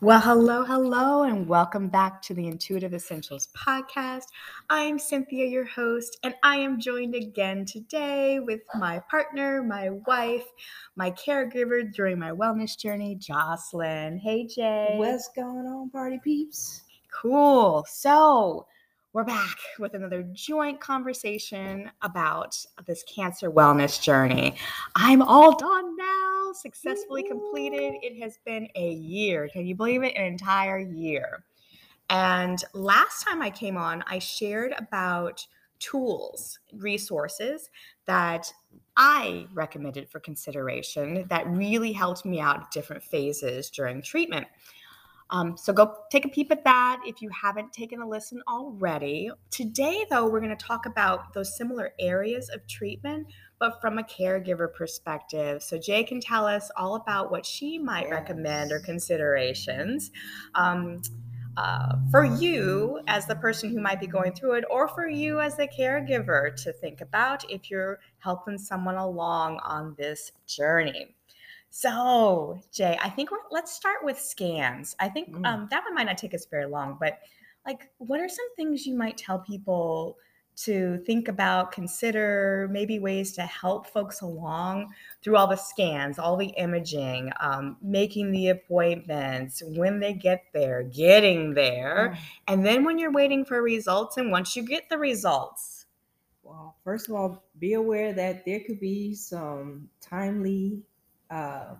Well, 0.00 0.20
hello, 0.20 0.62
hello, 0.62 1.24
and 1.24 1.48
welcome 1.48 1.88
back 1.88 2.22
to 2.22 2.34
the 2.34 2.46
Intuitive 2.46 2.94
Essentials 2.94 3.48
podcast. 3.48 4.26
I'm 4.70 4.96
Cynthia, 4.96 5.44
your 5.44 5.64
host, 5.64 6.20
and 6.22 6.36
I 6.44 6.58
am 6.58 6.78
joined 6.78 7.16
again 7.16 7.64
today 7.64 8.38
with 8.38 8.60
my 8.76 9.00
partner, 9.10 9.60
my 9.60 9.90
wife, 10.06 10.44
my 10.94 11.10
caregiver 11.10 11.92
during 11.92 12.16
my 12.16 12.30
wellness 12.30 12.78
journey, 12.78 13.16
Jocelyn. 13.16 14.18
Hey, 14.18 14.46
Jay. 14.46 14.94
What's 14.98 15.30
going 15.34 15.66
on, 15.66 15.90
party 15.90 16.20
peeps? 16.22 16.82
Cool. 17.10 17.84
So, 17.88 18.68
we're 19.18 19.24
back 19.24 19.58
with 19.80 19.94
another 19.94 20.22
joint 20.32 20.78
conversation 20.78 21.90
about 22.02 22.56
this 22.86 23.02
cancer 23.02 23.50
wellness 23.50 24.00
journey. 24.00 24.54
I'm 24.94 25.22
all 25.22 25.56
done 25.56 25.96
now, 25.96 26.52
successfully 26.52 27.24
completed. 27.24 27.94
It 28.00 28.22
has 28.22 28.38
been 28.46 28.68
a 28.76 28.92
year. 28.92 29.48
Can 29.52 29.66
you 29.66 29.74
believe 29.74 30.04
it? 30.04 30.14
An 30.14 30.24
entire 30.24 30.78
year. 30.78 31.42
And 32.10 32.62
last 32.74 33.26
time 33.26 33.42
I 33.42 33.50
came 33.50 33.76
on, 33.76 34.04
I 34.06 34.20
shared 34.20 34.72
about 34.78 35.44
tools, 35.80 36.60
resources 36.72 37.70
that 38.06 38.52
I 38.96 39.48
recommended 39.52 40.08
for 40.08 40.20
consideration 40.20 41.26
that 41.28 41.44
really 41.48 41.90
helped 41.90 42.24
me 42.24 42.38
out 42.38 42.60
at 42.60 42.70
different 42.70 43.02
phases 43.02 43.68
during 43.68 44.00
treatment. 44.00 44.46
Um, 45.30 45.56
so 45.56 45.72
go 45.72 45.94
take 46.10 46.24
a 46.24 46.28
peep 46.28 46.50
at 46.50 46.64
that 46.64 47.00
if 47.06 47.20
you 47.20 47.28
haven't 47.30 47.72
taken 47.72 48.00
a 48.00 48.08
listen 48.08 48.42
already. 48.48 49.30
Today, 49.50 50.06
though, 50.10 50.28
we're 50.28 50.40
going 50.40 50.56
to 50.56 50.64
talk 50.64 50.86
about 50.86 51.34
those 51.34 51.56
similar 51.56 51.92
areas 51.98 52.48
of 52.48 52.66
treatment, 52.66 53.26
but 53.58 53.80
from 53.80 53.98
a 53.98 54.02
caregiver 54.02 54.72
perspective. 54.72 55.62
So 55.62 55.78
Jay 55.78 56.02
can 56.04 56.20
tell 56.20 56.46
us 56.46 56.70
all 56.76 56.94
about 56.94 57.30
what 57.30 57.44
she 57.44 57.78
might 57.78 58.04
yes. 58.04 58.12
recommend 58.12 58.72
or 58.72 58.80
considerations. 58.80 60.10
Um, 60.54 61.02
uh, 61.58 61.96
for 62.12 62.24
you 62.24 63.00
as 63.08 63.26
the 63.26 63.34
person 63.34 63.68
who 63.68 63.80
might 63.80 63.98
be 63.98 64.06
going 64.06 64.32
through 64.32 64.52
it, 64.52 64.64
or 64.70 64.86
for 64.86 65.08
you 65.08 65.40
as 65.40 65.56
the 65.56 65.66
caregiver 65.66 66.54
to 66.54 66.72
think 66.72 67.00
about 67.00 67.44
if 67.50 67.68
you're 67.68 67.98
helping 68.18 68.56
someone 68.56 68.94
along 68.94 69.58
on 69.64 69.92
this 69.98 70.30
journey. 70.46 71.16
So, 71.70 72.60
Jay, 72.72 72.98
I 73.00 73.10
think 73.10 73.30
let's 73.50 73.72
start 73.72 73.98
with 74.02 74.18
scans. 74.18 74.96
I 74.98 75.08
think 75.08 75.34
mm. 75.34 75.46
um, 75.46 75.68
that 75.70 75.84
one 75.84 75.94
might 75.94 76.06
not 76.06 76.18
take 76.18 76.34
us 76.34 76.46
very 76.46 76.66
long, 76.66 76.96
but 76.98 77.18
like, 77.66 77.90
what 77.98 78.20
are 78.20 78.28
some 78.28 78.54
things 78.56 78.86
you 78.86 78.96
might 78.96 79.18
tell 79.18 79.38
people 79.40 80.16
to 80.56 80.98
think 81.06 81.28
about, 81.28 81.70
consider, 81.70 82.68
maybe 82.72 82.98
ways 82.98 83.30
to 83.32 83.42
help 83.42 83.86
folks 83.86 84.22
along 84.22 84.92
through 85.22 85.36
all 85.36 85.46
the 85.46 85.54
scans, 85.54 86.18
all 86.18 86.36
the 86.36 86.52
imaging, 86.56 87.30
um, 87.38 87.76
making 87.80 88.32
the 88.32 88.48
appointments, 88.48 89.62
when 89.64 90.00
they 90.00 90.12
get 90.12 90.42
there, 90.52 90.82
getting 90.82 91.54
there, 91.54 92.12
mm. 92.12 92.18
and 92.48 92.66
then 92.66 92.82
when 92.82 92.98
you're 92.98 93.12
waiting 93.12 93.44
for 93.44 93.62
results, 93.62 94.16
and 94.16 94.32
once 94.32 94.56
you 94.56 94.64
get 94.64 94.88
the 94.88 94.98
results? 94.98 95.86
Well, 96.42 96.74
first 96.82 97.08
of 97.08 97.14
all, 97.14 97.44
be 97.60 97.74
aware 97.74 98.12
that 98.14 98.44
there 98.44 98.60
could 98.60 98.80
be 98.80 99.14
some 99.14 99.88
timely 100.00 100.82
uh, 101.30 101.74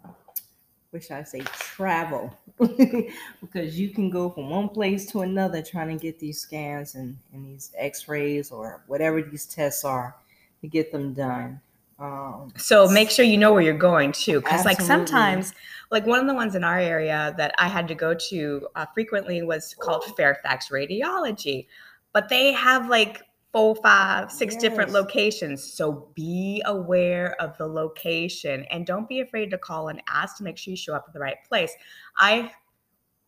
what 0.91 1.03
should 1.03 1.13
I 1.13 1.23
say, 1.23 1.41
travel, 1.41 2.35
because 2.59 3.79
you 3.79 3.91
can 3.91 4.09
go 4.09 4.31
from 4.31 4.49
one 4.49 4.71
place 4.71 5.11
to 5.13 5.21
another 5.21 5.63
trying 5.63 5.97
to 5.97 6.03
get 6.03 6.19
these 6.19 6.41
scans 6.41 6.95
and, 6.95 7.19
and 7.33 7.47
these 7.47 7.73
x-rays 7.77 8.51
or 8.51 8.83
whatever 8.87 9.21
these 9.23 9.45
tests 9.45 9.85
are 9.85 10.17
to 10.63 10.67
get 10.67 10.91
them 10.91 11.13
done. 11.13 11.61
Um, 11.99 12.53
so 12.57 12.89
make 12.89 13.11
sure 13.11 13.25
you 13.25 13.37
know 13.37 13.53
where 13.53 13.61
you're 13.61 13.77
going 13.77 14.13
too, 14.13 14.41
because 14.41 14.65
like 14.65 14.81
sometimes, 14.81 15.53
like 15.91 16.07
one 16.07 16.21
of 16.21 16.27
the 16.27 16.35
ones 16.35 16.55
in 16.55 16.63
our 16.63 16.79
area 16.79 17.35
that 17.37 17.55
I 17.59 17.67
had 17.69 17.89
to 17.89 17.95
go 17.95 18.15
to 18.15 18.69
uh, 18.77 18.87
frequently 18.95 19.43
was 19.43 19.75
called 19.79 20.05
Fairfax 20.17 20.69
Radiology, 20.69 21.67
but 22.13 22.29
they 22.29 22.53
have 22.53 22.89
like 22.89 23.23
four, 23.53 23.75
five, 23.77 24.31
six 24.31 24.55
yes. 24.55 24.63
different 24.63 24.93
locations. 24.93 25.63
So 25.65 26.11
be 26.15 26.63
aware 26.67 27.41
of 27.41 27.57
the 27.57 27.67
location 27.67 28.65
and 28.71 28.87
don't 28.87 29.09
be 29.09 29.21
afraid 29.21 29.51
to 29.51 29.59
call 29.59 29.89
and 29.89 30.03
ask 30.09 30.37
to 30.39 30.45
make 30.45 30.59
sure 30.59 30.73
you 30.73 30.77
show 30.77 30.95
up 30.95 31.05
at 31.09 31.15
the 31.15 31.21
right 31.21 31.39
place. 31.49 31.73
I 32.19 32.51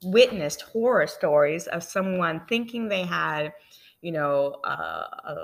witnessed 0.04 0.62
horror 0.62 1.06
stories 1.06 1.66
of 1.66 1.82
someone 1.82 2.42
thinking 2.48 2.88
they 2.88 3.04
had, 3.04 3.52
you 4.02 4.12
know, 4.12 4.56
uh, 4.64 5.04
a, 5.24 5.36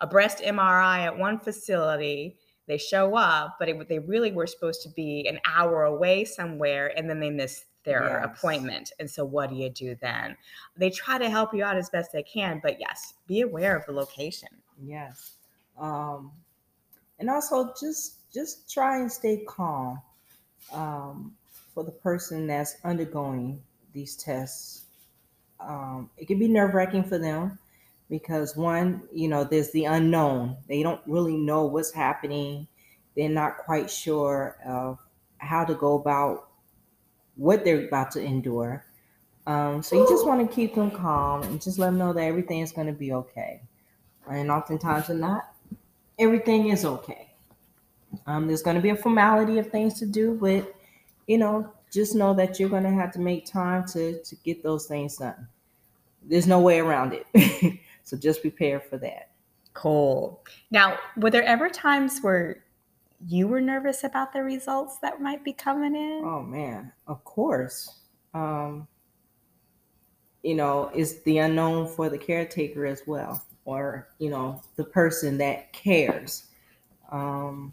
a, 0.00 0.06
breast 0.06 0.38
MRI 0.38 1.00
at 1.00 1.16
one 1.16 1.38
facility. 1.38 2.36
They 2.68 2.78
show 2.78 3.16
up, 3.16 3.56
but 3.58 3.68
it, 3.68 3.88
they 3.88 3.98
really 3.98 4.32
were 4.32 4.46
supposed 4.46 4.82
to 4.82 4.90
be 4.90 5.26
an 5.28 5.40
hour 5.46 5.84
away 5.84 6.24
somewhere, 6.24 6.92
and 6.96 7.08
then 7.08 7.20
they 7.20 7.30
miss 7.30 7.64
their 7.84 8.20
yes. 8.22 8.38
appointment. 8.38 8.92
And 8.98 9.10
so, 9.10 9.24
what 9.24 9.50
do 9.50 9.56
you 9.56 9.70
do 9.70 9.96
then? 10.00 10.36
They 10.76 10.90
try 10.90 11.18
to 11.18 11.28
help 11.28 11.54
you 11.54 11.64
out 11.64 11.76
as 11.76 11.90
best 11.90 12.12
they 12.12 12.22
can, 12.22 12.60
but 12.62 12.80
yes, 12.80 13.14
be 13.26 13.40
aware 13.40 13.76
of 13.76 13.86
the 13.86 13.92
location. 13.92 14.48
Yes, 14.82 15.32
um, 15.78 16.32
and 17.18 17.30
also 17.30 17.72
just 17.78 18.30
just 18.32 18.70
try 18.72 18.98
and 18.98 19.10
stay 19.10 19.44
calm 19.46 20.00
um, 20.72 21.34
for 21.74 21.84
the 21.84 21.92
person 21.92 22.46
that's 22.46 22.76
undergoing 22.84 23.62
these 23.92 24.16
tests. 24.16 24.86
Um, 25.60 26.10
it 26.16 26.26
can 26.26 26.38
be 26.38 26.48
nerve 26.48 26.74
wracking 26.74 27.04
for 27.04 27.18
them 27.18 27.58
because 28.08 28.56
one, 28.56 29.02
you 29.12 29.28
know, 29.28 29.44
there's 29.44 29.70
the 29.70 29.84
unknown. 29.84 30.56
They 30.68 30.82
don't 30.82 31.00
really 31.06 31.36
know 31.36 31.66
what's 31.66 31.92
happening. 31.92 32.66
They're 33.16 33.28
not 33.28 33.58
quite 33.58 33.90
sure 33.90 34.56
of 34.66 34.98
how 35.38 35.64
to 35.64 35.74
go 35.74 35.94
about 35.94 36.48
what 37.36 37.64
they're 37.64 37.86
about 37.86 38.10
to 38.12 38.20
endure. 38.20 38.84
Um, 39.46 39.82
so 39.82 39.96
you 39.96 40.08
just 40.08 40.26
want 40.26 40.48
to 40.48 40.54
keep 40.54 40.74
them 40.74 40.90
calm 40.90 41.42
and 41.42 41.60
just 41.60 41.78
let 41.78 41.86
them 41.86 41.98
know 41.98 42.12
that 42.12 42.22
everything 42.22 42.60
is 42.60 42.72
going 42.72 42.86
to 42.86 42.92
be 42.92 43.12
okay. 43.12 43.62
And 44.30 44.50
oftentimes, 44.50 45.10
or 45.10 45.14
not, 45.14 45.52
everything 46.18 46.68
is 46.68 46.84
okay. 46.84 47.28
Um, 48.26 48.46
there's 48.46 48.62
going 48.62 48.76
to 48.76 48.82
be 48.82 48.90
a 48.90 48.96
formality 48.96 49.58
of 49.58 49.70
things 49.70 49.98
to 49.98 50.06
do, 50.06 50.38
but 50.40 50.74
you 51.26 51.38
know, 51.38 51.72
just 51.92 52.14
know 52.14 52.34
that 52.34 52.60
you're 52.60 52.68
going 52.68 52.84
to 52.84 52.90
have 52.90 53.12
to 53.12 53.18
make 53.18 53.46
time 53.46 53.86
to 53.88 54.22
to 54.22 54.36
get 54.36 54.62
those 54.62 54.86
things 54.86 55.16
done. 55.16 55.48
There's 56.22 56.46
no 56.46 56.60
way 56.60 56.78
around 56.78 57.14
it. 57.14 57.80
so 58.04 58.16
just 58.16 58.42
prepare 58.42 58.80
for 58.80 58.96
that. 58.98 59.30
Cool. 59.74 60.44
Now, 60.70 60.98
were 61.16 61.30
there 61.30 61.42
ever 61.42 61.68
times 61.68 62.20
where 62.20 62.61
you 63.28 63.46
were 63.48 63.60
nervous 63.60 64.04
about 64.04 64.32
the 64.32 64.42
results 64.42 64.98
that 64.98 65.20
might 65.20 65.44
be 65.44 65.52
coming 65.52 65.94
in? 65.94 66.22
Oh 66.24 66.42
man, 66.42 66.92
of 67.06 67.22
course. 67.24 68.00
Um, 68.34 68.88
you 70.42 70.54
know, 70.54 70.90
it's 70.94 71.20
the 71.22 71.38
unknown 71.38 71.88
for 71.88 72.08
the 72.08 72.18
caretaker 72.18 72.86
as 72.86 73.02
well, 73.06 73.44
or 73.64 74.08
you 74.18 74.30
know, 74.30 74.60
the 74.76 74.84
person 74.84 75.38
that 75.38 75.72
cares. 75.72 76.46
Um, 77.10 77.72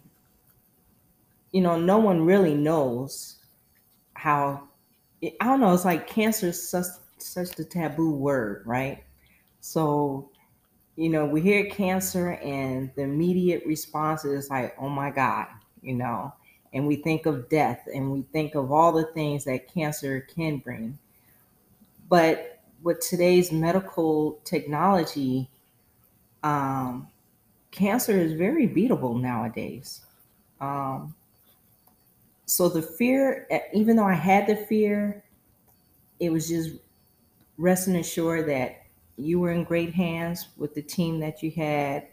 you 1.51 1.61
know, 1.61 1.79
no 1.79 1.97
one 1.97 2.25
really 2.25 2.53
knows 2.55 3.37
how. 4.13 4.67
I 5.41 5.45
don't 5.45 5.59
know. 5.59 5.73
It's 5.73 5.83
like 5.83 6.07
cancer 6.07 6.47
is 6.47 6.69
such 6.69 6.85
such 7.17 7.59
a 7.59 7.65
taboo 7.65 8.11
word, 8.11 8.63
right? 8.65 9.03
So 9.59 10.28
you 10.99 11.07
know, 11.07 11.25
we 11.25 11.39
hear 11.39 11.65
cancer 11.67 12.31
and 12.31 12.91
the 12.95 13.03
immediate 13.03 13.63
response 13.65 14.25
is 14.25 14.49
like, 14.49 14.75
oh 14.77 14.89
my 14.89 15.09
God, 15.09 15.47
you 15.81 15.93
know, 15.93 16.33
and 16.73 16.85
we 16.85 16.97
think 16.97 17.25
of 17.25 17.47
death 17.47 17.87
and 17.95 18.11
we 18.11 18.23
think 18.33 18.53
of 18.53 18.69
all 18.69 18.91
the 18.91 19.05
things 19.13 19.45
that 19.45 19.73
cancer 19.73 20.27
can 20.35 20.57
bring. 20.57 20.99
But 22.09 22.59
with 22.83 22.99
today's 22.99 23.49
medical 23.49 24.41
technology, 24.43 25.49
um, 26.43 27.07
cancer 27.71 28.19
is 28.19 28.33
very 28.33 28.67
beatable 28.67 29.21
nowadays. 29.21 30.01
Um, 30.59 31.15
so 32.45 32.67
the 32.67 32.81
fear, 32.81 33.47
even 33.73 33.95
though 33.95 34.03
I 34.07 34.15
had 34.15 34.47
the 34.47 34.57
fear, 34.57 35.23
it 36.19 36.29
was 36.29 36.49
just 36.49 36.71
resting 37.57 37.95
assured 37.95 38.49
that 38.49 38.78
you 39.19 39.39
were 39.39 39.51
in 39.51 39.63
great 39.63 39.93
hands 39.93 40.49
with 40.57 40.73
the 40.73 40.81
team 40.81 41.19
that 41.19 41.43
you 41.43 41.51
had 41.51 42.07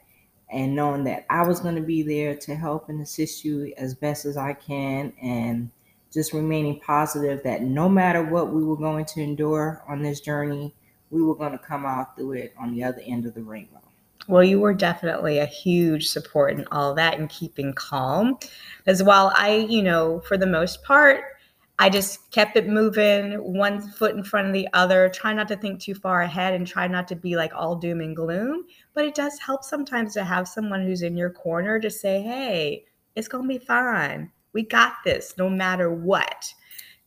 and 0.51 0.75
knowing 0.77 1.05
that 1.05 1.27
I 1.29 1.47
was 1.47 1.61
going 1.61 1.75
to 1.75 1.83
be 1.83 2.03
there 2.03 2.37
to 2.37 2.55
help 2.55 2.89
and 2.89 3.01
assist 3.01 3.45
you 3.45 3.73
as 3.77 3.95
best 3.95 4.25
as 4.25 4.37
I 4.37 4.53
can 4.53 5.13
and 5.21 5.71
just 6.13 6.33
remaining 6.33 6.81
positive 6.81 7.43
that 7.43 7.63
no 7.63 7.89
matter 7.89 8.23
what 8.23 8.53
we 8.53 8.65
were 8.65 8.77
going 8.77 9.05
to 9.07 9.21
endure 9.21 9.85
on 9.89 10.03
this 10.03 10.21
journey, 10.21 10.75
we 11.11 11.23
were 11.23 11.35
going 11.35 11.53
to 11.53 11.59
come 11.59 11.85
out 11.85 12.17
through 12.17 12.33
it 12.33 12.55
on 12.59 12.73
the 12.73 12.85
other 12.85 13.01
end 13.05 13.27
of 13.27 13.35
the 13.35 13.43
rainbow. 13.43 13.81
Well, 14.29 14.43
you 14.43 14.59
were 14.59 14.75
definitely 14.75 15.39
a 15.39 15.47
huge 15.47 16.09
support 16.09 16.59
in 16.59 16.67
all 16.73 16.95
that 16.95 17.19
and 17.19 17.29
keeping 17.29 17.73
calm. 17.75 18.39
As 18.87 19.03
well, 19.03 19.33
I, 19.37 19.67
you 19.69 19.83
know, 19.83 20.21
for 20.21 20.37
the 20.37 20.47
most 20.47 20.83
part, 20.83 21.36
I 21.79 21.91
just 21.91 22.31
kept 22.31 22.57
it 22.57 22.67
moving, 22.67 23.35
one 23.35 23.81
foot 23.81 24.17
in 24.17 24.25
front 24.25 24.47
of 24.47 24.55
the 24.55 24.67
other, 24.73 25.11
try 25.11 25.35
not 25.35 25.49
to 25.49 25.57
think 25.57 25.81
too 25.81 25.95
far 25.95 26.23
ahead 26.23 26.55
and 26.55 26.67
try 26.67 26.87
not 26.87 27.07
to 27.09 27.17
be 27.17 27.37
like 27.37 27.53
all 27.55 27.77
doom 27.77 28.01
and 28.01 28.17
gloom. 28.17 28.65
But 28.95 29.05
it 29.05 29.15
does 29.15 29.39
help 29.39 29.63
sometimes 29.63 30.15
to 30.15 30.25
have 30.25 30.49
someone 30.49 30.85
who's 30.85 31.03
in 31.03 31.17
your 31.17 31.31
corner 31.31 31.79
to 31.79 31.91
say, 31.91 32.23
hey, 32.23 32.87
it's 33.15 33.29
going 33.29 33.45
to 33.45 33.59
be 33.59 33.65
fine. 33.65 34.31
We 34.55 34.63
got 34.63 34.95
this 35.05 35.35
no 35.37 35.51
matter 35.51 35.93
what. 35.93 36.47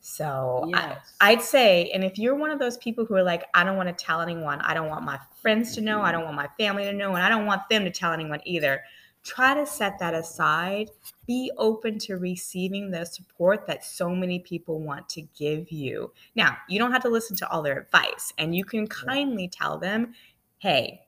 So 0.01 0.65
Yes. 0.67 0.99
I, 1.19 1.31
I'd 1.31 1.41
say, 1.41 1.89
and 1.93 2.03
if 2.03 2.17
you're 2.17 2.35
one 2.35 2.51
of 2.51 2.59
those 2.59 2.77
people 2.77 3.05
who 3.05 3.15
are 3.15 3.23
like, 3.23 3.45
I 3.53 3.63
don't 3.63 3.75
want 3.75 3.89
to 3.89 4.05
tell 4.05 4.21
anyone, 4.21 4.61
I 4.61 4.73
don't 4.73 4.89
want 4.89 5.03
my 5.03 5.19
friends 5.41 5.73
to 5.75 5.81
know, 5.81 6.01
I 6.01 6.11
don't 6.11 6.23
want 6.23 6.35
my 6.35 6.47
family 6.59 6.83
to 6.83 6.93
know, 6.93 7.15
and 7.15 7.23
I 7.23 7.29
don't 7.29 7.45
want 7.45 7.67
them 7.69 7.85
to 7.85 7.91
tell 7.91 8.13
anyone 8.13 8.39
either, 8.45 8.81
try 9.23 9.53
to 9.53 9.65
set 9.65 9.99
that 9.99 10.13
aside. 10.13 10.89
Be 11.27 11.51
open 11.57 11.99
to 11.99 12.17
receiving 12.17 12.91
the 12.91 13.05
support 13.05 13.67
that 13.67 13.85
so 13.85 14.09
many 14.09 14.39
people 14.39 14.79
want 14.79 15.07
to 15.09 15.21
give 15.37 15.71
you. 15.71 16.11
Now, 16.35 16.57
you 16.67 16.79
don't 16.79 16.91
have 16.91 17.03
to 17.03 17.09
listen 17.09 17.35
to 17.37 17.49
all 17.49 17.61
their 17.61 17.79
advice, 17.79 18.33
and 18.37 18.55
you 18.55 18.65
can 18.65 18.87
kindly 18.87 19.47
tell 19.47 19.77
them, 19.77 20.13
hey, 20.57 21.01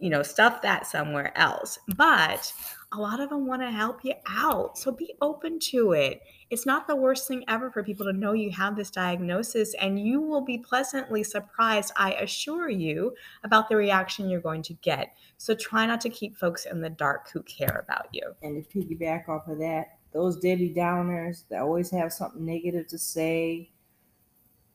you 0.00 0.10
know, 0.10 0.22
stuff 0.22 0.62
that 0.62 0.86
somewhere 0.86 1.36
else. 1.38 1.78
But 1.96 2.52
a 2.92 2.98
lot 2.98 3.20
of 3.20 3.30
them 3.30 3.46
want 3.46 3.62
to 3.62 3.70
help 3.70 4.04
you 4.04 4.14
out. 4.28 4.78
So 4.78 4.92
be 4.92 5.14
open 5.20 5.58
to 5.70 5.92
it. 5.92 6.22
It's 6.50 6.64
not 6.64 6.86
the 6.86 6.94
worst 6.96 7.26
thing 7.26 7.44
ever 7.48 7.70
for 7.70 7.82
people 7.82 8.06
to 8.06 8.12
know 8.12 8.32
you 8.32 8.50
have 8.52 8.76
this 8.76 8.90
diagnosis, 8.90 9.74
and 9.80 9.98
you 9.98 10.20
will 10.20 10.42
be 10.42 10.58
pleasantly 10.58 11.24
surprised, 11.24 11.92
I 11.96 12.12
assure 12.12 12.68
you, 12.68 13.14
about 13.42 13.68
the 13.68 13.76
reaction 13.76 14.30
you're 14.30 14.40
going 14.40 14.62
to 14.62 14.74
get. 14.74 15.12
So 15.36 15.54
try 15.54 15.86
not 15.86 16.00
to 16.02 16.08
keep 16.08 16.36
folks 16.36 16.64
in 16.64 16.80
the 16.80 16.90
dark 16.90 17.30
who 17.32 17.42
care 17.42 17.84
about 17.84 18.06
you. 18.12 18.34
And 18.42 18.64
to 18.64 18.78
piggyback 18.78 19.28
off 19.28 19.48
of 19.48 19.58
that, 19.58 19.98
those 20.12 20.38
Debbie 20.38 20.72
Downers 20.74 21.42
that 21.50 21.60
always 21.60 21.90
have 21.90 22.12
something 22.12 22.46
negative 22.46 22.86
to 22.88 22.98
say, 22.98 23.70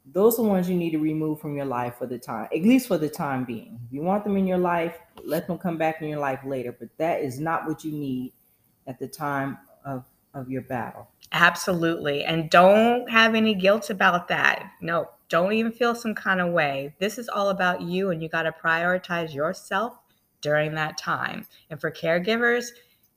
those 0.06 0.40
are 0.40 0.44
ones 0.44 0.70
you 0.70 0.76
need 0.76 0.92
to 0.92 1.00
remove 1.00 1.40
from 1.40 1.56
your 1.56 1.66
life 1.66 1.96
for 1.98 2.08
the 2.08 2.18
time, 2.18 2.46
at 2.46 2.62
least 2.64 2.88
for 2.88 2.98
the 2.98 3.10
time 3.10 3.46
being. 3.46 3.80
If 3.88 3.94
you 3.94 4.02
want 4.02 4.24
them 4.24 4.36
in 4.38 4.48
your 4.48 4.58
life, 4.58 4.98
let 5.24 5.48
them 5.48 5.58
come 5.58 5.78
back 5.78 6.02
in 6.02 6.10
your 6.10 6.20
life 6.20 6.40
later. 6.46 6.76
But 6.78 6.90
that 6.98 7.22
is 7.22 7.40
not 7.40 7.68
what 7.68 7.84
you 7.84 7.92
need 7.92 8.34
at 8.88 9.00
the 9.00 9.08
time 9.08 9.58
of, 9.86 10.06
of 10.34 10.50
your 10.50 10.64
battle. 10.64 11.08
Absolutely. 11.32 12.24
And 12.24 12.50
don't 12.50 13.10
have 13.10 13.36
any 13.36 13.54
guilt 13.54 13.90
about 13.90 14.28
that. 14.30 14.72
No, 14.82 15.10
don't 15.30 15.54
even 15.54 15.72
feel 15.72 15.96
some 15.96 16.16
kind 16.16 16.42
of 16.42 16.52
way. 16.52 16.94
This 17.00 17.18
is 17.18 17.30
all 17.30 17.50
about 17.50 17.82
you, 17.82 18.10
and 18.10 18.22
you 18.22 18.28
got 18.28 18.44
to 18.44 18.52
prioritize 18.52 19.34
yourself 19.34 19.98
during 20.42 20.74
that 20.76 20.98
time. 20.98 21.46
And 21.70 21.80
for 21.80 21.92
caregivers, 21.92 22.68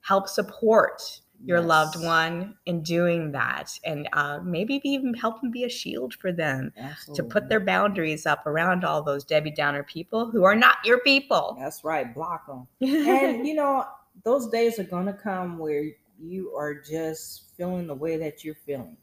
help 0.03 0.29
support 0.29 1.21
your 1.47 1.61
Yes. 1.61 1.67
loved 1.67 1.97
one 2.03 2.57
in 2.67 2.83
doing 2.83 3.33
that. 3.33 3.79
And 3.85 4.09
uh, 4.13 4.41
maybe 4.43 4.81
even 4.85 5.15
help 5.15 5.41
them 5.41 5.51
be 5.51 5.65
a 5.65 5.69
shield 5.69 6.15
for 6.15 6.33
them 6.33 6.73
Absolutely. 6.77 7.15
to 7.17 7.23
put 7.33 7.49
their 7.49 7.61
boundaries 7.61 8.27
up 8.27 8.47
around 8.47 8.85
all 8.85 9.03
those 9.03 9.25
Debbie 9.25 9.51
Downer 9.51 9.83
people 9.83 10.31
who 10.31 10.45
are 10.45 10.55
not 10.57 10.77
your 10.85 11.01
people. 11.01 11.57
That's 11.59 11.85
right, 11.85 12.13
block 12.15 12.47
them. 12.47 12.67
and 12.81 13.47
you 13.47 13.55
know 13.55 13.87
those 14.25 14.49
days 14.49 14.79
are 14.79 14.85
going 14.85 15.07
to 15.07 15.13
come 15.13 15.59
where 15.59 15.85
you 16.19 16.55
are 16.57 16.75
just 16.75 17.55
feeling 17.57 17.87
the 17.87 17.95
way 17.95 18.17
that 18.17 18.45
you're 18.45 18.55
feeling 18.55 18.97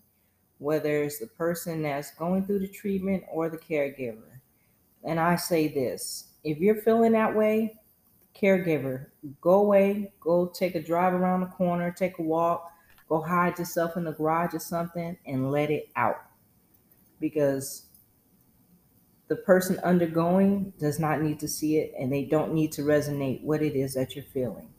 whether 0.59 1.03
it's 1.03 1.19
the 1.19 1.27
person 1.27 1.81
that's 1.81 2.11
going 2.11 2.45
through 2.45 2.59
the 2.59 2.67
treatment 2.67 3.23
or 3.29 3.49
the 3.49 3.57
caregiver 3.57 4.39
and 5.03 5.19
i 5.19 5.35
say 5.35 5.67
this 5.67 6.29
if 6.43 6.57
you're 6.59 6.81
feeling 6.81 7.11
that 7.11 7.35
way 7.35 7.75
caregiver. 8.41 9.07
Go 9.39 9.53
away 9.53 10.13
go 10.19 10.47
take 10.47 10.75
a 10.75 10.81
drive 10.81 11.13
around 11.13 11.41
the 11.41 11.47
corner 11.47 11.91
take 11.91 12.17
a 12.19 12.21
walk 12.21 12.71
go 13.09 13.21
hide 13.21 13.59
yourself 13.59 13.97
in 13.97 14.05
the 14.05 14.13
garage 14.13 14.53
or 14.53 14.59
something 14.59 15.17
and 15.25 15.51
let 15.51 15.69
it 15.69 15.89
out. 15.97 16.21
Because 17.19 17.87
the 19.27 19.35
person 19.35 19.79
undergoing 19.79 20.73
does 20.79 20.99
not 20.99 21.21
need 21.21 21.39
to 21.39 21.47
see 21.47 21.77
it 21.77 21.93
and 21.99 22.11
they 22.11 22.25
don't 22.25 22.53
need 22.53 22.71
to 22.71 22.81
resonate 22.83 23.43
what 23.43 23.61
it 23.61 23.75
is 23.75 23.93
that 23.93 24.15
you're 24.15 24.23
feeling. 24.25 24.73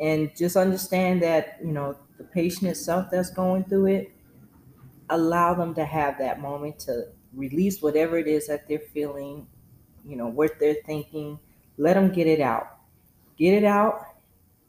And 0.00 0.30
just 0.36 0.56
understand 0.56 1.22
that 1.22 1.58
you 1.62 1.72
know 1.72 1.96
the 2.18 2.24
patient 2.24 2.70
itself 2.70 3.08
that's 3.10 3.30
going 3.30 3.64
through 3.64 3.86
it 3.86 4.12
allow 5.10 5.54
them 5.54 5.74
to 5.74 5.84
have 5.84 6.18
that 6.18 6.40
moment 6.40 6.78
to 6.80 7.08
release 7.34 7.82
whatever 7.82 8.18
it 8.18 8.26
is 8.26 8.46
that 8.46 8.66
they're 8.68 8.78
feeling 8.78 9.46
you 10.06 10.16
know 10.16 10.26
what 10.26 10.58
they're 10.58 10.82
thinking 10.86 11.38
let 11.76 11.94
them 11.94 12.12
get 12.12 12.26
it 12.26 12.40
out 12.40 12.71
get 13.42 13.54
it 13.54 13.64
out 13.64 13.94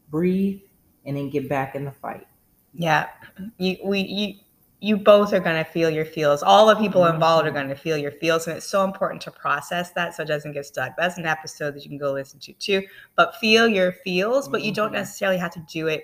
breathe 0.09 0.61
and 1.05 1.17
then 1.17 1.29
get 1.29 1.49
back 1.49 1.75
in 1.75 1.85
the 1.85 1.91
fight 1.91 2.27
Yeah, 2.73 3.09
you 3.57 3.77
we 3.83 3.99
you 4.01 4.35
you 4.79 4.97
both 4.97 5.31
are 5.33 5.39
going 5.39 5.63
to 5.63 5.69
feel 5.69 5.89
your 5.89 6.05
feels. 6.05 6.43
All 6.43 6.67
the 6.67 6.75
people 6.75 7.05
involved 7.07 7.47
are 7.47 7.51
going 7.51 7.69
to 7.69 7.75
feel 7.75 7.95
your 7.97 8.11
feels, 8.11 8.47
and 8.47 8.57
it's 8.57 8.67
so 8.67 8.83
important 8.83 9.21
to 9.23 9.31
process 9.31 9.91
that 9.93 10.13
so 10.15 10.23
it 10.23 10.27
doesn't 10.27 10.51
get 10.53 10.65
stuck. 10.65 10.91
That's 10.97 11.17
an 11.17 11.25
episode 11.25 11.73
that 11.75 11.83
you 11.85 11.89
can 11.89 11.97
go 11.97 12.11
listen 12.13 12.39
to 12.41 12.53
too. 12.53 12.81
But 13.15 13.35
feel 13.37 13.67
your 13.67 13.93
feels, 13.93 14.49
but 14.49 14.61
you 14.63 14.73
don't 14.73 14.89
Mhm. 14.89 14.99
necessarily 15.03 15.37
have 15.39 15.53
to 15.53 15.65
do 15.71 15.87
it 15.87 16.03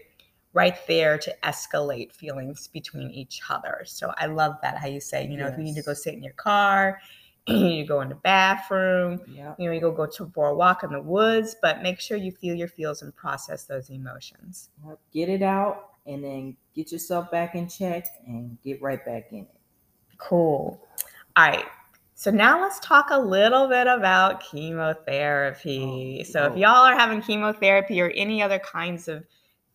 right 0.54 0.78
there 0.88 1.18
to 1.18 1.36
escalate 1.44 2.14
feelings 2.14 2.68
between 2.70 3.10
each 3.12 3.42
other. 3.50 3.84
So 3.86 4.14
I 4.18 4.28
love 4.28 4.56
that 4.62 4.78
how 4.78 4.88
you 4.88 5.02
say, 5.02 5.28
you 5.28 5.38
know, 5.38 5.48
if 5.48 5.58
you 5.58 5.64
need 5.64 5.76
to 5.76 5.84
go 5.84 5.94
sit 5.94 6.14
in 6.14 6.24
your 6.24 6.34
car, 6.34 7.02
you 7.76 7.86
go 7.86 8.02
in 8.02 8.10
the 8.10 8.16
bathroom, 8.16 9.22
yeah 9.28 9.54
you 9.58 9.68
know, 9.68 9.74
you 9.74 9.82
go 9.82 9.92
go 9.92 10.06
to 10.06 10.32
for 10.34 10.50
a 10.50 10.56
walk 10.56 10.84
in 10.84 10.92
the 10.92 11.02
woods, 11.02 11.56
but 11.62 11.82
make 11.82 12.00
sure 12.00 12.18
you 12.18 12.32
feel 12.32 12.56
your 12.56 12.68
feels 12.68 13.02
and 13.02 13.16
process 13.16 13.66
those 13.66 13.90
emotions. 13.90 14.70
get 15.14 15.30
it 15.30 15.42
out 15.42 15.90
and 16.06 16.24
then 16.24 16.56
get 16.76 16.92
yourself 16.92 17.30
back 17.30 17.56
in 17.56 17.68
check 17.68 18.08
and 18.26 18.58
get 18.64 18.82
right 18.82 19.06
back 19.06 19.32
in 19.32 19.40
it 19.40 19.60
Cool. 20.20 20.80
All 21.36 21.50
right. 21.50 21.66
So 22.14 22.30
now 22.30 22.62
let's 22.62 22.80
talk 22.82 23.08
a 23.10 23.18
little 23.18 23.68
bit 23.68 23.88
about 23.88 24.42
chemotherapy. 24.42 26.20
Oh, 26.20 26.24
so 26.30 26.46
if 26.48 26.54
oh. 26.54 26.56
y'all 26.56 26.86
are 26.86 26.98
having 26.98 27.22
chemotherapy 27.22 28.02
or 28.02 28.10
any 28.10 28.44
other 28.44 28.60
kinds 28.60 29.08
of 29.08 29.24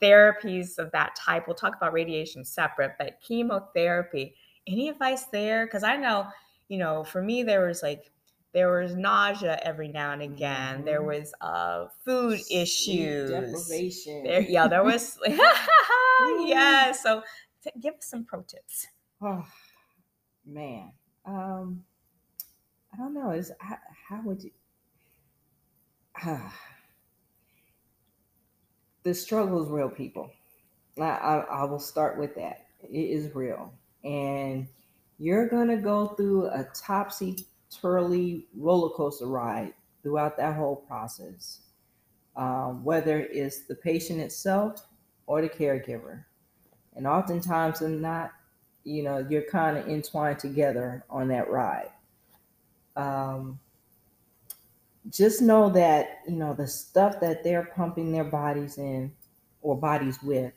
therapies 0.00 0.78
of 0.78 0.92
that 0.92 1.16
type, 1.16 1.48
we'll 1.48 1.56
talk 1.56 1.74
about 1.74 1.94
radiation 1.94 2.44
separate, 2.44 2.92
but 2.98 3.18
chemotherapy, 3.26 4.34
any 4.66 4.90
advice 4.90 5.24
there? 5.32 5.66
Because 5.66 5.82
I 5.82 5.96
know, 5.96 6.26
you 6.68 6.78
know, 6.78 7.04
for 7.04 7.22
me, 7.22 7.42
there 7.42 7.66
was 7.66 7.82
like, 7.82 8.10
there 8.52 8.70
was 8.80 8.94
nausea 8.94 9.58
every 9.62 9.88
now 9.88 10.12
and 10.12 10.22
again. 10.22 10.84
There 10.84 11.02
Mhm. 11.02 11.06
was 11.06 11.34
uh, 11.40 11.86
food 12.04 12.44
Sleep 12.48 12.48
issues. 12.50 13.26
deprivation 13.26 14.22
There, 14.22 14.42
yeah, 14.48 14.68
there 14.68 14.84
was. 14.84 15.18
yeah. 16.46 16.92
So 16.92 17.22
t- 17.62 17.70
give 17.80 17.94
us 17.94 18.06
some 18.06 18.24
pro 18.24 18.42
tips. 18.42 18.88
Oh 19.20 19.44
man, 20.44 20.92
um, 21.26 21.84
I 22.92 22.96
don't 22.96 23.12
know. 23.12 23.30
Is 23.32 23.52
how, 23.60 23.78
how 24.08 24.22
would 24.22 24.42
you? 24.42 24.50
Uh, 26.24 26.50
the 29.02 29.14
struggle 29.14 29.62
is 29.62 29.68
real, 29.70 29.88
people. 29.88 30.30
I, 30.98 31.02
I 31.02 31.36
I 31.38 31.64
will 31.64 31.80
start 31.80 32.18
with 32.18 32.34
that. 32.36 32.66
It 32.82 32.92
is 32.96 33.34
real, 33.34 33.72
and 34.04 34.68
you're 35.18 35.48
gonna 35.48 35.76
go 35.76 36.08
through 36.08 36.46
a 36.46 36.66
topsy 36.74 37.46
turvy 37.70 38.46
roller 38.56 38.90
coaster 38.90 39.26
ride 39.26 39.72
throughout 40.02 40.36
that 40.36 40.56
whole 40.56 40.76
process. 40.76 41.60
Um, 42.36 42.82
whether 42.84 43.20
it's 43.20 43.66
the 43.66 43.76
patient 43.76 44.20
itself 44.20 44.86
or 45.26 45.40
the 45.40 45.48
caregiver, 45.48 46.24
and 46.96 47.06
oftentimes, 47.06 47.80
they're 47.80 47.88
not 47.88 48.32
you 48.84 49.02
know 49.02 49.26
you're 49.28 49.42
kind 49.42 49.76
of 49.76 49.88
entwined 49.88 50.38
together 50.38 51.04
on 51.08 51.28
that 51.28 51.50
ride 51.50 51.90
um, 52.96 53.58
just 55.10 55.42
know 55.42 55.70
that 55.70 56.20
you 56.26 56.36
know 56.36 56.54
the 56.54 56.66
stuff 56.66 57.20
that 57.20 57.42
they're 57.42 57.70
pumping 57.76 58.12
their 58.12 58.24
bodies 58.24 58.78
in 58.78 59.12
or 59.62 59.76
bodies 59.76 60.18
with 60.22 60.52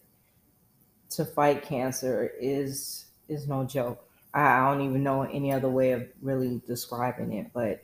to 1.10 1.26
fight 1.26 1.64
cancer 1.64 2.32
is 2.40 3.06
is 3.28 3.48
no 3.48 3.64
joke 3.66 4.07
i 4.41 4.70
don't 4.70 4.82
even 4.82 5.03
know 5.03 5.24
any 5.24 5.51
other 5.51 5.70
way 5.70 5.91
of 5.91 6.08
really 6.22 6.62
describing 6.67 7.34
it 7.34 7.48
but 7.53 7.84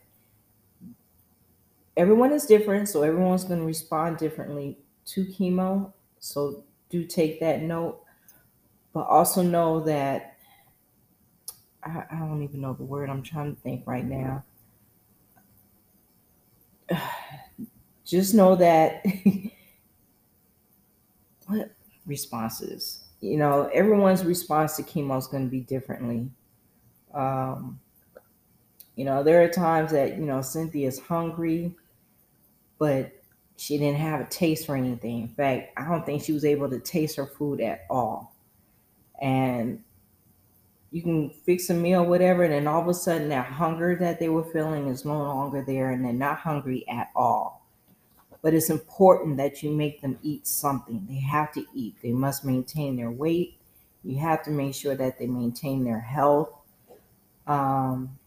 everyone 1.97 2.31
is 2.31 2.45
different 2.45 2.87
so 2.87 3.03
everyone's 3.03 3.43
going 3.43 3.59
to 3.59 3.65
respond 3.65 4.17
differently 4.17 4.77
to 5.05 5.25
chemo 5.25 5.91
so 6.19 6.63
do 6.89 7.03
take 7.03 7.39
that 7.39 7.61
note 7.61 7.99
but 8.93 9.07
also 9.07 9.41
know 9.41 9.79
that 9.79 10.33
I, 11.85 12.03
I 12.11 12.19
don't 12.19 12.43
even 12.43 12.61
know 12.61 12.73
the 12.73 12.83
word 12.83 13.09
I'm 13.09 13.23
trying 13.23 13.55
to 13.55 13.61
think 13.61 13.83
right 13.85 14.05
now. 14.05 14.43
Just 18.05 18.33
know 18.33 18.55
that 18.55 19.05
what 21.47 21.71
responses, 22.05 23.05
you 23.21 23.37
know, 23.37 23.69
everyone's 23.73 24.25
response 24.25 24.75
to 24.75 24.83
chemo 24.83 25.17
is 25.17 25.27
going 25.27 25.45
to 25.45 25.49
be 25.49 25.61
differently. 25.61 26.29
Um, 27.13 27.79
you 28.95 29.05
know, 29.05 29.23
there 29.23 29.43
are 29.43 29.49
times 29.49 29.91
that 29.91 30.17
you 30.17 30.25
know 30.25 30.41
Cynthia's 30.41 30.99
hungry, 30.99 31.75
but 32.79 33.11
she 33.57 33.77
didn't 33.77 33.99
have 33.99 34.21
a 34.21 34.25
taste 34.25 34.65
for 34.67 34.75
anything. 34.75 35.21
In 35.23 35.27
fact, 35.29 35.73
I 35.77 35.87
don't 35.87 36.05
think 36.05 36.23
she 36.23 36.33
was 36.33 36.45
able 36.45 36.69
to 36.69 36.79
taste 36.79 37.17
her 37.17 37.27
food 37.27 37.61
at 37.61 37.85
all. 37.89 38.35
And 39.21 39.83
you 40.91 41.01
can 41.01 41.29
fix 41.31 41.69
a 41.69 41.73
meal, 41.73 42.05
whatever, 42.05 42.43
and 42.43 42.53
then 42.53 42.67
all 42.67 42.81
of 42.81 42.87
a 42.87 42.93
sudden 42.93 43.29
that 43.29 43.47
hunger 43.47 43.95
that 43.97 44.19
they 44.19 44.29
were 44.29 44.43
feeling 44.45 44.87
is 44.87 45.05
no 45.05 45.17
longer 45.17 45.63
there 45.65 45.91
and 45.91 46.05
they're 46.05 46.13
not 46.13 46.39
hungry 46.39 46.85
at 46.89 47.09
all. 47.15 47.65
But 48.41 48.53
it's 48.53 48.69
important 48.69 49.37
that 49.37 49.63
you 49.63 49.71
make 49.71 50.01
them 50.01 50.19
eat 50.23 50.47
something. 50.47 51.05
They 51.09 51.19
have 51.19 51.51
to 51.53 51.65
eat. 51.73 51.97
They 52.03 52.11
must 52.13 52.45
maintain 52.45 52.95
their 52.97 53.11
weight 53.11 53.59
You 54.03 54.19
have 54.19 54.43
to 54.45 54.51
make 54.51 54.75
sure 54.75 54.95
that 54.95 55.19
they 55.19 55.27
maintain 55.27 55.83
their 55.83 55.99
health. 56.01 56.49
Um, 57.47 58.17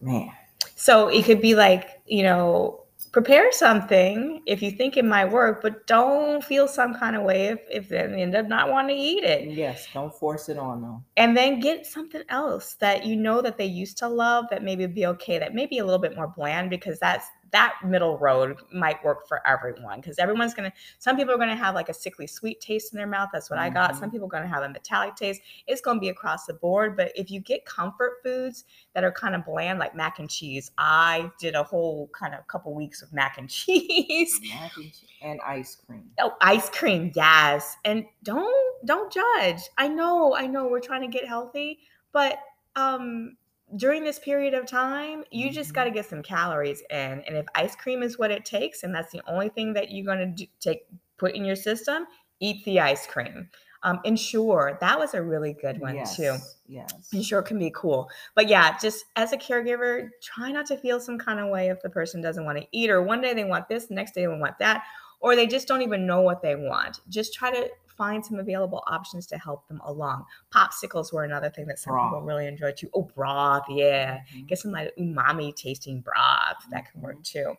man. 0.00 0.30
So 0.76 1.08
it 1.08 1.24
could 1.24 1.40
be 1.40 1.54
like, 1.54 2.00
you 2.06 2.22
know, 2.22 2.84
prepare 3.12 3.50
something 3.52 4.42
if 4.46 4.62
you 4.62 4.70
think 4.70 4.96
it 4.96 5.04
might 5.04 5.24
work, 5.24 5.62
but 5.62 5.86
don't 5.86 6.42
feel 6.44 6.68
some 6.68 6.94
kind 6.94 7.16
of 7.16 7.22
way 7.22 7.46
if, 7.46 7.60
if 7.70 7.88
they 7.88 7.98
end 7.98 8.34
up 8.34 8.46
not 8.46 8.70
wanting 8.70 8.96
to 8.96 9.02
eat 9.02 9.24
it. 9.24 9.48
Yes, 9.48 9.88
don't 9.92 10.14
force 10.14 10.48
it 10.48 10.58
on 10.58 10.82
them. 10.82 11.04
And 11.16 11.36
then 11.36 11.60
get 11.60 11.86
something 11.86 12.22
else 12.28 12.74
that 12.74 13.04
you 13.04 13.16
know 13.16 13.40
that 13.42 13.56
they 13.56 13.66
used 13.66 13.98
to 13.98 14.08
love 14.08 14.46
that 14.50 14.62
maybe 14.62 14.86
be 14.86 15.06
okay, 15.06 15.38
that 15.38 15.54
may 15.54 15.66
be 15.66 15.78
a 15.78 15.84
little 15.84 15.98
bit 15.98 16.14
more 16.14 16.28
bland 16.28 16.70
because 16.70 16.98
that's 16.98 17.26
that 17.52 17.76
middle 17.84 18.18
road 18.18 18.56
might 18.72 19.02
work 19.04 19.26
for 19.26 19.46
everyone 19.46 20.00
because 20.00 20.18
everyone's 20.18 20.54
gonna 20.54 20.72
some 20.98 21.16
people 21.16 21.34
are 21.34 21.38
gonna 21.38 21.56
have 21.56 21.74
like 21.74 21.88
a 21.88 21.94
sickly 21.94 22.26
sweet 22.26 22.60
taste 22.60 22.92
in 22.92 22.96
their 22.96 23.06
mouth 23.06 23.28
that's 23.32 23.50
what 23.50 23.58
mm-hmm. 23.58 23.66
i 23.66 23.70
got 23.70 23.92
some 23.92 24.02
mm-hmm. 24.02 24.10
people 24.10 24.26
are 24.26 24.30
gonna 24.30 24.46
have 24.46 24.62
a 24.62 24.68
metallic 24.68 25.14
taste 25.16 25.40
it's 25.66 25.80
gonna 25.80 26.00
be 26.00 26.08
across 26.08 26.46
the 26.46 26.54
board 26.54 26.96
but 26.96 27.12
if 27.14 27.30
you 27.30 27.40
get 27.40 27.64
comfort 27.64 28.18
foods 28.22 28.64
that 28.94 29.04
are 29.04 29.12
kind 29.12 29.34
of 29.34 29.44
bland 29.44 29.78
like 29.78 29.94
mac 29.94 30.18
and 30.18 30.30
cheese 30.30 30.70
i 30.78 31.30
did 31.38 31.54
a 31.54 31.62
whole 31.62 32.08
kind 32.08 32.34
of 32.34 32.46
couple 32.46 32.74
weeks 32.74 33.02
of 33.02 33.12
mac 33.12 33.38
and 33.38 33.48
cheese 33.50 34.40
mac 34.50 34.76
and, 34.76 34.84
cheese 34.86 35.04
and 35.22 35.40
ice 35.46 35.76
cream 35.86 36.04
oh 36.20 36.32
ice 36.40 36.68
cream 36.70 37.10
yes 37.14 37.76
and 37.84 38.04
don't 38.22 38.54
don't 38.84 39.12
judge 39.12 39.62
i 39.78 39.88
know 39.88 40.34
i 40.36 40.46
know 40.46 40.66
we're 40.66 40.80
trying 40.80 41.02
to 41.02 41.08
get 41.08 41.26
healthy 41.26 41.78
but 42.12 42.38
um 42.76 43.36
during 43.76 44.04
this 44.04 44.18
period 44.18 44.54
of 44.54 44.66
time, 44.66 45.24
you 45.30 45.50
just 45.50 45.74
got 45.74 45.84
to 45.84 45.90
mm-hmm. 45.90 45.96
get 45.96 46.08
some 46.08 46.22
calories 46.22 46.82
in. 46.90 47.22
And 47.26 47.36
if 47.36 47.46
ice 47.54 47.76
cream 47.76 48.02
is 48.02 48.18
what 48.18 48.30
it 48.30 48.44
takes, 48.44 48.82
and 48.82 48.94
that's 48.94 49.12
the 49.12 49.22
only 49.26 49.48
thing 49.48 49.74
that 49.74 49.90
you're 49.90 50.06
going 50.06 50.34
to 50.36 50.46
take 50.60 50.86
put 51.18 51.34
in 51.34 51.44
your 51.44 51.56
system, 51.56 52.06
eat 52.40 52.64
the 52.64 52.80
ice 52.80 53.06
cream. 53.06 53.48
Um, 53.84 54.00
Ensure 54.04 54.76
that 54.80 54.98
was 54.98 55.14
a 55.14 55.22
really 55.22 55.52
good 55.52 55.80
one 55.80 55.92
too. 55.92 55.98
yes, 55.98 56.16
too. 56.16 56.36
Yes, 56.66 56.92
Ensure 57.12 57.42
can 57.42 57.60
be 57.60 57.70
cool, 57.72 58.10
but 58.34 58.48
yeah, 58.48 58.76
just 58.76 59.04
as 59.14 59.32
a 59.32 59.36
caregiver, 59.36 60.08
try 60.20 60.50
not 60.50 60.66
to 60.66 60.76
feel 60.76 60.98
some 60.98 61.16
kind 61.16 61.38
of 61.38 61.48
way 61.48 61.68
if 61.68 61.80
the 61.82 61.88
person 61.88 62.20
doesn't 62.20 62.44
want 62.44 62.58
to 62.58 62.66
eat, 62.72 62.90
or 62.90 63.02
one 63.02 63.20
day 63.20 63.34
they 63.34 63.44
want 63.44 63.68
this, 63.68 63.86
the 63.86 63.94
next 63.94 64.16
day 64.16 64.22
they 64.22 64.26
want 64.26 64.58
that, 64.58 64.82
or 65.20 65.36
they 65.36 65.46
just 65.46 65.68
don't 65.68 65.82
even 65.82 66.06
know 66.06 66.20
what 66.20 66.42
they 66.42 66.54
want. 66.56 67.00
Just 67.08 67.34
try 67.34 67.50
to 67.50 67.68
find 67.98 68.24
some 68.24 68.38
available 68.38 68.82
options 68.86 69.26
to 69.26 69.36
help 69.36 69.66
them 69.66 69.80
along. 69.84 70.24
Popsicles 70.54 71.12
were 71.12 71.24
another 71.24 71.50
thing 71.50 71.66
that 71.66 71.78
some 71.78 71.92
broth. 71.92 72.10
people 72.10 72.22
really 72.22 72.46
enjoy 72.46 72.70
too. 72.70 72.88
Oh, 72.94 73.02
broth, 73.02 73.64
yeah. 73.68 74.18
Mm-hmm. 74.18 74.46
Get 74.46 74.58
some 74.60 74.70
like 74.70 74.94
umami 74.96 75.54
tasting 75.54 76.00
broth. 76.00 76.64
That 76.70 76.90
can 76.90 77.00
work 77.02 77.16
mm-hmm. 77.16 77.50
too. 77.50 77.54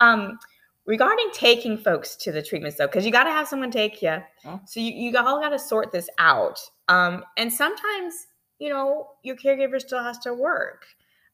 Um, 0.00 0.38
regarding 0.86 1.28
taking 1.32 1.76
folks 1.76 2.16
to 2.16 2.32
the 2.32 2.42
treatments 2.42 2.78
though, 2.78 2.86
because 2.86 3.04
you 3.04 3.12
got 3.12 3.24
to 3.24 3.30
have 3.30 3.46
someone 3.46 3.70
take 3.70 4.00
you. 4.00 4.22
Oh. 4.46 4.60
So 4.64 4.80
you, 4.80 4.92
you 4.92 5.16
all 5.18 5.40
got 5.40 5.50
to 5.50 5.58
sort 5.58 5.92
this 5.92 6.08
out. 6.18 6.58
Um, 6.88 7.22
and 7.36 7.52
sometimes, 7.52 8.26
you 8.58 8.70
know, 8.70 9.10
your 9.22 9.36
caregiver 9.36 9.80
still 9.80 10.02
has 10.02 10.18
to 10.20 10.32
work. 10.32 10.86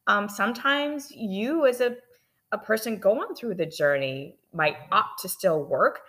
Um, 0.09 0.29
sometimes 0.29 1.13
you 1.13 1.67
as 1.67 1.81
a, 1.81 1.97
a 2.52 2.59
person 2.59 2.99
going 2.99 3.35
through 3.35 3.55
the 3.55 3.67
journey 3.67 4.37
might 4.52 4.76
opt 4.90 5.21
to 5.23 5.28
still 5.28 5.62
work 5.62 6.00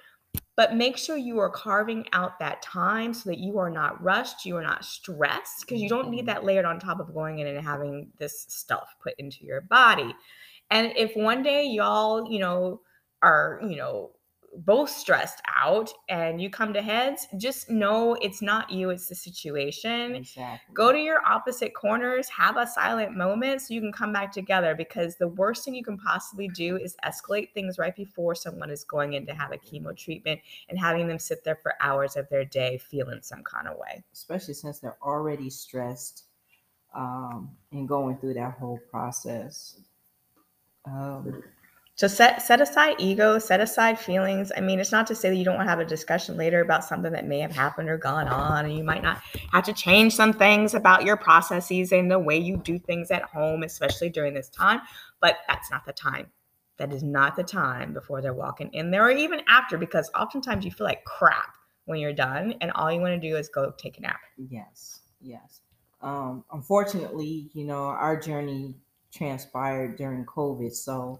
but 0.55 0.75
make 0.75 0.97
sure 0.97 1.15
you 1.15 1.39
are 1.39 1.49
carving 1.49 2.05
out 2.11 2.37
that 2.39 2.61
time 2.61 3.13
so 3.13 3.29
that 3.29 3.39
you 3.39 3.57
are 3.59 3.69
not 3.69 4.03
rushed, 4.03 4.45
you 4.45 4.57
are 4.57 4.61
not 4.61 4.83
stressed, 4.83 5.61
because 5.61 5.81
you 5.81 5.87
don't 5.87 6.09
need 6.09 6.25
mm-hmm. 6.25 6.25
that 6.27 6.43
layered 6.43 6.65
on 6.65 6.79
top 6.79 6.99
of 6.99 7.13
going 7.13 7.39
in 7.39 7.47
and 7.47 7.65
having 7.65 8.09
this 8.17 8.45
stuff 8.49 8.93
put 9.01 9.13
into 9.17 9.45
your 9.45 9.61
body. 9.61 10.13
And 10.69 10.91
if 10.97 11.15
one 11.15 11.43
day 11.43 11.65
y'all, 11.65 12.29
you 12.29 12.39
know, 12.39 12.81
are, 13.21 13.61
you 13.63 13.77
know, 13.77 14.11
both 14.57 14.89
stressed 14.89 15.41
out 15.55 15.91
and 16.09 16.41
you 16.41 16.49
come 16.49 16.73
to 16.73 16.81
heads, 16.81 17.27
just 17.37 17.69
know 17.69 18.15
it's 18.21 18.41
not 18.41 18.69
you, 18.69 18.89
it's 18.89 19.07
the 19.07 19.15
situation. 19.15 20.15
Exactly. 20.15 20.73
Go 20.73 20.91
to 20.91 20.97
your 20.97 21.25
opposite 21.25 21.73
corners, 21.73 22.27
have 22.29 22.57
a 22.57 22.67
silent 22.67 23.15
moment 23.15 23.61
so 23.61 23.73
you 23.73 23.81
can 23.81 23.91
come 23.91 24.13
back 24.13 24.31
together 24.31 24.75
because 24.75 25.15
the 25.15 25.27
worst 25.27 25.65
thing 25.65 25.75
you 25.75 25.83
can 25.83 25.97
possibly 25.97 26.47
do 26.49 26.77
is 26.77 26.95
escalate 27.05 27.51
things 27.53 27.77
right 27.77 27.95
before 27.95 28.35
someone 28.35 28.69
is 28.69 28.83
going 28.83 29.13
in 29.13 29.25
to 29.25 29.33
have 29.33 29.51
a 29.51 29.57
chemo 29.57 29.95
treatment 29.95 30.39
and 30.69 30.79
having 30.79 31.07
them 31.07 31.19
sit 31.19 31.43
there 31.43 31.57
for 31.61 31.73
hours 31.81 32.15
of 32.15 32.27
their 32.29 32.45
day 32.45 32.77
feeling 32.77 33.19
some 33.21 33.43
kind 33.43 33.67
of 33.67 33.77
way. 33.77 34.03
Especially 34.13 34.53
since 34.53 34.79
they're 34.79 34.97
already 35.01 35.49
stressed 35.49 36.25
um, 36.95 37.49
and 37.71 37.87
going 37.87 38.17
through 38.17 38.33
that 38.33 38.53
whole 38.53 38.79
process. 38.89 39.79
Um, 40.85 41.43
so 41.99 42.07
set 42.07 42.41
set 42.41 42.61
aside 42.61 42.95
ego, 42.97 43.39
set 43.39 43.59
aside 43.59 43.99
feelings. 43.99 44.53
I 44.55 44.61
mean, 44.61 44.79
it's 44.79 44.93
not 44.93 45.05
to 45.07 45.15
say 45.15 45.31
that 45.31 45.35
you 45.35 45.43
don't 45.43 45.57
want 45.57 45.65
to 45.65 45.69
have 45.69 45.81
a 45.81 45.85
discussion 45.85 46.37
later 46.37 46.61
about 46.61 46.85
something 46.85 47.11
that 47.11 47.27
may 47.27 47.39
have 47.39 47.53
happened 47.53 47.89
or 47.89 47.97
gone 47.97 48.29
on, 48.29 48.63
and 48.63 48.77
you 48.77 48.85
might 48.85 49.03
not 49.03 49.21
have 49.51 49.65
to 49.65 49.73
change 49.73 50.15
some 50.15 50.31
things 50.31 50.73
about 50.73 51.03
your 51.03 51.17
processes 51.17 51.91
and 51.91 52.09
the 52.09 52.17
way 52.17 52.37
you 52.37 52.55
do 52.55 52.79
things 52.79 53.11
at 53.11 53.23
home, 53.23 53.63
especially 53.63 54.09
during 54.09 54.33
this 54.33 54.47
time. 54.47 54.79
But 55.19 55.39
that's 55.49 55.69
not 55.69 55.85
the 55.85 55.91
time. 55.91 56.27
That 56.77 56.93
is 56.93 57.03
not 57.03 57.35
the 57.35 57.43
time 57.43 57.91
before 57.91 58.21
they're 58.21 58.33
walking 58.33 58.69
in 58.71 58.91
there 58.91 59.03
or 59.03 59.11
even 59.11 59.41
after, 59.49 59.77
because 59.77 60.09
oftentimes 60.17 60.63
you 60.63 60.71
feel 60.71 60.87
like 60.87 61.03
crap 61.03 61.53
when 61.83 61.99
you're 61.99 62.13
done, 62.13 62.55
and 62.61 62.71
all 62.75 62.89
you 62.89 63.01
want 63.01 63.21
to 63.21 63.29
do 63.29 63.35
is 63.35 63.49
go 63.49 63.73
take 63.77 63.97
a 63.97 64.01
nap. 64.03 64.21
Yes, 64.37 65.01
yes. 65.19 65.63
Um, 66.01 66.45
unfortunately, 66.53 67.49
you 67.51 67.65
know, 67.65 67.87
our 67.87 68.17
journey 68.17 68.75
transpired 69.11 69.97
during 69.97 70.23
COVID, 70.23 70.71
so 70.71 71.19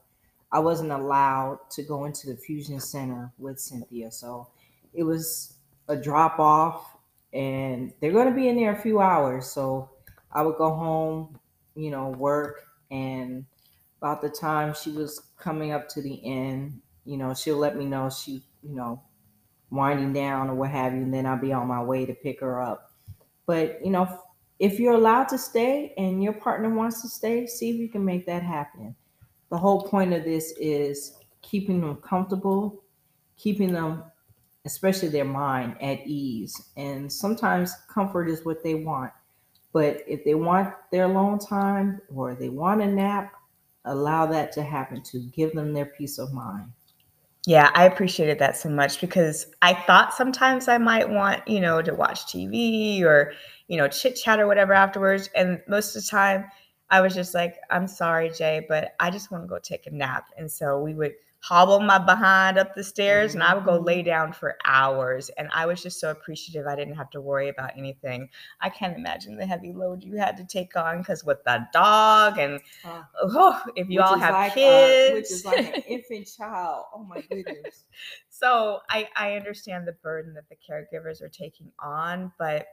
I 0.52 0.60
wasn't 0.60 0.92
allowed 0.92 1.60
to 1.72 1.84
go 1.84 2.06
into 2.06 2.28
the 2.28 2.34
infusion 2.34 2.80
center 2.80 3.32
with 3.38 3.60
Cynthia. 3.60 4.12
So 4.12 4.48
it 4.94 5.04
was 5.04 5.56
a 5.88 5.96
drop 5.96 6.40
off, 6.40 6.98
and 7.34 7.94
they're 8.02 8.12
going 8.12 8.30
to 8.30 8.36
be 8.36 8.48
in 8.48 8.56
there 8.56 8.74
a 8.74 8.82
few 8.82 9.00
hours. 9.00 9.48
So 9.48 9.90
I 10.32 10.42
would 10.42 10.58
go 10.58 10.74
home, 10.74 11.40
you 11.76 11.92
know, 11.92 12.10
work, 12.10 12.64
and 12.90 13.46
about 14.02 14.22
the 14.22 14.30
time 14.30 14.74
she 14.74 14.92
was 14.92 15.22
coming 15.38 15.72
up 15.72 15.88
to 15.90 16.02
the 16.02 16.20
end, 16.26 16.82
you 17.06 17.18
know, 17.18 17.34
she'll 17.34 17.58
let 17.58 17.78
me 17.78 17.86
know 17.86 18.10
she, 18.10 18.44
you 18.64 18.76
know, 18.76 19.02
winding 19.70 20.14
down 20.14 20.50
or 20.50 20.56
what 20.56 20.72
have 20.72 20.94
you, 20.94 21.02
and 21.02 21.14
then 21.14 21.26
I'll 21.26 21.38
be 21.38 21.54
on 21.54 21.68
my 21.68 21.84
way 21.84 22.06
to 22.06 22.14
pick 22.14 22.40
her 22.40 22.62
up. 22.62 22.92
But, 23.46 23.80
you 23.84 23.92
know, 23.92 24.08
if 24.58 24.80
you're 24.80 24.94
allowed 24.94 25.28
to 25.30 25.38
stay 25.38 25.94
and 25.98 26.24
your 26.24 26.34
partner 26.34 26.70
wants 26.70 27.02
to 27.02 27.08
stay, 27.08 27.46
see 27.46 27.70
if 27.70 27.76
you 27.76 27.90
can 27.90 28.04
make 28.04 28.26
that 28.26 28.44
happen 28.44 28.96
the 29.50 29.58
whole 29.58 29.82
point 29.82 30.14
of 30.14 30.24
this 30.24 30.54
is 30.60 31.18
keeping 31.42 31.82
them 31.82 31.96
comfortable, 31.98 32.84
keeping 33.38 33.74
them, 33.74 34.04
especially 34.66 35.10
their 35.10 35.26
mind, 35.26 35.76
at 35.82 36.06
ease. 36.06 36.70
And 36.78 37.12
sometimes 37.12 37.74
comfort 37.92 38.30
is 38.30 38.46
what 38.46 38.64
they 38.64 38.76
want. 38.76 39.12
But 39.72 40.04
if 40.08 40.24
they 40.24 40.36
want 40.36 40.74
their 40.92 41.06
alone 41.06 41.40
time 41.40 42.02
or 42.14 42.36
they 42.36 42.50
want 42.50 42.82
a 42.82 42.88
nap, 42.88 43.34
allow 43.86 44.26
that 44.28 44.52
to 44.54 44.64
happen 44.64 45.02
to 45.04 45.20
give 45.20 45.54
them 45.54 45.74
their 45.74 45.86
peace 45.86 46.20
of 46.20 46.34
mind. 46.34 46.72
Yeah, 47.46 47.70
I 47.74 47.86
appreciated 47.86 48.40
that 48.40 48.58
so 48.58 48.70
much 48.70 49.00
because 49.00 49.48
I 49.62 49.74
thought 49.74 50.14
sometimes 50.14 50.68
I 50.68 50.78
might 50.78 51.10
want, 51.10 51.48
you 51.48 51.60
know, 51.60 51.82
to 51.82 51.96
watch 51.96 52.26
TV 52.26 53.02
or, 53.04 53.32
you 53.68 53.78
know, 53.78 53.88
chit 53.88 54.16
chat 54.18 54.40
or 54.40 54.48
whatever 54.48 54.74
afterwards. 54.74 55.30
And 55.36 55.62
most 55.68 55.96
of 55.96 56.04
the 56.04 56.10
time, 56.10 56.46
I 56.92 57.02
was 57.02 57.14
just 57.14 57.34
like, 57.34 57.58
I'm 57.70 57.88
sorry, 57.88 58.30
Jay, 58.32 58.66
but 58.68 58.96
I 59.00 59.12
just 59.12 59.32
want 59.32 59.44
to 59.44 59.48
go 59.48 59.60
take 59.60 59.88
a 59.88 59.92
nap. 59.92 60.30
And 60.38 60.52
so 60.52 60.80
we 60.80 60.94
would 60.96 61.14
hobble 61.42 61.80
my 61.80 61.98
behind 61.98 62.58
up 62.58 62.76
the 62.76 62.84
stairs 62.84 63.34
and 63.34 63.42
I 63.42 63.54
would 63.54 63.64
go 63.64 63.78
lay 63.78 64.00
mm-hmm. 64.00 64.08
down 64.08 64.34
for 64.34 64.58
hours. 64.66 65.30
And 65.38 65.48
I 65.54 65.66
was 65.66 65.82
just 65.82 66.00
so 66.00 66.12
appreciative 66.12 66.68
I 66.68 66.76
didn't 66.76 66.96
have 66.96 67.10
to 67.12 67.22
worry 67.22 67.48
about 67.48 67.72
anything. 67.78 68.30
I 68.60 68.70
can't 68.70 68.98
imagine 68.98 69.38
the 69.38 69.46
heavy 69.46 69.72
load 69.72 70.04
you 70.04 70.18
had 70.18 70.36
to 70.38 70.44
take 70.44 70.76
on 70.76 71.00
because 71.00 71.24
with 71.24 71.44
the 71.46 71.66
dog 71.72 72.38
and 72.38 72.60
uh, 72.84 73.04
oh, 73.24 73.62
if 73.76 73.90
you 73.90 74.02
all 74.02 74.18
have 74.18 74.34
like, 74.34 74.54
kids, 74.54 75.12
uh, 75.12 75.16
which 75.16 75.32
is 75.32 75.46
like 75.46 75.78
an 75.78 75.84
infant 75.88 76.30
child. 76.38 76.86
Oh 76.94 77.04
my 77.04 77.22
goodness. 77.22 77.86
so 78.30 78.80
I, 78.90 79.08
I 79.16 79.34
understand 79.34 79.88
the 79.88 79.94
burden 79.94 80.34
that 80.34 80.50
the 80.50 80.56
caregivers 80.56 81.22
are 81.22 81.30
taking 81.30 81.72
on, 81.80 82.34
but 82.38 82.68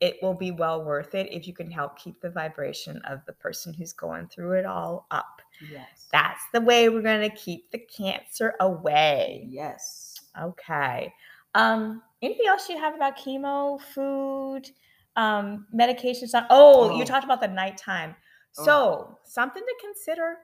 it 0.00 0.16
will 0.22 0.34
be 0.34 0.50
well 0.50 0.84
worth 0.84 1.14
it 1.14 1.32
if 1.32 1.46
you 1.46 1.52
can 1.52 1.70
help 1.70 1.98
keep 1.98 2.20
the 2.20 2.30
vibration 2.30 3.00
of 3.08 3.24
the 3.26 3.32
person 3.32 3.74
who's 3.74 3.92
going 3.92 4.28
through 4.28 4.52
it 4.52 4.64
all 4.64 5.06
up. 5.10 5.42
Yes. 5.72 6.06
That's 6.12 6.42
the 6.52 6.60
way 6.60 6.88
we're 6.88 7.02
going 7.02 7.28
to 7.28 7.36
keep 7.36 7.70
the 7.70 7.78
cancer 7.78 8.54
away. 8.60 9.46
Yes. 9.50 10.14
Okay. 10.40 11.12
Um, 11.54 12.02
anything 12.22 12.46
else 12.46 12.68
you 12.68 12.78
have 12.78 12.94
about 12.94 13.18
chemo, 13.18 13.80
food, 13.80 14.70
um, 15.16 15.66
medications? 15.74 16.30
Oh, 16.34 16.46
oh, 16.50 16.96
you 16.96 17.04
talked 17.04 17.24
about 17.24 17.40
the 17.40 17.48
nighttime. 17.48 18.14
Oh. 18.58 18.64
So, 18.64 19.18
something 19.24 19.62
to 19.62 19.74
consider. 19.80 20.36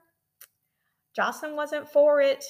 Jocelyn 1.15 1.55
wasn't 1.55 1.87
for 1.87 2.19
it, 2.19 2.43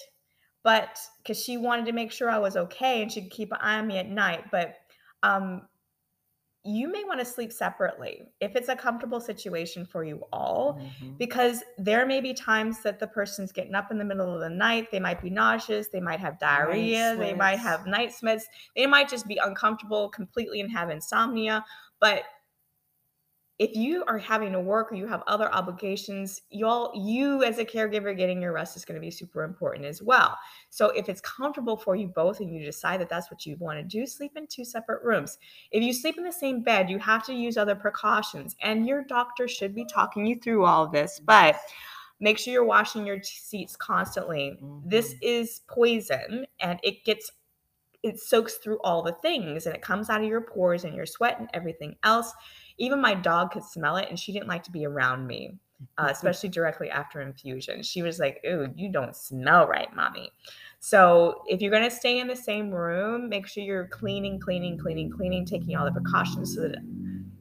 but 0.64 0.98
because 1.22 1.42
she 1.42 1.58
wanted 1.58 1.86
to 1.86 1.92
make 1.92 2.12
sure 2.12 2.32
I 2.32 2.40
was 2.40 2.58
okay 2.58 3.04
and 3.04 3.12
she 3.12 3.22
could 3.22 3.32
keep 3.32 3.52
an 3.52 3.60
eye 3.62 3.78
on 3.78 3.86
me 3.86 4.00
at 4.00 4.10
night. 4.10 4.46
But 4.50 4.76
um, 5.22 5.68
you 6.68 6.92
may 6.92 7.04
want 7.04 7.20
to 7.20 7.26
sleep 7.26 7.52
separately 7.52 8.24
if 8.40 8.56
it's 8.56 8.70
a 8.70 8.76
comfortable 8.76 9.20
situation 9.20 9.86
for 9.86 10.04
you 10.04 10.24
all 10.34 10.80
Mhm. 11.02 11.16
because 11.20 11.64
there 11.78 12.08
may 12.08 12.20
be 12.22 12.34
times 12.34 12.82
that 12.82 12.98
the 13.00 13.06
person's 13.06 13.52
getting 13.52 13.76
up 13.76 13.92
in 13.92 14.00
the 14.00 14.04
middle 14.04 14.34
of 14.34 14.40
the 14.40 14.50
night 14.50 14.90
they 14.92 15.00
might 15.00 15.22
be 15.22 15.30
nauseous 15.30 15.90
they 15.90 16.00
might 16.02 16.20
have 16.20 16.40
diarrhea 16.40 17.16
they 17.18 17.34
might 17.36 17.60
have 17.60 17.86
night 17.86 18.14
sweats 18.14 18.48
they 18.76 18.88
might 18.88 19.08
just 19.08 19.28
be 19.28 19.38
uncomfortable 19.38 20.10
completely 20.10 20.60
and 20.60 20.72
have 20.72 20.90
insomnia 20.90 21.64
but 22.00 22.24
if 23.58 23.74
you 23.74 24.04
are 24.08 24.18
having 24.18 24.52
to 24.52 24.60
work 24.60 24.92
or 24.92 24.96
you 24.96 25.08
have 25.08 25.24
other 25.28 25.54
obligations 25.54 26.42
y'all 26.50 26.92
you 26.94 27.44
as 27.44 27.58
a 27.58 27.66
caregiver 27.66 28.16
getting 28.16 28.42
your 28.42 28.52
rest 28.52 28.76
is 28.76 28.84
going 28.84 28.96
to 28.96 29.02
be 29.02 29.12
super 29.12 29.44
important 29.44 29.86
as 29.86 30.02
well. 30.02 30.38
So 30.70 30.88
if 30.88 31.08
it's 31.08 31.22
comfortable 31.22 31.78
for 31.78 31.96
you 31.96 32.08
both 32.08 32.42
and 32.42 32.54
you 32.54 32.64
decide 32.66 33.00
that 33.00 33.10
that's 33.10 33.32
what 33.32 33.46
you 33.46 33.56
want 33.58 33.80
to 33.80 33.84
do 33.84 34.06
sleep 34.06 34.34
in 34.36 34.48
two 34.48 34.66
separate 34.66 35.04
rooms. 35.04 35.38
If 35.72 35.84
you 35.84 35.94
sleep 35.94 36.18
in 36.18 36.24
the 36.26 36.32
same 36.34 36.64
bed 36.64 36.90
you 36.90 37.00
have 37.00 37.26
to 37.28 37.34
use 37.34 37.58
other 37.58 37.76
precautions 37.76 38.56
and 38.62 38.86
your 38.88 39.04
doctor 39.04 39.48
should 39.48 39.74
be 39.74 39.86
talking 39.86 40.26
you 40.26 40.36
through 40.36 40.66
all 40.66 40.84
of 40.84 40.92
this 40.92 41.20
but 41.20 41.56
make 42.20 42.38
sure 42.38 42.54
you're 42.54 42.66
washing 42.66 43.06
your 43.06 43.22
seats 43.24 43.76
constantly. 43.76 44.58
This 44.86 45.14
Mhm. 45.14 45.20
is 45.22 45.62
poison 45.68 46.46
and 46.60 46.80
it 46.84 47.04
gets 47.06 47.32
it 48.04 48.20
soaks 48.20 48.56
through 48.56 48.80
all 48.84 49.02
the 49.02 49.14
things 49.14 49.66
and 49.66 49.76
it 49.76 49.82
comes 49.82 50.10
out 50.12 50.22
of 50.22 50.28
your 50.28 50.42
pores 50.42 50.84
and 50.84 50.96
your 50.96 51.08
sweat 51.08 51.40
and 51.40 51.50
everything 51.54 51.96
else 52.04 52.34
even 52.78 53.02
my 53.02 53.14
dog 53.14 53.52
could 53.52 53.64
smell 53.64 53.98
it 53.98 54.08
and 54.10 54.20
she 54.20 54.32
didn't 54.32 54.48
like 54.48 54.64
to 54.64 54.72
be 54.72 54.86
around 54.86 55.26
me 55.26 55.58
uh, 55.98 56.08
especially 56.10 56.50
directly 56.50 56.90
after 56.90 57.22
infusion. 57.22 57.84
She 57.84 58.02
was 58.02 58.20
like 58.20 58.42
ooh 58.46 58.72
you 58.76 58.90
don't 58.92 59.16
smell 59.16 59.68
right 59.68 59.94
mommy. 59.96 60.32
So 60.80 61.44
if 61.48 61.62
you're 61.62 61.72
going 61.72 61.90
to 61.90 61.96
stay 61.96 62.20
in 62.20 62.28
the 62.28 62.36
same 62.36 62.72
room 62.72 63.30
make 63.30 63.48
sure 63.48 63.64
you're 63.64 63.88
cleaning 63.88 64.40
cleaning 64.40 64.78
cleaning 64.78 65.12
cleaning 65.12 65.46
taking 65.46 65.76
all 65.76 65.86
the 65.86 65.92
precautions 65.92 66.56
so 66.56 66.62
that 66.62 66.80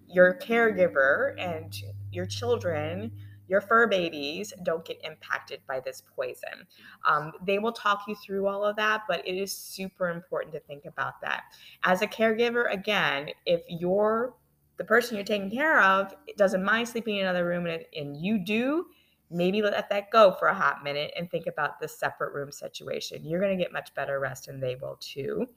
your 0.08 0.38
caregiver 0.40 1.34
and 1.38 1.76
your 2.12 2.26
children 2.26 3.10
your 3.46 3.60
fur 3.60 3.86
babies 3.86 4.54
don't 4.62 4.86
get 4.86 4.98
impacted 5.04 5.60
by 5.68 5.78
this 5.78 6.02
poison. 6.16 6.66
Um, 7.06 7.32
they 7.44 7.58
will 7.58 7.72
talk 7.72 8.04
you 8.08 8.14
through 8.16 8.46
all 8.46 8.64
of 8.64 8.76
that 8.76 9.02
but 9.08 9.26
it 9.26 9.36
is 9.36 9.52
super 9.52 10.08
important 10.08 10.54
to 10.54 10.60
think 10.60 10.86
about 10.86 11.20
that. 11.20 11.44
As 11.84 12.02
a 12.02 12.06
caregiver 12.06 12.72
again 12.72 13.28
if 13.46 13.62
you're 13.68 14.34
the 14.76 14.84
person 14.84 15.16
you're 15.16 15.24
taking 15.24 15.50
care 15.50 15.80
of 15.80 16.14
doesn't 16.36 16.64
mind 16.64 16.88
sleeping 16.88 17.16
in 17.16 17.22
another 17.22 17.46
room 17.46 17.66
and, 17.66 17.84
and 17.96 18.16
you 18.16 18.38
do 18.38 18.86
maybe 19.30 19.62
let 19.62 19.88
that 19.88 20.10
go 20.10 20.32
for 20.38 20.48
a 20.48 20.54
hot 20.54 20.84
minute 20.84 21.12
and 21.16 21.30
think 21.30 21.46
about 21.46 21.80
the 21.80 21.88
separate 21.88 22.34
room 22.34 22.52
situation. 22.52 23.24
You're 23.24 23.40
going 23.40 23.56
to 23.56 23.62
get 23.62 23.72
much 23.72 23.94
better 23.94 24.20
rest 24.20 24.48
and 24.48 24.62
they 24.62 24.76
will 24.76 24.98
too 25.00 25.48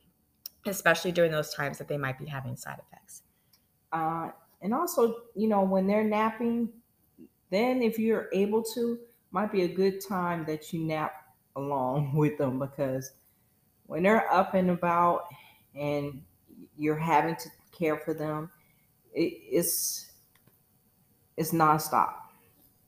especially 0.70 1.12
during 1.12 1.32
those 1.32 1.54
times 1.54 1.78
that 1.78 1.88
they 1.88 1.98
might 1.98 2.18
be 2.18 2.26
having 2.26 2.56
side 2.56 2.80
effects. 2.88 3.24
Uh, 3.92 4.30
and 4.62 4.74
also, 4.74 5.16
you 5.36 5.48
know, 5.48 5.62
when 5.62 5.88
they're 5.88 6.04
napping, 6.04 6.70
then 7.50 7.82
if 7.82 7.98
you're 7.98 8.28
able 8.34 8.64
to, 8.64 9.00
might 9.32 9.52
be 9.52 9.64
a 9.64 9.68
good 9.68 10.00
time 10.06 10.46
that 10.46 10.72
you 10.74 10.84
nap 10.84 11.14
along 11.56 12.14
with 12.16 12.38
them 12.38 12.60
because 12.60 13.12
when 13.86 14.04
they're 14.04 14.32
up 14.32 14.54
and 14.54 14.70
about 14.70 15.26
and 15.76 16.22
you're 16.76 16.98
having 16.98 17.36
to 17.36 17.50
care 17.72 17.98
for 17.98 18.14
them, 18.14 18.50
it, 19.18 19.34
it's 19.52 20.12
it's 21.38 21.52
nonstop. 21.54 22.14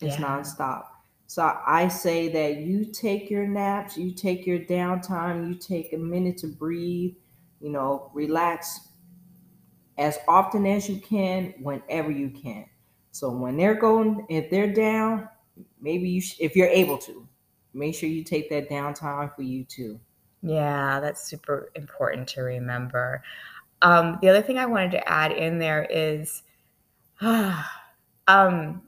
It's 0.01 0.15
Yeah. 0.15 0.21
nonstop. 0.21 0.85
So 1.27 1.43
I 1.65 1.87
say 1.89 2.29
that 2.29 2.57
you 2.61 2.85
take 2.85 3.29
your 3.29 3.47
naps, 3.47 3.97
you 3.97 4.13
take 4.13 4.47
your 4.47 4.59
downtime, 4.59 5.47
you 5.47 5.55
take 5.55 5.93
a 5.93 5.97
minute 5.97 6.37
to 6.39 6.47
breathe, 6.47 7.15
you 7.61 7.69
know, 7.69 8.11
relax 8.13 8.89
as 9.97 10.17
often 10.27 10.65
as 10.65 10.89
you 10.89 10.99
can, 10.99 11.53
whenever 11.61 12.11
you 12.11 12.29
can. 12.29 12.65
So 13.11 13.29
when 13.31 13.57
they're 13.57 13.75
going, 13.75 14.25
if 14.29 14.49
they're 14.49 14.71
down, 14.73 15.29
maybe 15.81 16.09
you, 16.09 16.21
sh- 16.21 16.37
if 16.39 16.55
you're 16.55 16.67
able 16.67 16.97
to, 16.99 17.27
make 17.73 17.95
sure 17.95 18.09
you 18.09 18.23
take 18.23 18.49
that 18.49 18.69
downtime 18.69 19.35
for 19.35 19.41
you 19.41 19.65
too. 19.65 19.99
Yeah, 20.41 20.99
that's 21.01 21.29
super 21.29 21.71
important 21.75 22.27
to 22.29 22.41
remember. 22.41 23.23
Um, 23.81 24.17
the 24.21 24.29
other 24.29 24.41
thing 24.41 24.57
I 24.57 24.65
wanted 24.65 24.91
to 24.91 25.09
add 25.09 25.31
in 25.31 25.59
there 25.59 25.87
is 25.89 26.43
um, 27.21 28.81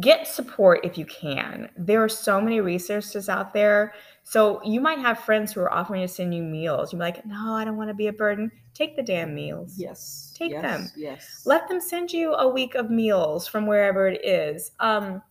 get 0.00 0.26
support 0.26 0.80
if 0.84 0.98
you 0.98 1.06
can. 1.06 1.70
There 1.76 2.02
are 2.02 2.08
so 2.08 2.40
many 2.40 2.60
resources 2.60 3.28
out 3.28 3.54
there. 3.54 3.94
So 4.24 4.60
you 4.64 4.80
might 4.80 4.98
have 4.98 5.20
friends 5.20 5.52
who 5.52 5.60
are 5.60 5.72
offering 5.72 6.02
to 6.02 6.08
send 6.08 6.34
you 6.34 6.42
meals. 6.42 6.92
You're 6.92 7.00
like, 7.00 7.24
no, 7.24 7.54
I 7.54 7.64
don't 7.64 7.76
want 7.76 7.88
to 7.88 7.94
be 7.94 8.08
a 8.08 8.12
burden. 8.12 8.50
Take 8.74 8.96
the 8.96 9.02
damn 9.02 9.34
meals. 9.34 9.74
Yes. 9.78 10.34
Take 10.36 10.50
yes, 10.50 10.62
them. 10.62 10.90
Yes. 10.96 11.42
Let 11.46 11.68
them 11.68 11.80
send 11.80 12.12
you 12.12 12.34
a 12.34 12.48
week 12.48 12.74
of 12.74 12.90
meals 12.90 13.46
from 13.46 13.66
wherever 13.66 14.08
it 14.08 14.24
is. 14.24 14.72
Um, 14.80 15.22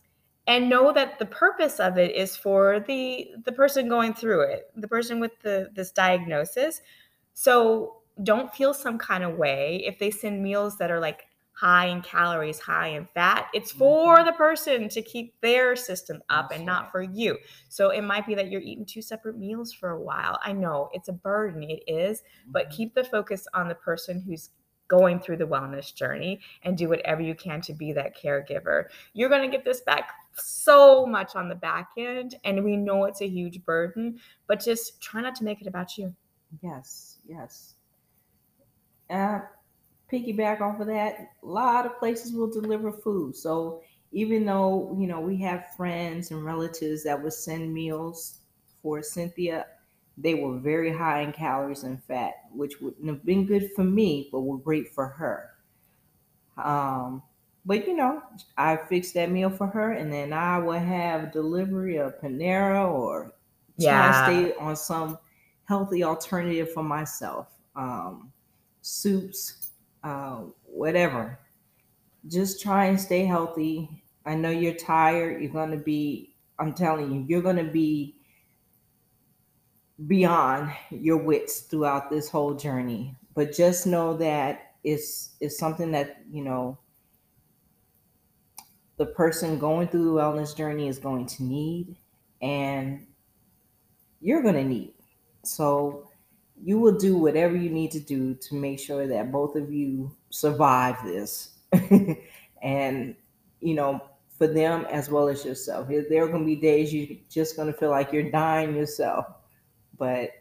and 0.48 0.70
know 0.70 0.92
that 0.94 1.20
the 1.20 1.26
purpose 1.26 1.80
of 1.80 1.98
it 1.98 2.16
is 2.16 2.36
for 2.36 2.80
the 2.80 3.32
the 3.46 3.52
person 3.52 3.90
going 3.90 4.14
through 4.14 4.42
it, 4.42 4.72
the 4.76 4.88
person 4.88 5.20
with 5.20 5.32
the 5.42 5.70
this 5.74 5.92
diagnosis. 5.92 6.82
So 7.34 8.02
don't 8.24 8.54
feel 8.54 8.74
some 8.74 8.98
kind 8.98 9.24
of 9.24 9.38
way 9.38 9.84
if 9.86 10.00
they 10.00 10.12
send 10.12 10.42
meals 10.42 10.78
that 10.78 10.92
are 10.92 11.00
like 11.00 11.28
high 11.52 11.86
in 11.88 12.02
calories, 12.02 12.60
high 12.60 12.88
in 12.88 13.06
fat. 13.14 13.48
It's 13.54 13.72
for 13.72 14.18
Mhm. 14.18 14.26
the 14.26 14.34
person 14.34 14.90
to 14.90 15.02
keep 15.02 15.40
their 15.42 15.76
system 15.76 16.22
up 16.30 16.50
That's 16.50 16.58
and 16.60 16.66
not 16.66 16.84
right. 16.84 16.92
for 16.92 17.02
you. 17.02 17.38
So 17.70 17.90
it 17.92 18.02
might 18.02 18.26
be 18.26 18.36
that 18.36 18.50
you're 18.52 18.62
eating 18.62 18.86
two 18.86 19.02
separate 19.02 19.38
meals 19.38 19.72
for 19.74 19.90
a 19.90 20.02
while. 20.02 20.38
I 20.44 20.52
know 20.52 20.90
it's 20.94 21.08
a 21.08 21.14
burden, 21.14 21.64
it 21.64 21.84
is, 21.88 22.24
but 22.52 22.68
Mhm. 22.68 22.72
keep 22.72 22.94
the 22.94 23.04
focus 23.06 23.48
on 23.54 23.70
the 23.70 23.76
person 23.76 24.20
who's 24.22 24.50
going 24.88 25.20
through 25.20 25.38
the 25.38 25.48
wellness 25.48 25.94
journey 25.96 26.42
and 26.64 26.78
do 26.78 26.90
whatever 26.90 27.22
you 27.22 27.36
can 27.36 27.62
to 27.62 27.74
be 27.74 27.92
that 27.94 28.16
caregiver. 28.16 28.86
You're 29.14 29.30
going 29.30 29.50
to 29.50 29.56
get 29.58 29.66
this 29.66 29.82
back 29.82 30.14
so 30.36 31.06
much 31.06 31.36
on 31.36 31.50
the 31.50 31.56
back 31.56 31.90
end 31.98 32.36
and 32.44 32.64
we 32.64 32.78
know 32.78 33.06
it's 33.06 33.22
a 33.22 33.28
huge 33.28 33.64
burden, 33.66 34.20
but 34.48 34.64
just 34.64 35.02
try 35.02 35.22
not 35.22 35.36
to 35.36 35.44
make 35.44 35.62
it 35.62 35.68
about 35.68 35.98
you. 35.98 36.14
Yes, 36.62 37.20
yes. 37.28 37.76
Uh, 39.10 39.40
piggyback 40.12 40.62
off 40.62 40.80
of 40.80 40.88
that, 40.88 41.16
a 41.44 41.46
lot 41.46 41.86
of 41.86 41.98
places 42.00 42.34
will 42.34 42.50
deliver 42.50 42.92
food. 42.92 43.36
So 43.36 43.82
even 44.12 44.46
though 44.46 44.96
you 45.00 45.08
know 45.08 45.20
we 45.20 45.38
have 45.42 45.74
friends 45.76 46.32
and 46.32 46.44
relatives 46.44 47.04
that 47.04 47.22
would 47.22 47.34
send 47.34 47.74
meals 47.74 48.40
for 48.82 49.02
Cynthia, 49.02 49.66
they 50.18 50.36
were 50.36 50.58
very 50.58 50.92
high 50.92 51.22
in 51.22 51.34
calories 51.34 51.84
and 51.84 52.02
fat, 52.04 52.34
which 52.52 52.80
wouldn't 52.82 53.08
have 53.08 53.26
been 53.26 53.46
good 53.46 53.72
for 53.76 53.84
me, 53.84 54.30
but 54.32 54.42
were 54.42 54.58
great 54.58 54.94
for 54.94 55.08
her. 55.08 55.52
Um, 56.58 57.22
but 57.66 57.88
you 57.88 57.96
know, 57.96 58.22
I 58.58 58.78
fixed 58.78 59.14
that 59.16 59.32
meal 59.32 59.50
for 59.50 59.68
her, 59.68 59.94
and 59.94 60.12
then 60.12 60.34
I 60.34 60.60
would 60.60 60.82
have 60.82 61.32
delivery 61.34 61.98
of 61.98 62.20
Panera 62.20 62.90
or 62.92 63.36
Yeah. 63.78 63.90
try 63.90 64.08
to 64.08 64.14
stay 64.14 64.54
on 64.56 64.76
some 64.76 65.18
healthy 65.66 66.04
alternative 66.04 66.72
for 66.74 66.84
myself. 66.84 67.54
Um, 67.76 68.32
soups, 68.82 69.72
uh, 70.04 70.44
whatever. 70.64 71.40
Just 72.28 72.62
try 72.62 72.86
and 72.86 73.00
stay 73.00 73.26
healthy. 73.26 74.04
I 74.26 74.36
know 74.36 74.50
you're 74.52 74.74
tired. 74.76 75.42
You're 75.42 75.52
going 75.52 75.72
to 75.72 75.78
be, 75.78 76.36
I'm 76.60 76.74
telling 76.74 77.12
you, 77.14 77.26
you're 77.28 77.42
going 77.42 77.58
to 77.58 77.72
be 77.72 78.18
beyond 80.08 80.72
your 80.90 81.18
wits 81.18 81.62
throughout 81.62 82.10
this 82.10 82.30
whole 82.30 82.54
journey. 82.54 83.16
But 83.34 83.54
just 83.54 83.88
know 83.88 84.16
that 84.18 84.76
it's, 84.84 85.36
it's 85.40 85.58
something 85.58 85.92
that, 85.92 86.18
you 86.30 86.44
know, 86.44 86.80
the 88.98 89.06
person 89.06 89.60
going 89.60 89.88
through 89.88 90.06
the 90.06 90.12
wellness 90.12 90.56
journey 90.56 90.88
is 90.88 91.00
going 91.00 91.26
to 91.26 91.44
need 91.44 91.98
and 92.42 93.06
you're 94.22 94.42
going 94.42 94.56
to 94.56 94.64
need. 94.64 94.94
So 95.44 96.10
you 96.62 96.80
will 96.80 96.98
do 96.98 97.18
whatever 97.18 97.56
you 97.56 97.70
need 97.70 97.92
to 97.92 98.00
do 98.00 98.36
to 98.36 98.56
make 98.56 98.80
sure 98.80 99.08
that 99.08 99.32
both 99.32 99.56
of 99.56 99.72
you 99.72 100.16
survive 100.30 100.96
this. 101.04 101.52
and, 102.62 103.16
you 103.60 103.74
know, 103.76 104.02
for 104.38 104.48
them 104.48 104.86
as 104.90 105.10
well 105.10 105.28
as 105.30 105.46
yourself. 105.46 105.88
There 105.88 106.24
are 106.24 106.28
going 106.28 106.42
to 106.42 106.46
be 106.46 106.56
days 106.56 106.94
you're 106.94 107.18
just 107.30 107.56
going 107.56 107.72
to 107.72 107.78
feel 107.78 107.90
like 107.90 108.12
you're 108.12 108.32
dying 108.32 108.76
yourself, 108.76 109.26
but 109.98 110.32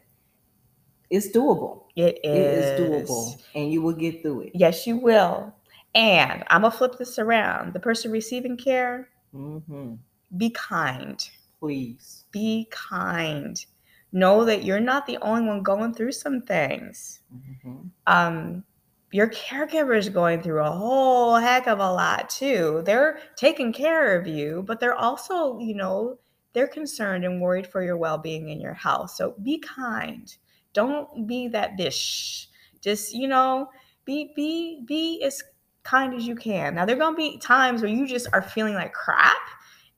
it's 1.09 1.29
doable. 1.29 1.83
It 1.95 2.19
It 2.23 2.29
is. 2.29 2.79
is 2.79 2.79
doable, 2.79 3.41
and 3.53 3.71
you 3.71 3.81
will 3.81 3.93
get 3.93 4.21
through 4.21 4.41
it. 4.41 4.51
Yes, 4.53 4.85
you 4.85 4.97
will. 4.97 5.53
And 5.95 6.43
I'm 6.49 6.63
to 6.63 6.71
flip 6.71 6.97
this 6.99 7.17
around. 7.19 7.73
The 7.73 7.79
person 7.79 8.11
receiving 8.11 8.57
care, 8.57 9.09
hmm 9.31 9.95
be 10.37 10.49
kind. 10.51 11.27
Please. 11.59 12.25
Be 12.31 12.67
kind. 12.71 13.65
Know 14.11 14.45
that 14.45 14.63
you're 14.63 14.79
not 14.79 15.07
the 15.07 15.17
only 15.19 15.47
one 15.47 15.63
going 15.63 15.93
through 15.93 16.13
some 16.13 16.41
things. 16.41 17.21
hmm 17.31 17.87
um, 18.07 18.63
your 19.11 19.29
caregiver 19.29 19.97
is 19.97 20.09
going 20.09 20.41
through 20.41 20.61
a 20.63 20.71
whole 20.71 21.35
heck 21.35 21.67
of 21.67 21.79
a 21.79 21.91
lot 21.93 22.29
too. 22.29 22.81
They're 22.85 23.19
taking 23.37 23.73
care 23.73 24.19
of 24.19 24.27
you, 24.27 24.63
but 24.67 24.79
they're 24.79 24.95
also, 24.95 25.59
you 25.59 25.75
know, 25.75 26.19
they're 26.53 26.67
concerned 26.67 27.25
and 27.25 27.41
worried 27.41 27.67
for 27.67 27.83
your 27.83 27.97
well 27.97 28.17
being 28.17 28.51
and 28.51 28.61
your 28.61 28.73
health. 28.73 29.11
So 29.11 29.35
be 29.43 29.59
kind. 29.59 30.35
Don't 30.73 31.27
be 31.27 31.47
that 31.49 31.77
bitch 31.77 32.47
Just, 32.81 33.13
you 33.13 33.27
know, 33.27 33.69
be 34.05 34.33
be 34.35 34.81
be 34.85 35.23
as 35.23 35.41
kind 35.85 36.13
as 36.13 36.27
you 36.27 36.35
can. 36.35 36.75
Now 36.75 36.85
there 36.85 36.95
are 36.95 36.99
gonna 36.99 37.15
be 37.15 37.37
times 37.37 37.81
where 37.81 37.91
you 37.91 38.05
just 38.05 38.27
are 38.33 38.41
feeling 38.41 38.73
like 38.73 38.91
crap 38.91 39.37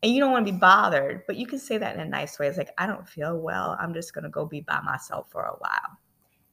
and 0.03 0.13
you 0.13 0.19
don't 0.19 0.31
want 0.31 0.45
to 0.45 0.51
be 0.51 0.57
bothered, 0.57 1.23
but 1.25 1.37
you 1.37 1.47
can 1.47 1.57
say 1.57 1.79
that 1.79 1.95
in 1.95 2.01
a 2.01 2.05
nice 2.05 2.37
way. 2.37 2.47
It's 2.47 2.57
like, 2.57 2.69
I 2.77 2.85
don't 2.85 3.07
feel 3.07 3.39
well. 3.39 3.75
I'm 3.79 3.93
just 3.93 4.13
gonna 4.13 4.29
go 4.29 4.45
be 4.45 4.61
by 4.61 4.79
myself 4.81 5.31
for 5.31 5.43
a 5.43 5.55
while. 5.57 5.97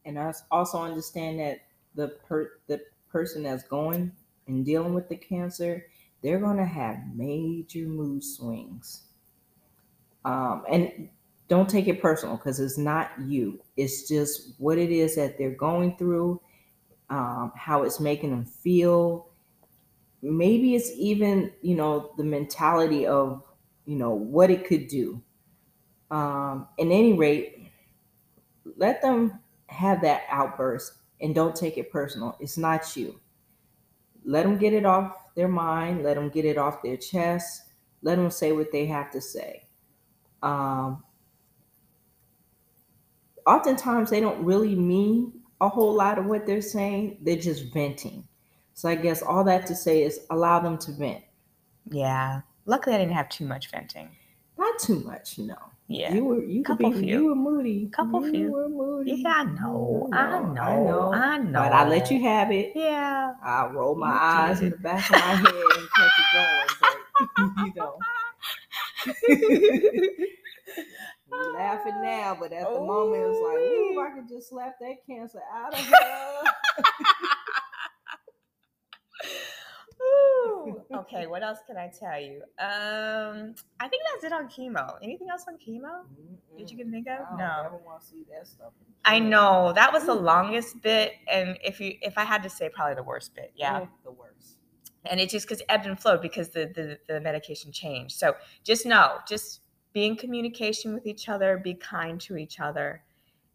And 0.06 0.18
I 0.18 0.32
also 0.50 0.78
understand 0.78 1.40
that 1.40 1.58
the 1.94 2.08
per 2.26 2.52
the 2.68 2.80
person 3.10 3.42
that's 3.42 3.64
going 3.64 4.12
and 4.46 4.64
dealing 4.64 4.94
with 4.94 5.08
the 5.08 5.16
cancer, 5.16 5.86
they're 6.22 6.40
gonna 6.40 6.64
have 6.64 6.96
major 7.14 7.86
mood 7.86 8.24
swings. 8.24 9.02
Um, 10.24 10.64
and 10.70 11.08
don't 11.48 11.68
take 11.68 11.88
it 11.88 12.00
personal 12.00 12.36
because 12.36 12.60
it's 12.60 12.78
not 12.78 13.10
you. 13.20 13.60
It's 13.76 14.08
just 14.08 14.54
what 14.58 14.78
it 14.78 14.90
is 14.90 15.16
that 15.16 15.36
they're 15.36 15.50
going 15.50 15.96
through, 15.96 16.40
um, 17.10 17.52
how 17.56 17.82
it's 17.82 18.00
making 18.00 18.30
them 18.30 18.44
feel. 18.44 19.28
Maybe 20.22 20.74
it's 20.74 20.90
even, 20.96 21.52
you 21.60 21.74
know, 21.74 22.12
the 22.16 22.24
mentality 22.24 23.06
of, 23.06 23.42
you 23.84 23.96
know, 23.96 24.10
what 24.10 24.50
it 24.50 24.66
could 24.66 24.88
do. 24.88 25.22
Um, 26.10 26.68
at 26.78 26.86
any 26.86 27.12
rate, 27.12 27.70
let 28.76 29.02
them 29.02 29.40
have 29.66 30.00
that 30.02 30.22
outburst 30.30 30.94
and 31.20 31.34
don't 31.34 31.54
take 31.54 31.78
it 31.78 31.90
personal. 31.90 32.36
It's 32.40 32.56
not 32.56 32.96
you. 32.96 33.20
Let 34.24 34.44
them 34.44 34.56
get 34.56 34.72
it 34.72 34.86
off 34.86 35.16
their 35.34 35.48
mind, 35.48 36.02
let 36.02 36.14
them 36.14 36.30
get 36.30 36.44
it 36.44 36.56
off 36.56 36.82
their 36.82 36.96
chest, 36.96 37.62
let 38.02 38.16
them 38.16 38.30
say 38.30 38.52
what 38.52 38.72
they 38.72 38.86
have 38.86 39.10
to 39.10 39.20
say. 39.20 39.66
Um, 40.42 41.02
oftentimes 43.46 44.10
they 44.10 44.20
don't 44.20 44.44
really 44.44 44.74
mean 44.74 45.32
a 45.64 45.68
whole 45.68 45.94
lot 45.94 46.18
of 46.18 46.26
what 46.26 46.46
they're 46.46 46.62
saying. 46.62 47.18
They're 47.22 47.36
just 47.36 47.72
venting. 47.72 48.24
So 48.74 48.88
I 48.88 48.94
guess 48.96 49.22
all 49.22 49.44
that 49.44 49.66
to 49.68 49.74
say 49.74 50.02
is 50.02 50.20
allow 50.30 50.60
them 50.60 50.78
to 50.78 50.92
vent. 50.92 51.22
Yeah. 51.90 52.42
Luckily, 52.66 52.96
I 52.96 52.98
didn't 52.98 53.14
have 53.14 53.28
too 53.28 53.46
much 53.46 53.70
venting. 53.70 54.10
Not 54.58 54.78
too 54.78 55.00
much, 55.00 55.38
you 55.38 55.46
know. 55.46 55.56
Yeah. 55.86 56.14
You 56.14 56.24
were 56.24 56.42
you 56.44 56.62
could 56.64 56.78
Couple 56.78 56.90
be 56.92 57.00
few. 57.00 57.08
you 57.20 57.26
were 57.28 57.34
moody. 57.34 57.88
Couple 57.92 58.24
you 58.24 58.32
few. 58.32 58.52
were 58.52 58.68
moody. 58.68 59.12
Yeah, 59.22 59.34
I 59.36 59.44
know. 59.44 60.08
I 60.12 60.18
I 60.18 60.40
know. 60.40 60.84
know. 60.84 61.12
I 61.12 61.38
know. 61.38 61.60
But 61.60 61.72
I 61.72 61.86
let 61.88 62.10
you 62.10 62.22
have 62.22 62.50
it. 62.50 62.72
Yeah. 62.74 63.34
I 63.42 63.66
roll 63.66 63.94
my 63.94 64.10
You 64.12 64.18
eyes 64.18 64.60
in 64.62 64.70
the 64.70 64.76
back 64.78 65.04
of 65.10 65.12
my 65.12 65.18
head 65.18 65.46
and 65.46 65.88
kept 65.96 66.18
it 66.18 66.26
going. 66.32 66.68
But 66.80 66.96
you 67.66 67.72
know, 67.76 67.98
we 71.38 71.54
laughing 71.54 72.02
now, 72.02 72.36
but 72.38 72.52
at 72.52 72.72
the 72.72 72.80
moment 72.80 73.22
it 73.22 73.26
was 73.28 73.40
like, 73.42 73.58
ooh, 73.58 74.00
I 74.00 74.10
could 74.14 74.28
just 74.28 74.48
slap 74.50 74.74
that 74.80 74.96
cancer 75.06 75.40
out 75.52 75.74
of 75.74 75.80
her. 75.86 76.42
Ooh. 80.02 80.82
Okay, 80.94 81.26
what 81.26 81.42
else 81.42 81.58
can 81.66 81.76
I 81.76 81.88
tell 81.88 82.20
you? 82.20 82.42
Um, 82.58 83.54
I 83.80 83.88
think 83.88 84.02
that's 84.12 84.24
it 84.24 84.32
on 84.32 84.48
chemo. 84.48 84.96
Anything 85.02 85.28
else 85.30 85.44
on 85.48 85.54
chemo? 85.54 86.04
Did 86.58 86.70
you 86.70 86.76
Mm-mm. 86.76 86.80
can 86.80 86.90
think 86.90 87.06
of? 87.08 87.18
don't 87.30 87.38
No. 87.38 87.62
ever 87.66 87.76
want 87.84 88.00
to 88.02 88.06
see 88.06 88.24
that 88.32 88.46
stuff. 88.46 88.72
I 89.04 89.18
know 89.18 89.72
that 89.74 89.92
was 89.92 90.04
the 90.06 90.14
longest 90.14 90.80
bit, 90.82 91.12
and 91.30 91.58
if 91.62 91.80
you 91.80 91.94
if 92.02 92.16
I 92.18 92.24
had 92.24 92.42
to 92.44 92.48
say, 92.50 92.68
probably 92.70 92.94
the 92.94 93.02
worst 93.02 93.34
bit. 93.34 93.52
Yeah, 93.54 93.80
Ugh, 93.82 93.88
the 94.04 94.10
worst. 94.12 94.56
and 95.04 95.20
it 95.20 95.28
just 95.30 95.46
because 95.46 95.62
ebbed 95.68 95.86
and 95.86 95.98
flowed 95.98 96.22
because 96.22 96.50
the, 96.50 96.66
the 96.74 96.98
the 97.12 97.20
medication 97.20 97.70
changed. 97.72 98.16
So 98.16 98.34
just 98.62 98.86
know, 98.86 99.18
just 99.28 99.60
be 99.94 100.06
in 100.06 100.16
communication 100.16 100.92
with 100.92 101.06
each 101.06 101.28
other, 101.28 101.56
be 101.56 101.74
kind 101.74 102.20
to 102.20 102.36
each 102.36 102.60
other, 102.60 103.02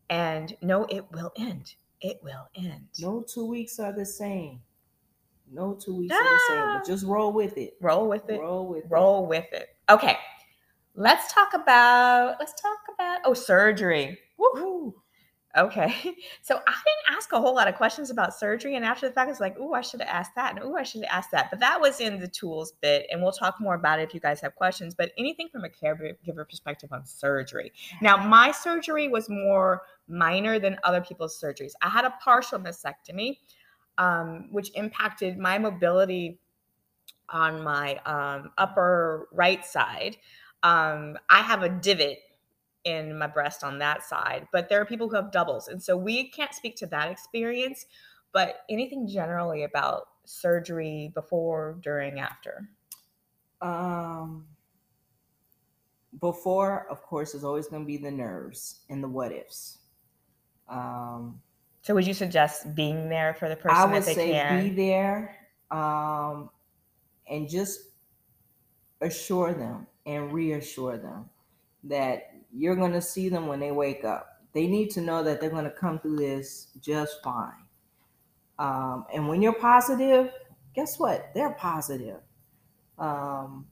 and 0.09 0.55
know 0.61 0.85
it 0.85 1.05
will 1.11 1.31
end. 1.37 1.75
It 2.01 2.19
will 2.23 2.47
end. 2.55 2.87
No 2.97 3.21
two 3.21 3.45
weeks 3.45 3.77
are 3.77 3.91
the 3.91 4.05
same. 4.05 4.61
No 5.51 5.73
two 5.73 5.97
weeks 5.97 6.15
are 6.15 6.23
the 6.23 6.39
same. 6.47 6.57
Ah. 6.57 6.79
But 6.79 6.87
just 6.87 7.05
roll 7.05 7.33
with 7.33 7.57
it. 7.57 7.75
Roll 7.81 8.07
with 8.07 8.29
it. 8.29 8.39
Roll 8.39 8.67
with 8.67 8.85
roll 8.89 9.27
with 9.27 9.51
it. 9.51 9.75
Okay, 9.89 10.17
let's 10.95 11.31
talk 11.33 11.53
about 11.53 12.37
let's 12.39 12.59
talk 12.59 12.79
about 12.93 13.19
oh 13.25 13.33
surgery. 13.33 14.17
Woo. 14.37 14.49
Ooh. 14.57 14.95
Okay, 15.57 15.91
so 16.41 16.55
I 16.55 16.71
didn't 16.71 17.17
ask 17.17 17.31
a 17.31 17.39
whole 17.39 17.55
lot 17.55 17.67
of 17.67 17.75
questions 17.75 18.11
about 18.11 18.37
surgery, 18.37 18.75
and 18.75 18.85
after 18.85 19.07
the 19.07 19.13
fact, 19.13 19.31
it's 19.31 19.39
like, 19.39 19.55
oh, 19.59 19.73
I 19.73 19.81
should 19.81 19.99
have 19.99 20.09
asked 20.09 20.35
that, 20.35 20.55
and 20.55 20.63
oh, 20.63 20.75
I 20.75 20.83
should 20.83 21.01
have 21.03 21.09
asked 21.11 21.31
that. 21.31 21.49
But 21.49 21.59
that 21.59 21.81
was 21.81 21.99
in 21.99 22.19
the 22.19 22.27
tools 22.27 22.73
bit, 22.81 23.07
and 23.11 23.21
we'll 23.21 23.31
talk 23.31 23.59
more 23.59 23.73
about 23.73 23.99
it 23.99 24.03
if 24.03 24.13
you 24.13 24.19
guys 24.19 24.39
have 24.41 24.55
questions. 24.55 24.93
But 24.93 25.11
anything 25.17 25.49
from 25.49 25.65
a 25.65 25.69
caregiver 25.69 26.47
perspective 26.47 26.91
on 26.91 27.05
surgery. 27.05 27.71
Now, 27.99 28.17
my 28.17 28.51
surgery 28.51 29.07
was 29.07 29.27
more 29.27 29.81
minor 30.07 30.59
than 30.59 30.77
other 30.83 31.01
people's 31.01 31.39
surgeries. 31.39 31.73
I 31.81 31.89
had 31.89 32.05
a 32.05 32.13
partial 32.23 32.59
mastectomy, 32.59 33.39
um, 33.97 34.49
which 34.51 34.71
impacted 34.75 35.39
my 35.39 35.57
mobility 35.57 36.39
on 37.27 37.63
my 37.63 37.95
um, 38.05 38.51
upper 38.57 39.27
right 39.31 39.65
side. 39.65 40.17
Um, 40.61 41.17
I 41.29 41.41
have 41.41 41.63
a 41.63 41.69
divot 41.69 42.19
in 42.83 43.17
my 43.17 43.27
breast 43.27 43.63
on 43.63 43.79
that 43.79 44.03
side, 44.03 44.47
but 44.51 44.69
there 44.69 44.79
are 44.81 44.85
people 44.85 45.09
who 45.09 45.15
have 45.15 45.31
doubles. 45.31 45.67
And 45.67 45.81
so 45.83 45.97
we 45.97 46.29
can't 46.29 46.53
speak 46.53 46.75
to 46.77 46.85
that 46.87 47.11
experience, 47.11 47.85
but 48.31 48.61
anything 48.69 49.07
generally 49.07 49.63
about 49.63 50.07
surgery 50.25 51.11
before, 51.13 51.77
during, 51.81 52.19
after. 52.19 52.69
Um, 53.61 54.47
before, 56.19 56.87
of 56.89 57.01
course, 57.03 57.35
is 57.35 57.43
always 57.43 57.67
going 57.67 57.83
to 57.83 57.87
be 57.87 57.97
the 57.97 58.11
nerves 58.11 58.81
and 58.89 59.03
the 59.03 59.07
what 59.09 59.31
ifs. 59.31 59.79
Um, 60.67 61.41
So 61.81 61.93
would 61.95 62.07
you 62.07 62.13
suggest 62.13 62.75
being 62.75 63.09
there 63.09 63.33
for 63.33 63.49
the 63.49 63.55
person 63.55 63.75
I 63.77 63.85
that 63.85 63.91
would 63.93 64.03
they 64.03 64.13
say 64.13 64.31
can? 64.31 64.63
be 64.63 64.69
there 64.75 65.35
um, 65.71 66.49
and 67.27 67.49
just 67.49 67.81
assure 69.01 69.53
them 69.53 69.87
and 70.05 70.31
reassure 70.33 70.97
them 70.97 71.29
that 71.83 72.33
you're 72.53 72.75
going 72.75 72.93
to 72.93 73.01
see 73.01 73.29
them 73.29 73.47
when 73.47 73.59
they 73.59 73.71
wake 73.71 74.03
up. 74.03 74.41
They 74.53 74.67
need 74.67 74.89
to 74.91 75.01
know 75.01 75.23
that 75.23 75.39
they're 75.39 75.49
going 75.49 75.65
to 75.65 75.71
come 75.71 75.99
through 75.99 76.17
this 76.17 76.67
just 76.81 77.21
fine. 77.23 77.65
Um, 78.57 79.05
and 79.13 79.27
when 79.27 79.41
you're 79.41 79.53
positive, 79.53 80.31
guess 80.75 80.99
what? 80.99 81.29
They're 81.33 81.53
positive. 81.53 82.19
Um, 82.97 83.65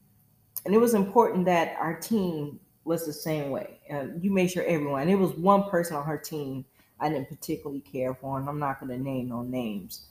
and 0.66 0.74
it 0.74 0.78
was 0.78 0.94
important 0.94 1.46
that 1.46 1.76
our 1.80 2.00
team 2.00 2.60
was 2.86 3.06
the 3.06 3.14
same 3.14 3.50
way. 3.50 3.80
Uh, 3.92 4.06
you 4.22 4.32
made 4.32 4.52
sure 4.52 4.64
everyone, 4.64 5.10
it 5.10 5.16
was 5.16 5.32
one 5.32 5.70
person 5.70 5.98
on 5.98 6.06
her 6.06 6.18
team 6.18 6.66
I 7.00 7.10
didn't 7.10 7.30
particularly 7.30 7.82
care 7.82 8.16
for, 8.16 8.40
and 8.40 8.50
I'm 8.50 8.60
not 8.60 8.80
going 8.80 8.92
to 8.98 9.04
name 9.04 9.30
no 9.30 9.44
names. 9.44 10.08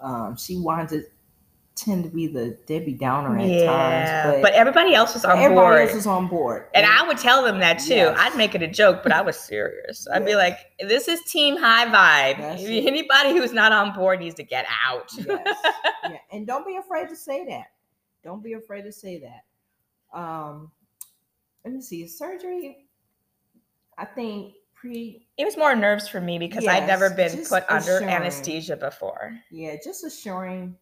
Um, 0.00 0.36
she 0.36 0.58
wanted 0.58 1.04
tend 1.82 2.04
to 2.04 2.10
be 2.10 2.26
the 2.26 2.58
Debbie 2.66 2.94
Downer 2.94 3.38
at 3.38 3.48
yeah, 3.48 3.66
times, 3.66 4.34
but, 4.34 4.42
but, 4.42 4.52
everybody 4.52 4.94
else 4.94 5.14
was 5.14 5.24
on 5.24 5.38
everybody 5.38 5.54
board. 5.54 5.66
Everybody 5.72 5.88
else 5.88 5.96
was 5.96 6.06
on 6.06 6.28
board. 6.28 6.66
and 6.74 6.86
I 6.86 7.06
would 7.06 7.18
tell 7.18 7.44
them 7.44 7.58
that 7.60 7.78
too. 7.78 7.94
Yes. 7.94 8.16
I'd 8.18 8.36
make 8.36 8.54
it 8.54 8.62
a 8.62 8.68
joke, 8.68 9.02
but 9.02 9.12
I 9.12 9.20
was 9.20 9.38
serious. 9.40 10.06
I'd 10.12 10.24
be 10.24 10.34
like, 10.34 10.58
"This 10.80 11.08
is 11.08 11.22
team 11.24 11.56
high 11.56 11.86
vibe. 11.86 12.38
That's 12.38 12.62
If 12.62 12.68
it. 12.68 12.86
Anybody 12.86 13.32
who's 13.32 13.52
not 13.52 13.72
on 13.72 13.94
board 13.94 14.20
needs 14.20 14.34
to 14.36 14.44
get 14.44 14.66
out." 14.86 15.10
yes. 15.16 15.26
yeah, 16.04 16.16
and 16.32 16.46
don't 16.46 16.66
be 16.66 16.76
afraid 16.76 17.08
to 17.08 17.16
say 17.16 17.44
that. 17.46 17.66
Don't 18.22 18.42
be 18.42 18.52
afraid 18.52 18.82
to 18.82 18.92
say 18.92 19.20
that. 19.20 20.18
Um, 20.18 20.70
let 21.64 21.74
me 21.74 21.80
see. 21.80 22.06
Surgery, 22.06 22.86
I 23.96 24.04
think 24.04 24.54
pre 24.74 25.26
It 25.36 25.44
was 25.44 25.56
more 25.56 25.74
nerves 25.74 26.08
for 26.08 26.20
me 26.20 26.38
because 26.38 26.66
I'd 26.66 26.86
never 26.86 27.10
been 27.10 27.44
put 27.44 27.64
under 27.68 28.02
anesthesia 28.02 28.76
before. 28.76 29.38
yeah, 29.50 29.76
just 29.82 30.04
assuring, 30.04 30.76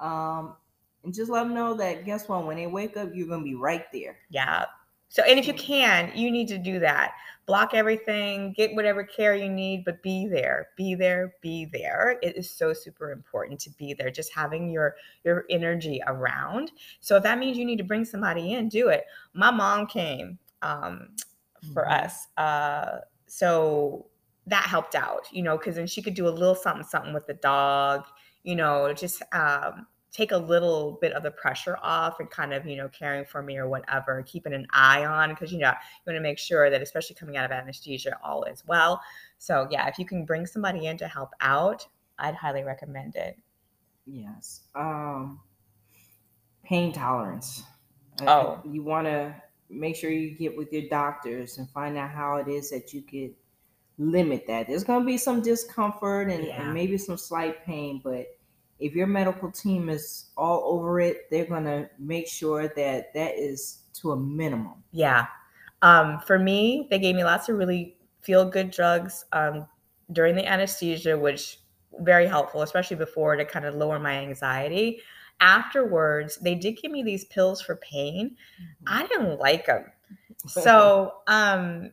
um, 0.00 0.56
and 1.04 1.14
just 1.14 1.30
let 1.30 1.44
them 1.44 1.54
know 1.54 1.74
that 1.74 2.04
guess 2.04 2.28
what? 2.28 2.46
When 2.46 2.56
they 2.56 2.66
wake 2.66 2.96
up, 2.96 3.10
you're 3.14 3.28
gonna 3.28 3.44
be 3.44 3.54
right 3.54 3.84
there. 3.92 4.18
Yeah. 4.30 4.66
So, 5.08 5.24
and 5.24 5.38
if 5.40 5.46
you 5.48 5.54
can, 5.54 6.12
you 6.14 6.30
need 6.30 6.46
to 6.48 6.58
do 6.58 6.78
that. 6.80 7.14
Block 7.46 7.74
everything, 7.74 8.52
get 8.52 8.74
whatever 8.76 9.02
care 9.02 9.34
you 9.34 9.48
need, 9.48 9.84
but 9.84 10.02
be 10.02 10.28
there. 10.28 10.68
Be 10.76 10.94
there, 10.94 11.34
be 11.40 11.64
there. 11.64 12.18
It 12.22 12.36
is 12.36 12.48
so 12.50 12.72
super 12.72 13.10
important 13.10 13.58
to 13.60 13.70
be 13.70 13.92
there. 13.92 14.10
Just 14.10 14.32
having 14.32 14.70
your 14.70 14.94
your 15.24 15.46
energy 15.50 16.00
around. 16.06 16.70
So 17.00 17.16
if 17.16 17.24
that 17.24 17.38
means 17.38 17.58
you 17.58 17.64
need 17.64 17.78
to 17.78 17.84
bring 17.84 18.04
somebody 18.04 18.52
in, 18.52 18.68
do 18.68 18.88
it. 18.88 19.04
My 19.34 19.50
mom 19.50 19.86
came 19.86 20.38
um 20.62 21.16
for 21.72 21.84
Mhm. 21.84 21.90
us. 21.90 22.28
Uh 22.36 23.00
so 23.26 24.06
that 24.46 24.64
helped 24.64 24.94
out, 24.94 25.26
you 25.32 25.42
know, 25.42 25.56
because 25.56 25.76
then 25.76 25.86
she 25.86 26.02
could 26.02 26.14
do 26.14 26.26
a 26.26 26.30
little 26.30 26.54
something, 26.54 26.84
something 26.84 27.12
with 27.14 27.26
the 27.26 27.34
dog, 27.34 28.04
you 28.42 28.56
know, 28.56 28.92
just 28.92 29.22
um, 29.32 29.86
take 30.12 30.32
a 30.32 30.36
little 30.36 30.98
bit 31.00 31.12
of 31.12 31.22
the 31.22 31.30
pressure 31.30 31.76
off 31.82 32.20
and 32.20 32.30
kind 32.30 32.52
of, 32.52 32.66
you 32.66 32.76
know, 32.76 32.88
caring 32.88 33.24
for 33.24 33.42
me 33.42 33.56
or 33.56 33.68
whatever, 33.68 34.22
keeping 34.22 34.52
an 34.52 34.66
eye 34.72 35.04
on, 35.04 35.30
because, 35.30 35.52
you 35.52 35.58
know, 35.58 35.70
you 35.70 36.12
want 36.12 36.16
to 36.16 36.22
make 36.22 36.38
sure 36.38 36.70
that, 36.70 36.82
especially 36.82 37.14
coming 37.14 37.36
out 37.36 37.44
of 37.44 37.50
anesthesia, 37.50 38.18
all 38.24 38.44
is 38.44 38.62
well. 38.66 39.00
So, 39.38 39.68
yeah, 39.70 39.86
if 39.88 39.98
you 39.98 40.04
can 40.04 40.24
bring 40.24 40.46
somebody 40.46 40.86
in 40.86 40.96
to 40.98 41.08
help 41.08 41.30
out, 41.40 41.86
I'd 42.18 42.34
highly 42.34 42.64
recommend 42.64 43.16
it. 43.16 43.38
Yes. 44.06 44.62
Um, 44.74 45.40
pain 46.64 46.92
tolerance. 46.92 47.62
Oh. 48.22 48.60
you 48.64 48.82
want 48.82 49.06
to 49.06 49.34
make 49.70 49.96
sure 49.96 50.10
you 50.10 50.32
get 50.32 50.56
with 50.56 50.72
your 50.72 50.88
doctors 50.90 51.58
and 51.58 51.70
find 51.70 51.96
out 51.96 52.10
how 52.10 52.36
it 52.36 52.48
is 52.48 52.70
that 52.70 52.92
you 52.92 53.02
could 53.02 53.34
limit 54.00 54.46
that. 54.46 54.66
There's 54.66 54.82
going 54.84 55.00
to 55.00 55.06
be 55.06 55.18
some 55.18 55.42
discomfort 55.42 56.30
and, 56.30 56.44
Yeah. 56.44 56.62
and 56.62 56.74
maybe 56.74 56.96
some 56.96 57.18
slight 57.18 57.64
pain, 57.64 58.00
but 58.02 58.26
if 58.78 58.94
your 58.94 59.06
medical 59.06 59.50
team 59.52 59.90
is 59.90 60.30
all 60.38 60.62
over 60.64 61.00
it, 61.00 61.28
they're 61.30 61.44
going 61.44 61.64
to 61.64 61.88
make 61.98 62.26
sure 62.26 62.68
that 62.68 63.12
that 63.12 63.34
is 63.38 63.82
to 64.00 64.12
a 64.12 64.16
minimum. 64.16 64.82
Yeah. 64.90 65.26
Um, 65.82 66.18
for 66.20 66.38
me, 66.38 66.86
they 66.90 66.98
gave 66.98 67.14
me 67.14 67.24
lots 67.24 67.48
of 67.50 67.56
really 67.58 67.98
feel 68.22 68.48
good 68.48 68.70
drugs 68.70 69.26
um, 69.32 69.66
during 70.12 70.34
the 70.34 70.46
anesthesia, 70.46 71.18
which 71.18 71.58
very 72.00 72.26
helpful, 72.26 72.62
especially 72.62 72.96
before 72.96 73.36
to 73.36 73.44
kind 73.44 73.66
of 73.66 73.74
lower 73.74 73.98
my 73.98 74.12
anxiety. 74.16 75.00
Afterwards, 75.40 76.36
they 76.38 76.54
did 76.54 76.78
give 76.80 76.90
me 76.90 77.02
these 77.02 77.24
pills 77.26 77.60
for 77.60 77.76
pain. 77.76 78.36
I 78.86 79.06
didn't 79.06 79.38
like 79.38 79.66
them. 79.66 79.84
So, 80.46 81.16
um, 81.26 81.90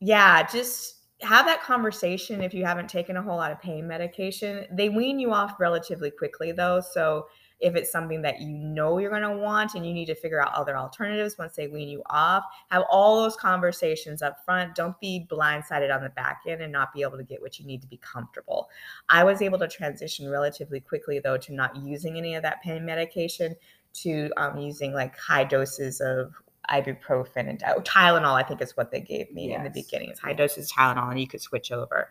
yeah, 0.00 0.42
just 0.46 0.93
have 1.22 1.46
that 1.46 1.62
conversation 1.62 2.42
if 2.42 2.52
you 2.52 2.64
haven't 2.64 2.88
taken 2.88 3.16
a 3.16 3.22
whole 3.22 3.36
lot 3.36 3.52
of 3.52 3.60
pain 3.60 3.86
medication. 3.86 4.66
They 4.70 4.88
wean 4.88 5.18
you 5.18 5.32
off 5.32 5.58
relatively 5.58 6.10
quickly, 6.10 6.52
though. 6.52 6.80
So, 6.80 7.26
if 7.60 7.76
it's 7.76 7.90
something 7.90 8.20
that 8.22 8.40
you 8.40 8.48
know 8.48 8.98
you're 8.98 9.10
going 9.10 9.22
to 9.22 9.38
want 9.38 9.74
and 9.74 9.86
you 9.86 9.94
need 9.94 10.06
to 10.06 10.14
figure 10.14 10.42
out 10.42 10.52
other 10.52 10.76
alternatives 10.76 11.38
once 11.38 11.54
they 11.54 11.68
wean 11.68 11.88
you 11.88 12.02
off, 12.10 12.42
have 12.70 12.82
all 12.90 13.22
those 13.22 13.36
conversations 13.36 14.22
up 14.22 14.44
front. 14.44 14.74
Don't 14.74 14.98
be 15.00 15.26
blindsided 15.30 15.94
on 15.94 16.02
the 16.02 16.10
back 16.10 16.42
end 16.46 16.60
and 16.60 16.72
not 16.72 16.92
be 16.92 17.02
able 17.02 17.16
to 17.16 17.24
get 17.24 17.40
what 17.40 17.58
you 17.58 17.64
need 17.64 17.80
to 17.80 17.88
be 17.88 17.96
comfortable. 17.98 18.68
I 19.08 19.24
was 19.24 19.40
able 19.40 19.58
to 19.60 19.68
transition 19.68 20.28
relatively 20.28 20.80
quickly, 20.80 21.20
though, 21.20 21.38
to 21.38 21.54
not 21.54 21.76
using 21.76 22.18
any 22.18 22.34
of 22.34 22.42
that 22.42 22.60
pain 22.60 22.84
medication 22.84 23.54
to 23.94 24.30
um, 24.36 24.58
using 24.58 24.92
like 24.92 25.16
high 25.16 25.44
doses 25.44 26.00
of 26.00 26.34
ibuprofen 26.70 27.48
and 27.48 27.62
oh, 27.66 27.80
Tylenol. 27.80 28.34
I 28.34 28.42
think 28.42 28.60
is 28.62 28.76
what 28.76 28.90
they 28.90 29.00
gave 29.00 29.32
me 29.32 29.52
in 29.52 29.62
the 29.62 29.70
Yes. 29.74 29.74
beginning. 29.74 30.10
It's 30.10 30.20
high 30.20 30.32
doses 30.32 30.70
Tylenol, 30.72 31.10
and 31.10 31.20
you 31.20 31.26
could 31.26 31.40
switch 31.40 31.72
over. 31.72 32.10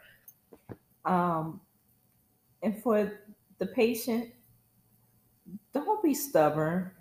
Um, 1.06 1.62
and 2.62 2.82
for 2.82 3.20
the 3.60 3.66
patient, 3.66 4.30
don't 5.74 6.02
be 6.04 6.14
stubborn. 6.14 6.92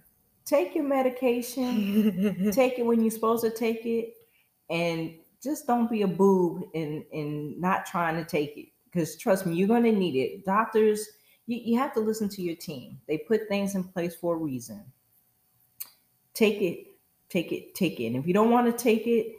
Take 0.45 0.75
your 0.75 0.85
medication. 0.85 2.51
take 2.53 2.79
it 2.79 2.87
when 2.87 3.01
you're 3.01 3.11
supposed 3.11 3.45
to 3.45 3.51
take 3.51 3.87
it, 3.87 4.15
and 4.71 5.15
just 5.43 5.67
don't 5.67 5.91
be 5.91 6.03
a 6.03 6.09
boob 6.09 6.65
in 6.75 7.05
in 7.13 7.61
not 7.61 7.87
trying 7.87 8.17
to 8.17 8.25
take 8.25 8.57
it. 8.57 8.69
Because 8.85 9.17
trust 9.17 9.47
me, 9.47 9.55
you're 9.55 9.69
going 9.69 9.85
to 9.85 9.93
need 9.93 10.17
it. 10.17 10.45
Doctors, 10.45 11.09
you, 11.47 11.59
you 11.65 11.79
have 11.79 11.95
to 11.95 12.01
listen 12.01 12.29
to 12.31 12.43
your 12.43 12.57
team. 12.57 13.01
They 13.09 13.19
put 13.19 13.49
things 13.49 13.75
in 13.75 13.85
place 13.85 14.15
for 14.15 14.35
a 14.35 14.39
reason. 14.39 14.85
Take 16.35 16.61
it, 16.61 16.87
take 17.33 17.53
it, 17.53 17.75
take 17.75 17.99
it. 17.99 18.07
And 18.07 18.17
if 18.17 18.27
you 18.27 18.35
don't 18.35 18.51
want 18.51 18.67
to 18.67 18.73
take 18.73 19.07
it, 19.07 19.35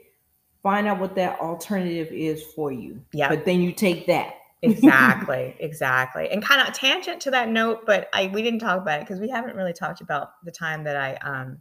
find 0.63 0.87
out 0.87 0.99
what 0.99 1.15
that 1.15 1.39
alternative 1.39 2.07
is 2.11 2.41
for 2.41 2.71
you. 2.71 3.01
Yeah. 3.13 3.29
But 3.29 3.45
then 3.45 3.61
you 3.61 3.71
take 3.71 4.07
that. 4.07 4.35
exactly 4.63 5.53
exactly 5.59 6.29
and 6.29 6.41
kind 6.41 6.65
of 6.65 6.73
tangent 6.73 7.19
to 7.19 7.29
that 7.29 7.49
note 7.49 7.85
but 7.85 8.07
i 8.13 8.27
we 8.27 8.41
didn't 8.41 8.59
talk 8.59 8.79
about 8.79 9.01
it 9.01 9.05
because 9.05 9.19
we 9.19 9.27
haven't 9.27 9.57
really 9.57 9.73
talked 9.73 9.99
about 9.99 10.41
the 10.45 10.51
time 10.51 10.85
that 10.85 10.95
i 10.95 11.15
um, 11.15 11.57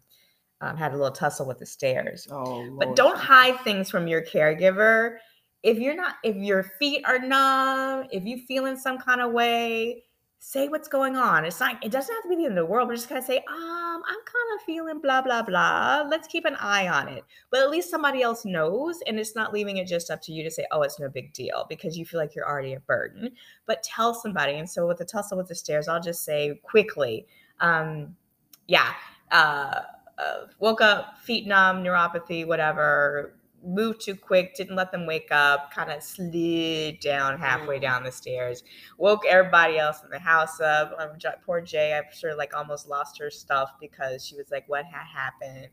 um 0.60 0.76
had 0.76 0.92
a 0.92 0.96
little 0.96 1.10
tussle 1.10 1.44
with 1.44 1.58
the 1.58 1.66
stairs 1.66 2.28
Oh, 2.30 2.64
but 2.78 2.86
Lord 2.86 2.96
don't 2.96 3.18
hide 3.18 3.58
things 3.64 3.90
from 3.90 4.06
your 4.06 4.22
caregiver 4.22 5.16
if 5.64 5.80
you're 5.80 5.96
not 5.96 6.14
if 6.22 6.36
your 6.36 6.62
feet 6.62 7.02
are 7.04 7.18
numb 7.18 8.06
if 8.12 8.24
you 8.24 8.38
feel 8.46 8.66
in 8.66 8.76
some 8.76 8.98
kind 8.98 9.20
of 9.20 9.32
way 9.32 10.04
say 10.44 10.66
what's 10.66 10.88
going 10.88 11.14
on. 11.14 11.44
It's 11.44 11.60
not 11.60 11.82
it 11.84 11.92
doesn't 11.92 12.12
have 12.12 12.24
to 12.24 12.28
be 12.28 12.34
the 12.34 12.46
end 12.46 12.58
of 12.58 12.66
the 12.66 12.70
world 12.70 12.88
We're 12.88 12.96
just 12.96 13.08
kind 13.08 13.20
of 13.20 13.24
say 13.24 13.36
um 13.48 14.02
i'm 14.08 14.22
kind 14.24 14.50
of 14.56 14.64
feeling 14.66 15.00
blah 15.00 15.22
blah 15.22 15.40
blah. 15.40 16.04
Let's 16.10 16.26
keep 16.26 16.44
an 16.44 16.56
eye 16.56 16.88
on 16.88 17.06
it. 17.08 17.22
But 17.52 17.60
at 17.60 17.70
least 17.70 17.90
somebody 17.90 18.22
else 18.22 18.44
knows 18.44 18.98
and 19.06 19.20
it's 19.20 19.36
not 19.36 19.52
leaving 19.52 19.76
it 19.76 19.86
just 19.86 20.10
up 20.10 20.20
to 20.22 20.32
you 20.32 20.42
to 20.42 20.50
say 20.50 20.66
oh 20.72 20.82
it's 20.82 20.98
no 20.98 21.08
big 21.08 21.32
deal 21.32 21.64
because 21.68 21.96
you 21.96 22.04
feel 22.04 22.18
like 22.18 22.34
you're 22.34 22.48
already 22.48 22.74
a 22.74 22.80
burden. 22.80 23.30
But 23.66 23.84
tell 23.84 24.14
somebody 24.14 24.54
and 24.54 24.68
so 24.68 24.88
with 24.88 24.98
the 24.98 25.04
tussle 25.04 25.38
with 25.38 25.46
the 25.46 25.54
stairs 25.54 25.86
i'll 25.86 26.02
just 26.02 26.24
say 26.24 26.60
quickly 26.64 27.24
um 27.60 28.16
yeah 28.66 28.94
uh, 29.30 29.82
uh 30.18 30.46
woke 30.58 30.80
up 30.80 31.18
feet 31.18 31.46
numb 31.46 31.84
neuropathy 31.84 32.44
whatever 32.44 33.36
moved 33.64 34.00
too 34.00 34.16
quick 34.16 34.54
didn't 34.54 34.76
let 34.76 34.90
them 34.92 35.06
wake 35.06 35.28
up 35.30 35.72
kind 35.72 35.90
of 35.90 36.02
slid 36.02 36.98
down 37.00 37.38
halfway 37.38 37.78
Mm. 37.78 37.82
down 37.82 38.04
the 38.04 38.12
stairs 38.12 38.62
woke 38.98 39.22
everybody 39.28 39.78
else 39.78 40.02
in 40.02 40.10
the 40.10 40.18
house 40.18 40.60
up 40.60 40.92
um, 40.98 41.10
poor 41.46 41.60
jay 41.60 41.94
i'm 41.94 42.04
sure 42.12 42.34
like 42.36 42.54
almost 42.54 42.88
lost 42.88 43.18
her 43.18 43.30
stuff 43.30 43.70
because 43.80 44.24
she 44.26 44.36
was 44.36 44.50
like 44.50 44.68
what 44.68 44.84
had 44.84 45.04
happened 45.06 45.68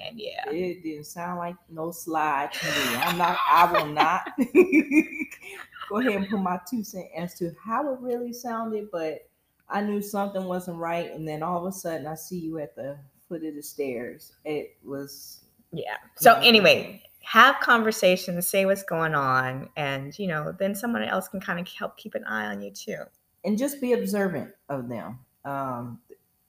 and 0.00 0.18
yeah 0.20 0.48
It 0.50 0.82
didn't 0.82 1.04
sound 1.06 1.38
like 1.38 1.56
no 1.68 1.90
slide 1.90 2.52
to 2.52 2.66
me. 2.66 2.96
I'm 2.96 3.18
not. 3.18 3.36
I 3.48 3.72
will 3.72 3.86
not 3.86 4.30
go 5.88 5.98
ahead 5.98 6.12
and 6.14 6.28
put 6.28 6.40
my 6.40 6.60
two 6.68 6.84
cents 6.84 7.08
as 7.16 7.34
to 7.34 7.52
how 7.64 7.92
it 7.92 8.00
really 8.00 8.32
sounded, 8.32 8.90
but 8.92 9.28
I 9.68 9.80
knew 9.82 10.00
something 10.00 10.44
wasn't 10.44 10.78
right. 10.78 11.10
And 11.12 11.26
then 11.26 11.42
all 11.42 11.58
of 11.66 11.72
a 11.72 11.76
sudden, 11.76 12.06
I 12.06 12.14
see 12.14 12.38
you 12.38 12.58
at 12.58 12.74
the 12.76 12.98
foot 13.28 13.44
of 13.44 13.54
the 13.54 13.62
stairs. 13.62 14.32
It 14.44 14.76
was 14.84 15.44
Yeah. 15.72 15.96
So 16.16 16.34
anyway, 16.34 17.02
have 17.32 17.60
conversations, 17.60 18.48
say 18.48 18.64
what's 18.64 18.82
going 18.84 19.14
on, 19.14 19.68
and 19.76 20.18
you 20.18 20.26
know, 20.26 20.54
then 20.58 20.74
someone 20.74 21.02
else 21.02 21.28
can 21.28 21.40
kind 21.40 21.60
of 21.60 21.68
help 21.68 21.96
keep 21.96 22.14
an 22.14 22.24
eye 22.24 22.46
on 22.46 22.60
you 22.62 22.70
too. 22.70 22.96
and 23.44 23.56
just 23.58 23.80
be 23.80 23.92
observant 23.92 24.50
of 24.68 24.88
them. 24.88 25.18
Um, 25.44 26.00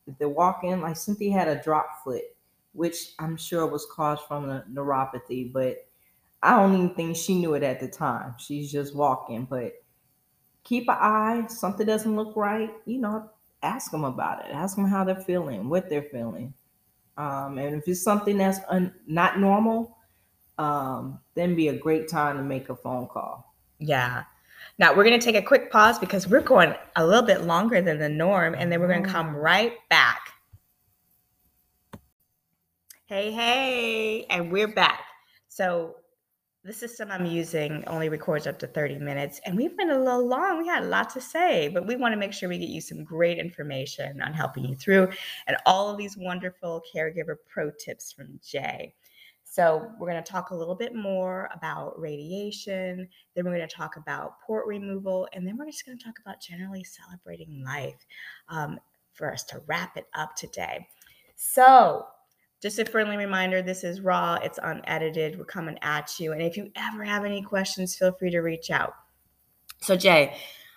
if 0.07 0.17
they're 0.17 0.29
walking, 0.29 0.81
like 0.81 0.97
Cynthia 0.97 1.31
had 1.33 1.47
a 1.47 1.61
drop 1.61 2.03
foot, 2.03 2.23
which 2.73 3.13
I'm 3.19 3.37
sure 3.37 3.67
was 3.67 3.85
caused 3.91 4.23
from 4.27 4.47
the 4.47 4.63
neuropathy, 4.71 5.51
but 5.51 5.87
I 6.41 6.55
don't 6.55 6.73
even 6.73 6.95
think 6.95 7.15
she 7.17 7.35
knew 7.35 7.53
it 7.53 7.63
at 7.63 7.79
the 7.79 7.87
time. 7.87 8.35
She's 8.39 8.71
just 8.71 8.95
walking, 8.95 9.45
but 9.45 9.73
keep 10.63 10.89
an 10.89 10.97
eye. 10.99 11.45
Something 11.47 11.85
doesn't 11.85 12.15
look 12.15 12.35
right, 12.35 12.71
you 12.85 12.99
know, 12.99 13.29
ask 13.61 13.91
them 13.91 14.03
about 14.03 14.45
it. 14.45 14.51
Ask 14.51 14.75
them 14.75 14.87
how 14.87 15.03
they're 15.03 15.15
feeling, 15.15 15.69
what 15.69 15.89
they're 15.89 16.03
feeling. 16.03 16.53
Um, 17.17 17.57
and 17.57 17.75
if 17.75 17.87
it's 17.87 18.01
something 18.01 18.37
that's 18.37 18.59
un- 18.69 18.95
not 19.05 19.39
normal, 19.39 19.97
um, 20.59 21.19
then 21.35 21.55
be 21.55 21.69
a 21.69 21.73
great 21.73 22.07
time 22.09 22.37
to 22.37 22.43
make 22.43 22.69
a 22.69 22.75
phone 22.75 23.07
call. 23.07 23.55
Yeah. 23.79 24.23
Now 24.77 24.93
we're 24.93 25.05
gonna 25.05 25.17
take 25.17 25.35
a 25.35 25.41
quick 25.41 25.71
pause 25.71 25.97
because 25.97 26.27
we're 26.27 26.41
going 26.41 26.75
a 26.95 27.05
little 27.05 27.23
bit 27.23 27.41
longer 27.43 27.81
than 27.81 27.97
the 27.97 28.09
norm, 28.09 28.53
and 28.53 28.71
then 28.71 28.79
we're 28.79 28.93
gonna 28.93 29.07
come 29.07 29.35
right 29.35 29.73
back. 29.89 30.33
Hey, 33.05 33.31
hey, 33.31 34.25
and 34.29 34.51
we're 34.51 34.67
back. 34.67 34.99
So 35.47 35.95
the 36.65 36.73
system 36.73 37.09
I'm 37.09 37.25
using 37.25 37.85
only 37.87 38.09
records 38.09 38.45
up 38.45 38.59
to 38.59 38.67
30 38.67 38.99
minutes, 38.99 39.39
and 39.45 39.55
we've 39.55 39.75
been 39.77 39.91
a 39.91 39.97
little 39.97 40.27
long. 40.27 40.57
We 40.57 40.67
had 40.67 40.83
a 40.83 40.87
lot 40.87 41.09
to 41.11 41.21
say, 41.21 41.69
but 41.69 41.87
we 41.87 41.95
want 41.95 42.11
to 42.11 42.17
make 42.17 42.33
sure 42.33 42.49
we 42.49 42.57
get 42.57 42.69
you 42.69 42.81
some 42.81 43.05
great 43.05 43.39
information 43.39 44.21
on 44.21 44.33
helping 44.33 44.65
you 44.65 44.75
through 44.75 45.09
and 45.47 45.55
all 45.65 45.89
of 45.89 45.97
these 45.97 46.17
wonderful 46.17 46.83
caregiver 46.93 47.35
pro 47.47 47.71
tips 47.71 48.11
from 48.11 48.39
Jay. 48.45 48.93
So, 49.51 49.89
we're 49.99 50.09
going 50.09 50.23
to 50.23 50.31
talk 50.31 50.51
a 50.51 50.55
little 50.55 50.75
bit 50.75 50.93
more 50.93 51.49
about 51.55 51.99
radiation, 51.99 53.07
then 53.35 53.45
we're 53.45 53.55
going 53.55 53.67
to 53.67 53.75
talk 53.75 53.97
about 53.97 54.39
port 54.45 54.67
removal, 54.67 55.27
and 55.33 55.45
then 55.45 55.57
we're 55.57 55.65
just 55.65 55.85
going 55.85 55.97
to 55.97 56.03
talk 56.03 56.19
about 56.23 56.39
generally 56.39 56.83
celebrating 56.83 57.63
life 57.65 58.05
um, 58.49 58.79
for 59.13 59.33
us 59.33 59.43
to 59.45 59.61
wrap 59.65 59.97
it 59.97 60.05
up 60.13 60.35
today. 60.35 60.87
So, 61.35 62.05
just 62.61 62.77
a 62.77 62.85
friendly 62.85 63.17
reminder 63.17 63.61
this 63.61 63.83
is 63.83 64.01
raw, 64.01 64.35
it's 64.35 64.59
unedited. 64.61 65.39
We're 65.39 65.45
coming 65.45 65.79
at 65.81 66.19
you. 66.19 66.33
And 66.33 66.41
if 66.41 66.57
you 66.57 66.71
ever 66.75 67.03
have 67.03 67.25
any 67.25 67.41
questions, 67.41 67.95
feel 67.95 68.11
free 68.11 68.29
to 68.31 68.39
reach 68.39 68.69
out. 68.69 68.93
So, 69.81 69.95
Jay, 69.95 70.31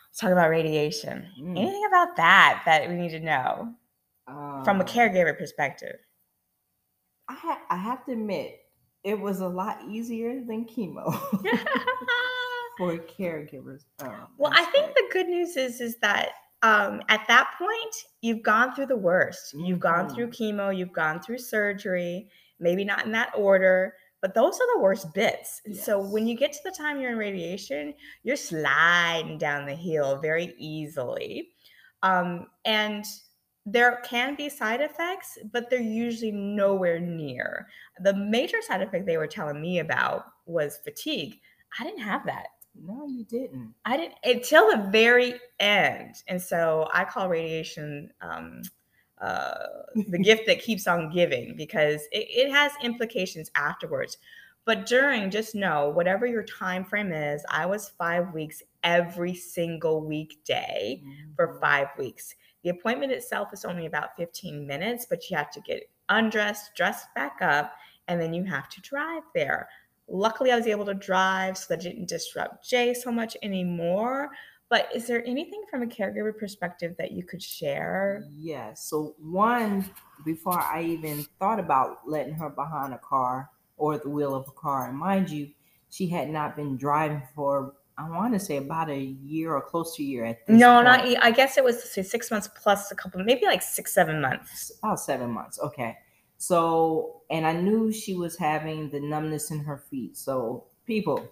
let's 0.08 0.18
talk 0.18 0.30
about 0.30 0.48
radiation. 0.48 1.26
Mm. 1.40 1.58
Anything 1.58 1.84
about 1.88 2.16
that 2.16 2.62
that 2.66 2.88
we 2.88 2.94
need 2.94 3.10
to 3.10 3.20
know 3.20 3.74
from 4.26 4.80
a 4.80 4.84
Um, 4.84 4.86
caregiver 4.86 5.36
perspective? 5.36 5.96
I, 7.28 7.34
ha- 7.34 7.62
I 7.68 7.76
have 7.76 8.04
to 8.06 8.12
admit, 8.12 8.60
it 9.04 9.18
was 9.18 9.40
a 9.40 9.48
lot 9.48 9.78
easier 9.88 10.42
than 10.44 10.64
chemo 10.64 11.12
for 12.78 12.96
caregivers. 12.98 13.84
Um, 14.00 14.28
well, 14.38 14.52
I 14.54 14.64
think 14.66 14.94
the 14.94 15.08
good 15.12 15.28
news 15.28 15.56
is 15.56 15.80
is 15.80 15.96
that 15.98 16.30
um, 16.62 17.02
at 17.08 17.26
that 17.28 17.54
point 17.58 17.94
you've 18.20 18.42
gone 18.42 18.74
through 18.74 18.86
the 18.86 18.96
worst. 18.96 19.54
You've 19.54 19.80
gone 19.80 20.08
through 20.08 20.28
chemo. 20.28 20.76
You've 20.76 20.92
gone 20.92 21.20
through 21.20 21.38
surgery. 21.38 22.28
Maybe 22.60 22.84
not 22.84 23.04
in 23.04 23.12
that 23.12 23.32
order, 23.36 23.94
but 24.20 24.34
those 24.34 24.54
are 24.54 24.76
the 24.76 24.80
worst 24.80 25.12
bits. 25.14 25.60
And 25.66 25.76
so 25.76 26.00
when 26.00 26.28
you 26.28 26.36
get 26.36 26.52
to 26.52 26.60
the 26.64 26.70
time 26.70 27.00
you're 27.00 27.10
in 27.10 27.18
radiation, 27.18 27.92
you're 28.22 28.36
sliding 28.36 29.36
down 29.36 29.66
the 29.66 29.74
hill 29.74 30.20
very 30.20 30.54
easily, 30.58 31.48
um, 32.04 32.46
and 32.64 33.04
there 33.64 34.00
can 34.04 34.34
be 34.34 34.48
side 34.48 34.80
effects, 34.80 35.38
but 35.52 35.70
they're 35.70 35.80
usually 35.80 36.32
nowhere 36.32 36.98
near. 36.98 37.68
The 38.00 38.14
major 38.14 38.60
side 38.62 38.82
effect 38.82 39.06
they 39.06 39.16
were 39.16 39.26
telling 39.28 39.60
me 39.60 39.78
about 39.78 40.24
was 40.46 40.78
fatigue. 40.84 41.40
I 41.78 41.84
didn't 41.84 42.00
have 42.00 42.26
that. 42.26 42.46
no, 42.74 43.06
you 43.06 43.24
didn't. 43.24 43.74
I 43.84 43.96
didn't 43.96 44.14
until 44.24 44.70
the 44.70 44.88
very 44.90 45.34
end. 45.60 46.16
And 46.28 46.40
so 46.40 46.88
I 46.92 47.04
call 47.04 47.28
radiation 47.28 48.10
um, 48.20 48.62
uh, 49.20 49.54
the 50.08 50.18
gift 50.22 50.46
that 50.46 50.60
keeps 50.60 50.86
on 50.86 51.10
giving 51.10 51.56
because 51.56 52.02
it, 52.12 52.26
it 52.28 52.50
has 52.50 52.72
implications 52.82 53.50
afterwards. 53.54 54.18
But 54.64 54.86
during, 54.86 55.30
just 55.30 55.54
know 55.54 55.90
whatever 55.90 56.26
your 56.26 56.44
time 56.44 56.84
frame 56.84 57.12
is, 57.12 57.44
I 57.50 57.66
was 57.66 57.88
five 57.90 58.32
weeks 58.32 58.62
every 58.84 59.34
single 59.34 60.00
weekday 60.04 61.02
for 61.36 61.48
Mhm. 61.48 61.60
five 61.60 61.88
weeks. 61.98 62.34
The 62.62 62.70
appointment 62.70 63.12
itself 63.12 63.52
is 63.52 63.64
only 63.64 63.86
about 63.86 64.16
15 64.16 64.66
minutes, 64.66 65.06
but 65.08 65.28
you 65.28 65.36
have 65.36 65.50
to 65.50 65.60
get 65.60 65.88
undressed, 66.08 66.74
dressed 66.76 67.06
back 67.14 67.38
up, 67.40 67.72
and 68.08 68.20
then 68.20 68.32
you 68.32 68.44
have 68.44 68.68
to 68.70 68.80
drive 68.80 69.22
there. 69.34 69.68
Luckily, 70.08 70.52
I 70.52 70.56
was 70.56 70.66
able 70.66 70.84
to 70.86 70.94
drive 70.94 71.56
so 71.56 71.66
that 71.68 71.84
it 71.84 71.90
didn't 71.90 72.08
disrupt 72.08 72.68
Jay 72.68 72.94
so 72.94 73.10
much 73.10 73.36
anymore. 73.42 74.30
But 74.68 74.88
is 74.94 75.06
there 75.06 75.22
anything 75.26 75.64
from 75.70 75.82
a 75.82 75.86
caregiver 75.86 76.36
perspective 76.36 76.94
that 76.98 77.12
you 77.12 77.24
could 77.24 77.42
share? 77.42 78.24
Yes. 78.30 78.84
So 78.84 79.14
one, 79.18 79.90
before 80.24 80.58
I 80.58 80.82
even 80.82 81.26
thought 81.38 81.60
about 81.60 81.98
letting 82.06 82.32
her 82.34 82.48
behind 82.48 82.94
a 82.94 82.98
car 82.98 83.50
or 83.76 83.98
the 83.98 84.08
wheel 84.08 84.34
of 84.34 84.48
a 84.48 84.52
car, 84.52 84.88
and 84.88 84.96
mind 84.96 85.28
you, 85.28 85.50
she 85.90 86.06
had 86.06 86.30
not 86.30 86.56
been 86.56 86.78
driving 86.78 87.22
for 87.34 87.74
I 87.98 88.08
want 88.08 88.32
to 88.34 88.40
say 88.40 88.56
about 88.56 88.88
a 88.90 88.98
year 88.98 89.54
or 89.54 89.60
close 89.60 89.94
to 89.96 90.02
a 90.02 90.06
year 90.06 90.24
at 90.24 90.46
this 90.46 90.58
No, 90.58 90.74
point. 90.82 90.84
not. 90.86 91.22
I 91.24 91.30
guess 91.30 91.58
it 91.58 91.64
was 91.64 91.82
say, 91.82 92.02
six 92.02 92.30
months 92.30 92.48
plus 92.60 92.90
a 92.90 92.94
couple, 92.94 93.22
maybe 93.22 93.44
like 93.46 93.62
six, 93.62 93.92
seven 93.92 94.20
months. 94.20 94.72
about 94.82 94.98
seven 95.00 95.30
months. 95.30 95.58
Okay. 95.60 95.96
So, 96.38 97.22
and 97.30 97.46
I 97.46 97.52
knew 97.52 97.92
she 97.92 98.14
was 98.14 98.36
having 98.36 98.90
the 98.90 98.98
numbness 99.00 99.50
in 99.50 99.60
her 99.60 99.78
feet. 99.90 100.16
So, 100.16 100.64
people, 100.86 101.28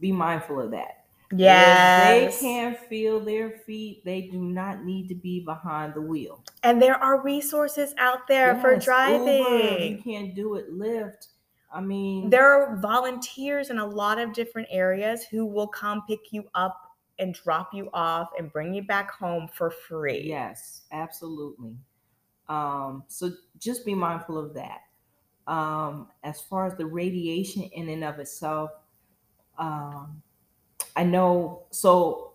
be 0.00 0.12
mindful 0.12 0.60
of 0.60 0.72
that. 0.72 1.04
Yes. 1.34 2.34
If 2.34 2.40
they 2.40 2.46
can't 2.46 2.78
feel 2.78 3.18
their 3.20 3.50
feet, 3.66 4.04
they 4.04 4.22
do 4.22 4.38
not 4.40 4.84
need 4.84 5.08
to 5.08 5.14
be 5.14 5.40
behind 5.40 5.94
the 5.94 6.00
wheel. 6.00 6.44
And 6.62 6.80
there 6.82 6.96
are 7.02 7.22
resources 7.22 7.94
out 7.98 8.28
there 8.28 8.56
for 8.60 8.74
Yes, 8.74 8.82
Uber, 8.82 8.84
driving. 8.84 9.88
you 9.96 10.02
can't 10.04 10.34
do 10.34 10.54
it. 10.56 10.70
Lyft. 10.72 11.28
I 11.76 11.80
mean, 11.82 12.30
There 12.30 12.50
are 12.50 12.76
volunteers 12.76 13.68
in 13.68 13.78
a 13.78 13.86
lot 13.86 14.18
of 14.18 14.32
different 14.32 14.66
areas 14.70 15.24
who 15.24 15.44
will 15.44 15.68
come 15.68 16.02
pick 16.08 16.32
you 16.32 16.48
up 16.54 16.96
and 17.18 17.34
drop 17.34 17.74
you 17.74 17.90
off 17.92 18.30
and 18.38 18.50
bring 18.50 18.72
you 18.72 18.82
back 18.82 19.10
home 19.10 19.46
for 19.52 19.70
free. 19.70 20.22
Yes, 20.24 20.82
absolutely. 20.90 21.76
Um, 22.48 23.04
so 23.08 23.30
just 23.58 23.84
be 23.84 23.94
mindful 23.94 24.38
of 24.38 24.54
that. 24.54 24.80
Um, 25.46 26.08
as 26.24 26.40
far 26.40 26.66
as 26.66 26.74
the 26.76 26.86
radiation 26.86 27.64
in 27.64 27.90
and 27.90 28.04
of 28.04 28.18
itself, 28.20 28.70
um, 29.58 30.22
I 30.96 31.04
know. 31.04 31.66
So 31.70 32.32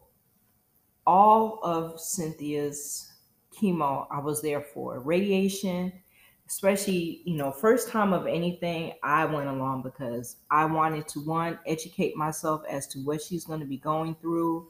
all 1.07 1.59
of 1.63 1.99
Cynthia's 1.99 3.11
chemo, 3.51 4.05
I 4.11 4.19
was 4.19 4.41
there 4.41 4.61
for 4.61 4.99
radiation, 4.99 5.91
especially 6.51 7.21
you 7.23 7.37
know 7.37 7.49
first 7.49 7.87
time 7.87 8.11
of 8.11 8.27
anything. 8.27 8.93
I 9.03 9.23
went 9.23 9.47
along 9.47 9.83
because 9.83 10.35
I 10.51 10.65
wanted 10.65 11.07
to 11.07 11.21
one 11.21 11.57
educate 11.65 12.17
myself 12.17 12.63
as 12.69 12.87
to 12.87 12.99
what 12.99 13.21
she's 13.21 13.45
going 13.45 13.61
to 13.61 13.65
be 13.65 13.77
going 13.77 14.15
through 14.15 14.69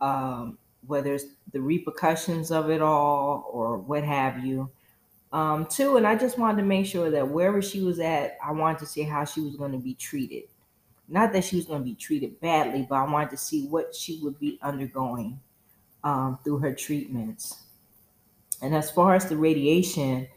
um, 0.00 0.58
whether 0.86 1.14
it's 1.14 1.24
the 1.52 1.60
repercussions 1.60 2.50
of 2.50 2.70
it 2.70 2.82
all 2.82 3.48
or 3.50 3.78
what 3.78 4.04
have 4.04 4.44
you. 4.44 4.70
Um, 5.32 5.66
two, 5.66 5.96
and 5.96 6.06
I 6.06 6.16
just 6.16 6.38
wanted 6.38 6.58
to 6.58 6.66
make 6.66 6.86
sure 6.86 7.10
that 7.10 7.28
wherever 7.28 7.60
she 7.60 7.82
was 7.82 7.98
at, 7.98 8.36
I 8.44 8.52
wanted 8.52 8.78
to 8.80 8.86
see 8.86 9.02
how 9.02 9.24
she 9.24 9.40
was 9.40 9.56
going 9.56 9.72
to 9.72 9.78
be 9.78 9.94
treated. 9.94 10.44
Not 11.08 11.32
that 11.32 11.44
she 11.44 11.56
was 11.56 11.66
going 11.66 11.80
to 11.80 11.84
be 11.84 11.94
treated 11.94 12.40
badly, 12.40 12.86
but 12.88 12.96
I 12.96 13.10
wanted 13.10 13.30
to 13.30 13.36
see 13.36 13.66
what 13.66 13.94
she 13.94 14.20
would 14.22 14.38
be 14.38 14.58
undergoing 14.62 15.40
um, 16.04 16.38
through 16.42 16.58
her 16.58 16.74
treatments. 16.74 17.64
And 18.62 18.74
as 18.74 18.90
far 18.90 19.14
as 19.14 19.28
the 19.28 19.36
radiation, 19.36 20.28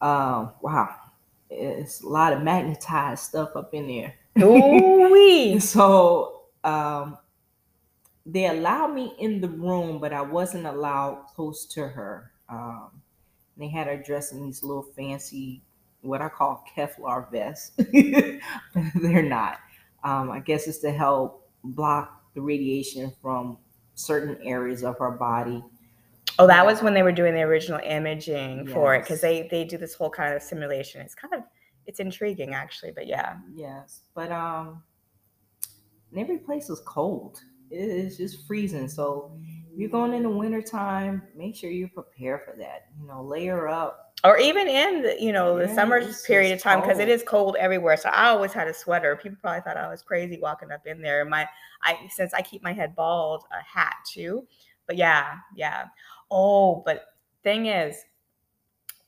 um, 0.00 0.52
wow, 0.62 0.94
it's 1.50 2.02
a 2.02 2.08
lot 2.08 2.32
of 2.32 2.42
magnetized 2.42 3.24
stuff 3.24 3.50
up 3.56 3.74
in 3.74 3.86
there. 3.86 4.14
Ooh-wee. 4.42 5.58
So 5.60 6.42
um, 6.64 7.18
they 8.24 8.46
allowed 8.46 8.94
me 8.94 9.14
in 9.18 9.40
the 9.40 9.48
room, 9.48 9.98
but 9.98 10.12
I 10.12 10.22
wasn't 10.22 10.66
allowed 10.66 11.26
close 11.34 11.66
to 11.66 11.88
her. 11.88 12.32
Um, 12.48 13.02
they 13.56 13.68
had 13.68 13.86
her 13.86 13.96
dressed 13.96 14.32
in 14.32 14.42
these 14.42 14.62
little 14.62 14.82
fancy, 14.96 15.62
what 16.00 16.22
I 16.22 16.28
call 16.28 16.64
Kevlar 16.76 17.30
vests. 17.30 17.72
They're 18.94 19.22
not. 19.22 19.58
Um, 20.02 20.30
I 20.30 20.40
guess 20.40 20.66
it's 20.66 20.78
to 20.78 20.92
help 20.92 21.48
block 21.62 22.22
the 22.34 22.40
radiation 22.40 23.12
from 23.20 23.58
certain 23.94 24.38
areas 24.42 24.82
of 24.82 24.98
her 24.98 25.10
body. 25.10 25.62
Oh, 26.38 26.46
that 26.46 26.64
was 26.64 26.82
when 26.82 26.94
they 26.94 27.02
were 27.02 27.12
doing 27.12 27.34
the 27.34 27.42
original 27.42 27.80
imaging 27.84 28.66
for 28.66 28.94
it 28.94 29.02
because 29.02 29.20
they 29.20 29.46
they 29.50 29.64
do 29.64 29.76
this 29.76 29.94
whole 29.94 30.10
kind 30.10 30.34
of 30.34 30.42
simulation. 30.42 31.00
It's 31.02 31.14
kind 31.14 31.34
of 31.34 31.42
it's 31.86 32.00
intriguing 32.00 32.54
actually, 32.54 32.92
but 32.92 33.06
yeah. 33.06 33.36
Yes, 33.52 34.02
but 34.14 34.32
um, 34.32 34.82
every 36.16 36.38
place 36.38 36.70
is 36.70 36.80
cold. 36.86 37.40
It 37.70 37.88
is 37.88 38.16
just 38.16 38.46
freezing. 38.46 38.88
So 38.88 39.32
if 39.72 39.78
you're 39.78 39.90
going 39.90 40.14
in 40.14 40.22
the 40.22 40.30
wintertime, 40.30 41.22
make 41.36 41.54
sure 41.54 41.70
you're 41.70 41.88
prepared 41.88 42.40
for 42.44 42.56
that. 42.58 42.86
You 43.00 43.06
know, 43.06 43.22
layer 43.22 43.68
up. 43.68 44.06
Or 44.22 44.36
even 44.38 44.68
in 44.68 45.02
the 45.02 45.16
you 45.18 45.32
know 45.32 45.58
the 45.58 45.66
Yeah, 45.66 45.74
summer 45.74 46.02
period 46.26 46.52
of 46.52 46.60
time 46.60 46.80
because 46.80 46.98
it 46.98 47.08
is 47.08 47.22
cold. 47.22 47.54
cold 47.54 47.56
everywhere. 47.58 47.96
So 47.96 48.10
I 48.10 48.28
always 48.28 48.52
had 48.52 48.68
a 48.68 48.74
sweater. 48.74 49.16
People 49.16 49.38
probably 49.40 49.62
thought 49.62 49.76
I 49.78 49.88
was 49.88 50.02
crazy 50.02 50.38
walking 50.40 50.70
up 50.70 50.86
in 50.86 51.00
there. 51.00 51.24
My 51.24 51.48
I 51.82 51.98
since 52.10 52.34
I 52.34 52.42
keep 52.42 52.62
my 52.62 52.72
head 52.72 52.94
bald, 52.94 53.44
a 53.50 53.62
hat 53.62 53.96
too. 54.10 54.46
But 54.90 54.96
yeah, 54.96 55.36
yeah. 55.54 55.84
Oh, 56.32 56.82
but 56.84 57.04
thing 57.44 57.66
is, 57.66 57.94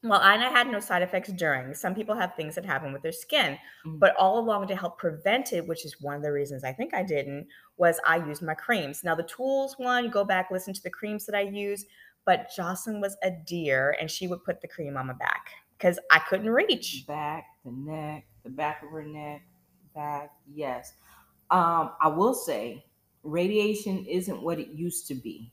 well, 0.04 0.20
I 0.20 0.36
had 0.36 0.68
no 0.68 0.78
side 0.78 1.02
effects 1.02 1.32
during. 1.32 1.74
Some 1.74 1.92
people 1.92 2.14
have 2.14 2.36
things 2.36 2.54
that 2.54 2.64
happen 2.64 2.92
with 2.92 3.02
their 3.02 3.10
skin, 3.10 3.58
Mm. 3.84 3.98
but 3.98 4.14
all 4.14 4.38
along 4.38 4.68
to 4.68 4.76
help 4.76 4.96
prevent 4.96 5.52
it, 5.52 5.66
which 5.66 5.84
is 5.84 6.00
one 6.00 6.14
of 6.14 6.22
the 6.22 6.30
reasons 6.30 6.62
I 6.62 6.72
think 6.72 6.94
I 6.94 7.02
didn't, 7.02 7.48
was 7.78 7.98
I 8.06 8.24
used 8.24 8.42
my 8.42 8.54
creams. 8.54 9.02
Now 9.02 9.16
the 9.16 9.24
tools 9.24 9.74
one, 9.76 10.08
go 10.08 10.24
back 10.24 10.52
listen 10.52 10.72
to 10.72 10.82
the 10.84 10.88
creams 10.90 11.26
that 11.26 11.34
I 11.34 11.40
use. 11.40 11.84
But 12.24 12.52
Jocelyn 12.54 13.00
was 13.00 13.16
a 13.24 13.32
dear, 13.32 13.96
and 14.00 14.08
she 14.08 14.28
would 14.28 14.44
put 14.44 14.60
the 14.60 14.68
cream 14.68 14.96
on 14.96 15.08
my 15.08 15.14
back 15.14 15.48
because 15.76 15.98
I 16.12 16.20
couldn't 16.20 16.48
reach. 16.48 17.04
back, 17.08 17.44
the 17.64 17.72
neck, 17.72 18.24
the 18.44 18.50
back 18.50 18.84
of 18.84 18.90
her 18.90 19.02
neck, 19.02 19.42
back. 19.96 20.30
Yes. 20.54 20.92
Um, 21.50 21.90
I 22.00 22.06
will 22.06 22.34
say 22.34 22.86
radiation 23.24 24.04
isn't 24.06 24.42
what 24.42 24.58
it 24.58 24.68
used 24.68 25.06
to 25.08 25.14
be. 25.14 25.51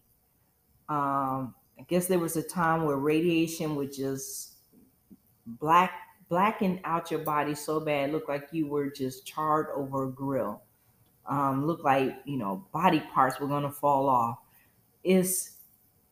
Um, 0.90 1.54
I 1.80 1.84
guess 1.88 2.08
there 2.08 2.20
was 2.20 2.36
a 2.36 2.44
time 2.44 2.84
where 2.84 2.98
radiation 2.98 3.76
would 3.76 3.94
just 3.94 4.56
black 5.46 5.92
blacken 6.30 6.80
out 6.84 7.10
your 7.10 7.22
body 7.22 7.56
so 7.56 7.80
bad, 7.80 8.12
look 8.12 8.28
like 8.28 8.50
you 8.52 8.68
were 8.68 8.90
just 8.90 9.26
charred 9.26 9.68
over 9.76 10.06
a 10.08 10.12
grill. 10.12 10.62
Um, 11.26 11.66
look 11.66 11.84
like 11.84 12.18
you 12.26 12.38
know 12.38 12.66
body 12.74 13.00
parts 13.14 13.40
were 13.40 13.48
gonna 13.48 13.72
fall 13.72 14.10
off. 14.10 14.40
It's 15.04 15.58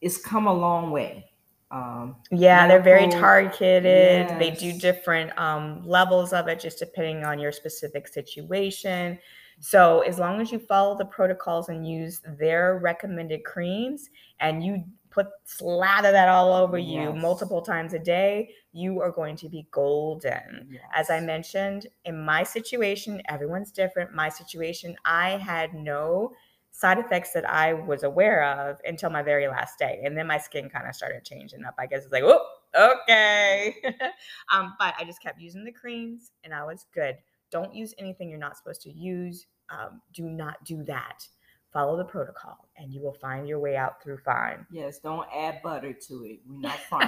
it's 0.01 0.17
come 0.17 0.47
a 0.47 0.53
long 0.53 0.91
way. 0.91 1.25
Um, 1.69 2.15
Yeah, 2.31 2.65
they're 2.67 2.81
very 2.81 3.01
medical- 3.01 3.19
targeted. 3.19 4.39
They 4.39 4.51
do 4.51 4.71
different 4.79 5.37
um, 5.37 5.85
levels 5.85 6.31
of 6.31 6.47
it, 6.47 6.59
just 6.61 6.79
depending 6.79 7.25
on 7.25 7.39
your 7.39 7.51
specific 7.51 8.07
situation. 8.07 9.19
So, 9.59 10.01
as 10.01 10.19
long 10.19 10.39
as 10.39 10.51
you 10.51 10.59
follow 10.59 10.97
the 10.97 11.05
protocols 11.05 11.69
and 11.69 11.87
use 11.87 12.21
their 12.39 12.77
recommended 12.79 13.43
creams, 13.43 14.09
and 14.39 14.63
you 14.63 14.83
put 15.09 15.27
slather 15.45 16.11
that 16.11 16.29
all 16.29 16.53
over 16.53 16.77
you 16.77 17.11
Yes. 17.11 17.15
multiple 17.15 17.61
times 17.61 17.93
a 17.93 17.99
day, 17.99 18.49
you 18.71 19.01
are 19.01 19.11
going 19.11 19.35
to 19.37 19.49
be 19.49 19.67
golden. 19.71 20.79
As 20.93 21.09
I 21.09 21.19
mentioned, 21.21 21.87
in 22.05 22.23
my 22.23 22.43
situation, 22.43 23.21
everyone's 23.27 23.71
different. 23.71 24.13
My 24.13 24.29
situation, 24.29 24.95
I 25.05 25.31
had 25.37 25.73
no 25.73 26.33
side 26.71 26.99
effects 26.99 27.31
that 27.33 27.49
I 27.49 27.73
was 27.73 28.03
aware 28.03 28.43
of 28.43 28.77
until 28.85 29.09
my 29.09 29.23
very 29.23 29.47
last 29.47 29.79
day. 29.79 30.01
And 30.03 30.15
then 30.15 30.27
my 30.27 30.37
skin 30.37 30.69
kind 30.69 30.87
of 30.87 30.93
started 30.93 31.25
changing 31.25 31.65
up. 31.65 31.73
I 31.79 31.87
guess 31.87 32.03
it's 32.03 32.11
like, 32.11 32.23
oh, 32.23 32.45
okay. 32.75 33.73
um, 34.53 34.75
but 34.77 34.93
I 34.99 35.03
just 35.03 35.21
kept 35.23 35.41
using 35.41 35.63
the 35.63 35.71
creams 35.71 36.31
and 36.43 36.53
I 36.53 36.63
was 36.65 36.85
good. 36.93 37.17
Don't 37.51 37.73
use 37.73 37.93
anything 37.97 38.29
you're 38.29 38.39
not 38.39 38.57
supposed 38.57 38.81
to 38.81 38.91
use. 38.91 39.47
Um, 39.69 40.01
do 40.13 40.23
not 40.23 40.63
do 40.65 40.83
that. 40.83 41.27
Follow 41.73 41.97
the 41.97 42.05
protocol 42.05 42.69
and 42.77 42.93
you 42.93 43.01
will 43.01 43.13
find 43.13 43.47
your 43.47 43.60
way 43.60 43.75
out 43.75 44.01
through 44.01 44.17
fine. 44.19 44.65
Yes, 44.71 44.99
don't 44.99 45.27
add 45.36 45.62
butter 45.62 45.93
to 45.93 46.23
it. 46.25 46.39
We're 46.47 46.60
not 46.62 46.79
fine. 46.89 47.01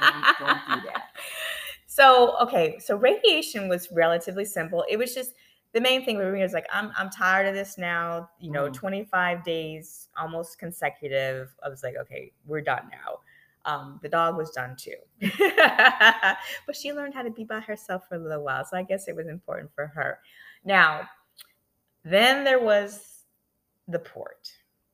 don't, 0.00 0.38
don't 0.38 0.60
do 0.82 0.86
that. 0.88 1.08
So, 1.86 2.36
okay, 2.42 2.78
so 2.78 2.96
radiation 2.96 3.68
was 3.68 3.88
relatively 3.92 4.44
simple. 4.44 4.84
It 4.88 4.96
was 4.96 5.14
just 5.14 5.32
the 5.72 5.80
main 5.80 6.04
thing 6.04 6.16
with 6.18 6.32
me 6.32 6.40
was 6.40 6.52
like, 6.52 6.66
I'm 6.72 6.92
I'm 6.96 7.10
tired 7.10 7.46
of 7.46 7.54
this 7.54 7.76
now. 7.78 8.30
You 8.38 8.52
know, 8.52 8.68
Mhm. 8.68 8.74
25 8.74 9.44
days 9.44 10.08
almost 10.16 10.58
consecutive. 10.58 11.54
I 11.64 11.68
was 11.68 11.82
like, 11.82 11.96
okay, 12.00 12.32
we're 12.46 12.60
done 12.60 12.88
now. 12.90 13.18
Um, 13.66 13.98
the 14.02 14.08
dog 14.08 14.36
was 14.36 14.50
done 14.50 14.76
too, 14.76 14.96
but 16.66 16.76
she 16.76 16.92
learned 16.92 17.14
how 17.14 17.22
to 17.22 17.30
be 17.30 17.44
by 17.44 17.60
herself 17.60 18.06
for 18.08 18.16
a 18.16 18.18
little 18.18 18.44
while. 18.44 18.64
So 18.64 18.76
I 18.76 18.82
guess 18.82 19.08
it 19.08 19.16
was 19.16 19.26
important 19.26 19.70
for 19.74 19.86
her. 19.86 20.18
Now, 20.64 21.08
then 22.04 22.44
there 22.44 22.60
was 22.60 23.24
the 23.88 23.98
port. 23.98 24.50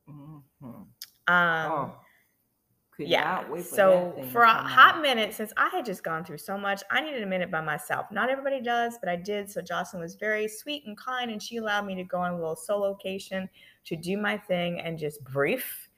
Mhm. 0.08 0.42
Um, 0.62 0.86
oh, 1.28 1.94
yeah. 2.98 3.44
for 3.44 3.62
so 3.62 3.90
that 3.90 4.14
thing 4.16 4.24
to 4.24 4.30
for 4.30 4.42
a 4.42 4.52
hot 4.52 4.96
out. 4.96 5.02
minute, 5.02 5.34
since 5.34 5.52
I 5.56 5.68
had 5.70 5.84
just 5.84 6.02
gone 6.02 6.24
through 6.24 6.38
so 6.38 6.58
much, 6.58 6.82
I 6.90 7.00
needed 7.00 7.22
a 7.22 7.26
minute 7.26 7.50
by 7.50 7.60
myself. 7.60 8.06
Not 8.10 8.30
everybody 8.30 8.60
does, 8.60 8.98
but 8.98 9.08
I 9.08 9.16
did. 9.16 9.50
So 9.50 9.60
Jocelyn 9.62 10.02
was 10.02 10.14
very 10.14 10.48
sweet 10.48 10.84
and 10.86 10.96
kind, 10.96 11.30
and 11.30 11.42
she 11.42 11.56
allowed 11.56 11.86
me 11.86 11.94
to 11.96 12.04
go 12.04 12.18
on 12.18 12.32
a 12.32 12.36
little 12.36 12.56
solo 12.56 12.90
location 12.90 13.48
to 13.84 13.96
do 13.96 14.16
my 14.16 14.36
thing 14.36 14.80
and 14.80 14.98
just 14.98 15.22
brief. 15.24 15.89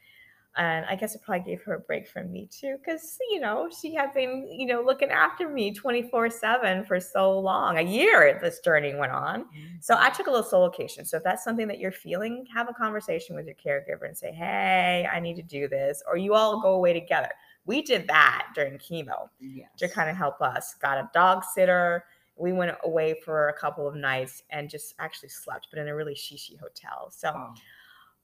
And 0.56 0.84
I 0.84 0.96
guess 0.96 1.14
it 1.14 1.22
probably 1.22 1.44
gave 1.50 1.62
her 1.62 1.74
a 1.76 1.80
break 1.80 2.06
from 2.06 2.30
me 2.30 2.46
too, 2.50 2.76
because 2.78 3.16
you 3.30 3.40
know 3.40 3.70
she 3.80 3.94
had 3.94 4.12
been, 4.12 4.46
you 4.50 4.66
know, 4.66 4.82
looking 4.82 5.08
after 5.08 5.48
me 5.48 5.72
twenty 5.72 6.02
four 6.02 6.28
seven 6.28 6.84
for 6.84 7.00
so 7.00 7.38
long. 7.38 7.78
A 7.78 7.82
year 7.82 8.38
this 8.42 8.60
journey 8.60 8.94
went 8.94 9.12
on. 9.12 9.44
Mm-hmm. 9.44 9.76
So 9.80 9.96
I 9.98 10.10
took 10.10 10.26
a 10.26 10.30
little 10.30 10.44
solo 10.44 10.68
vacation. 10.68 11.06
So 11.06 11.16
if 11.16 11.22
that's 11.24 11.42
something 11.42 11.68
that 11.68 11.78
you're 11.78 11.90
feeling, 11.90 12.44
have 12.54 12.68
a 12.68 12.74
conversation 12.74 13.34
with 13.34 13.46
your 13.46 13.54
caregiver 13.54 14.06
and 14.06 14.16
say, 14.16 14.30
"Hey, 14.32 15.08
I 15.10 15.20
need 15.20 15.36
to 15.36 15.42
do 15.42 15.68
this," 15.68 16.02
or 16.06 16.18
you 16.18 16.34
all 16.34 16.60
go 16.60 16.74
away 16.74 16.92
together. 16.92 17.30
We 17.64 17.80
did 17.80 18.06
that 18.08 18.48
during 18.54 18.76
chemo 18.76 19.28
yes. 19.40 19.68
to 19.78 19.88
kind 19.88 20.10
of 20.10 20.16
help 20.16 20.42
us. 20.42 20.74
Got 20.74 20.98
a 20.98 21.08
dog 21.14 21.44
sitter. 21.44 22.04
We 22.36 22.52
went 22.52 22.76
away 22.82 23.14
for 23.24 23.48
a 23.48 23.52
couple 23.52 23.86
of 23.86 23.94
nights 23.94 24.42
and 24.50 24.68
just 24.68 24.94
actually 24.98 25.28
slept, 25.28 25.68
but 25.70 25.78
in 25.78 25.88
a 25.88 25.94
really 25.94 26.14
shishi 26.14 26.58
hotel. 26.58 27.10
So, 27.10 27.30
Oh, 27.34 27.54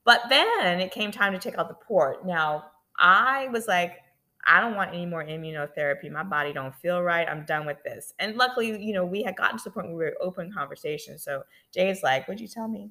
but 0.03 0.21
then 0.29 0.79
it 0.79 0.91
came 0.91 1.11
time 1.11 1.33
to 1.33 1.39
take 1.39 1.57
out 1.57 1.67
the 1.67 1.75
port. 1.75 2.25
Now 2.25 2.65
I 2.97 3.47
was 3.49 3.67
like, 3.67 3.97
I 4.45 4.61
don't 4.61 4.75
want 4.75 4.93
any 4.93 5.05
more 5.05 5.23
immunotherapy. 5.23 6.09
My 6.09 6.23
body 6.23 6.53
don't 6.53 6.73
feel 6.73 7.01
right. 7.01 7.27
I'm 7.27 7.45
done 7.45 7.65
with 7.65 7.83
this. 7.83 8.13
And 8.19 8.35
luckily, 8.35 8.81
you 8.81 8.93
know, 8.93 9.05
we 9.05 9.21
had 9.21 9.35
gotten 9.35 9.57
to 9.57 9.63
the 9.63 9.71
point 9.71 9.87
where 9.87 9.95
we 9.95 10.03
were 10.05 10.17
open 10.21 10.51
conversation. 10.51 11.19
So 11.19 11.43
Jay's 11.73 12.01
like, 12.03 12.27
"What'd 12.27 12.41
you 12.41 12.47
tell 12.47 12.67
me?" 12.67 12.89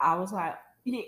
I 0.00 0.16
was 0.16 0.32
like, 0.32 0.56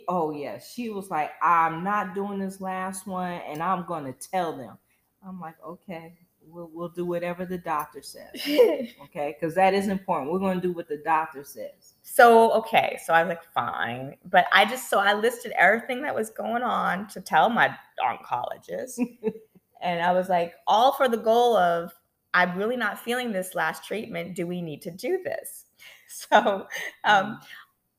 oh 0.08 0.30
yeah. 0.30 0.58
She 0.58 0.90
was 0.90 1.10
like, 1.10 1.32
I'm 1.42 1.82
not 1.82 2.14
doing 2.14 2.38
this 2.38 2.60
last 2.60 3.06
one, 3.06 3.40
and 3.48 3.62
I'm 3.62 3.84
gonna 3.86 4.12
tell 4.12 4.56
them. 4.56 4.78
I'm 5.26 5.40
like, 5.40 5.56
okay, 5.64 6.14
we'll 6.46 6.70
we'll 6.72 6.88
do 6.88 7.04
whatever 7.04 7.44
the 7.44 7.58
doctor 7.58 8.02
says. 8.02 8.30
Okay, 9.04 9.36
because 9.38 9.54
that 9.54 9.74
is 9.74 9.88
important. 9.88 10.32
We're 10.32 10.38
gonna 10.38 10.60
do 10.60 10.72
what 10.72 10.88
the 10.88 10.98
doctor 11.04 11.44
says. 11.44 11.94
So 12.02 12.52
okay, 12.52 12.98
so 13.04 13.12
I 13.14 13.22
was 13.22 13.30
like, 13.30 13.44
fine, 13.52 14.16
but 14.24 14.46
I 14.52 14.64
just 14.64 14.90
so 14.90 14.98
I 14.98 15.14
listed 15.14 15.52
everything 15.58 16.02
that 16.02 16.14
was 16.14 16.30
going 16.30 16.62
on 16.62 17.06
to 17.08 17.20
tell 17.20 17.48
my 17.48 17.74
oncologist, 18.00 18.98
and 19.82 20.02
I 20.02 20.12
was 20.12 20.28
like, 20.28 20.54
all 20.66 20.92
for 20.92 21.08
the 21.08 21.16
goal 21.16 21.56
of 21.56 21.92
I'm 22.34 22.56
really 22.58 22.76
not 22.76 22.98
feeling 22.98 23.32
this 23.32 23.54
last 23.54 23.84
treatment. 23.84 24.34
Do 24.34 24.46
we 24.46 24.60
need 24.60 24.82
to 24.82 24.90
do 24.90 25.20
this? 25.24 25.66
So 26.06 26.68
um, 27.02 27.40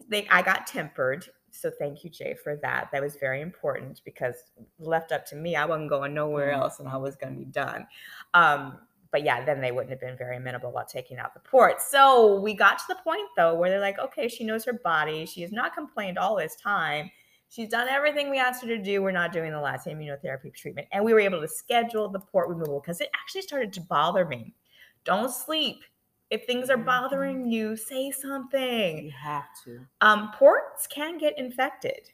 they 0.07 0.25
I 0.29 0.41
got 0.41 0.67
tempered. 0.67 1.27
So 1.55 1.71
thank 1.71 2.03
you, 2.03 2.09
Jay, 2.09 2.33
for 2.33 2.55
that. 2.57 2.89
That 2.91 3.01
was 3.01 3.15
very 3.15 3.41
important 3.41 4.01
because 4.05 4.35
left 4.79 5.11
up 5.11 5.25
to 5.27 5.35
me, 5.35 5.55
I 5.55 5.65
wasn't 5.65 5.89
going 5.89 6.13
nowhere 6.13 6.51
Mhm. 6.51 6.61
else, 6.61 6.79
and 6.79 6.87
I 6.87 6.97
was 6.97 7.15
going 7.15 7.33
to 7.33 7.39
be 7.39 7.45
done. 7.45 7.87
Um, 8.33 8.87
but 9.11 9.23
yeah, 9.23 9.45
then 9.45 9.61
they 9.61 9.71
wouldn't 9.71 9.91
have 9.91 10.01
been 10.01 10.17
very 10.17 10.35
amenable 10.35 10.69
about 10.69 10.89
taking 10.89 11.17
out 11.19 11.33
the 11.33 11.39
port. 11.39 11.81
So 11.81 12.35
we 12.39 12.53
got 12.53 12.77
to 12.79 12.83
the 12.89 12.95
point 12.95 13.29
though 13.37 13.55
where 13.55 13.69
they're 13.69 13.79
like, 13.79 13.97
okay, 13.97 14.27
she 14.27 14.43
knows 14.43 14.65
her 14.65 14.73
body. 14.73 15.25
She 15.25 15.41
has 15.41 15.53
not 15.53 15.73
complained 15.73 16.17
all 16.17 16.35
this 16.35 16.57
time. 16.57 17.09
She's 17.47 17.69
done 17.69 17.87
everything 17.87 18.29
we 18.29 18.39
asked 18.39 18.61
her 18.63 18.67
to 18.67 18.77
do. 18.77 19.01
We're 19.01 19.11
not 19.11 19.31
doing 19.31 19.51
the 19.51 19.61
last 19.61 19.87
immunotherapy 19.87 20.53
treatment. 20.53 20.89
And 20.91 21.05
we 21.05 21.13
were 21.13 21.21
able 21.21 21.39
to 21.39 21.47
schedule 21.47 22.09
the 22.09 22.19
port 22.19 22.49
removal 22.49 22.81
because 22.81 22.99
it 22.99 23.09
actually 23.13 23.43
started 23.43 23.71
to 23.73 23.81
bother 23.81 24.25
me. 24.25 24.53
Don't 25.05 25.31
sleep. 25.31 25.83
If 26.29 26.45
things 26.45 26.69
are 26.69 26.77
bothering 26.77 27.49
you, 27.51 27.75
say 27.75 28.11
something. 28.11 29.05
You 29.05 29.11
have 29.11 29.45
to. 29.65 29.85
Um, 30.01 30.31
ports 30.33 30.87
can 30.87 31.17
get 31.17 31.37
infected. 31.37 32.09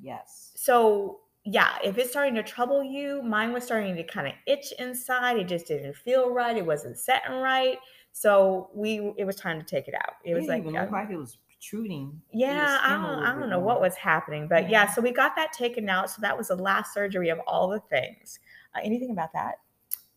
Yes. 0.00 0.52
So 0.56 1.20
yeah, 1.44 1.76
if 1.82 1.98
it's 1.98 2.10
starting 2.10 2.34
to 2.36 2.42
trouble 2.42 2.82
you, 2.84 3.22
mine 3.22 3.52
was 3.52 3.64
starting 3.64 3.96
to 3.96 4.04
kind 4.04 4.28
of 4.28 4.34
itch 4.46 4.72
inside. 4.78 5.38
It 5.38 5.48
just 5.48 5.66
didn't 5.66 5.96
feel 5.96 6.30
right. 6.30 6.56
It 6.56 6.64
wasn't 6.64 6.98
setting 6.98 7.36
right. 7.36 7.78
So 8.12 8.70
we, 8.74 9.12
it 9.16 9.24
was 9.24 9.36
time 9.36 9.58
to 9.58 9.66
take 9.66 9.88
it 9.88 9.94
out. 9.94 10.14
It 10.24 10.34
was 10.34 10.46
like, 10.46 10.64
looked 10.64 10.92
like 10.92 11.10
it 11.10 11.16
was 11.16 11.38
protruding. 11.48 12.20
yeah, 12.32 12.78
I 12.82 12.90
don't, 12.90 13.24
I 13.24 13.38
don't 13.38 13.50
know 13.50 13.58
what 13.58 13.80
was 13.80 13.96
happening, 13.96 14.46
but 14.48 14.64
yeah. 14.64 14.84
Yeah. 14.84 14.92
So 14.92 15.02
we 15.02 15.12
got 15.12 15.34
that 15.36 15.52
taken 15.52 15.88
out. 15.88 16.10
So 16.10 16.20
that 16.20 16.36
was 16.36 16.48
the 16.48 16.56
last 16.56 16.94
surgery 16.94 17.28
of 17.30 17.38
all 17.46 17.68
the 17.68 17.80
things. 17.80 18.38
Uh, 18.74 18.80
anything 18.84 19.10
about 19.10 19.32
that? 19.32 19.56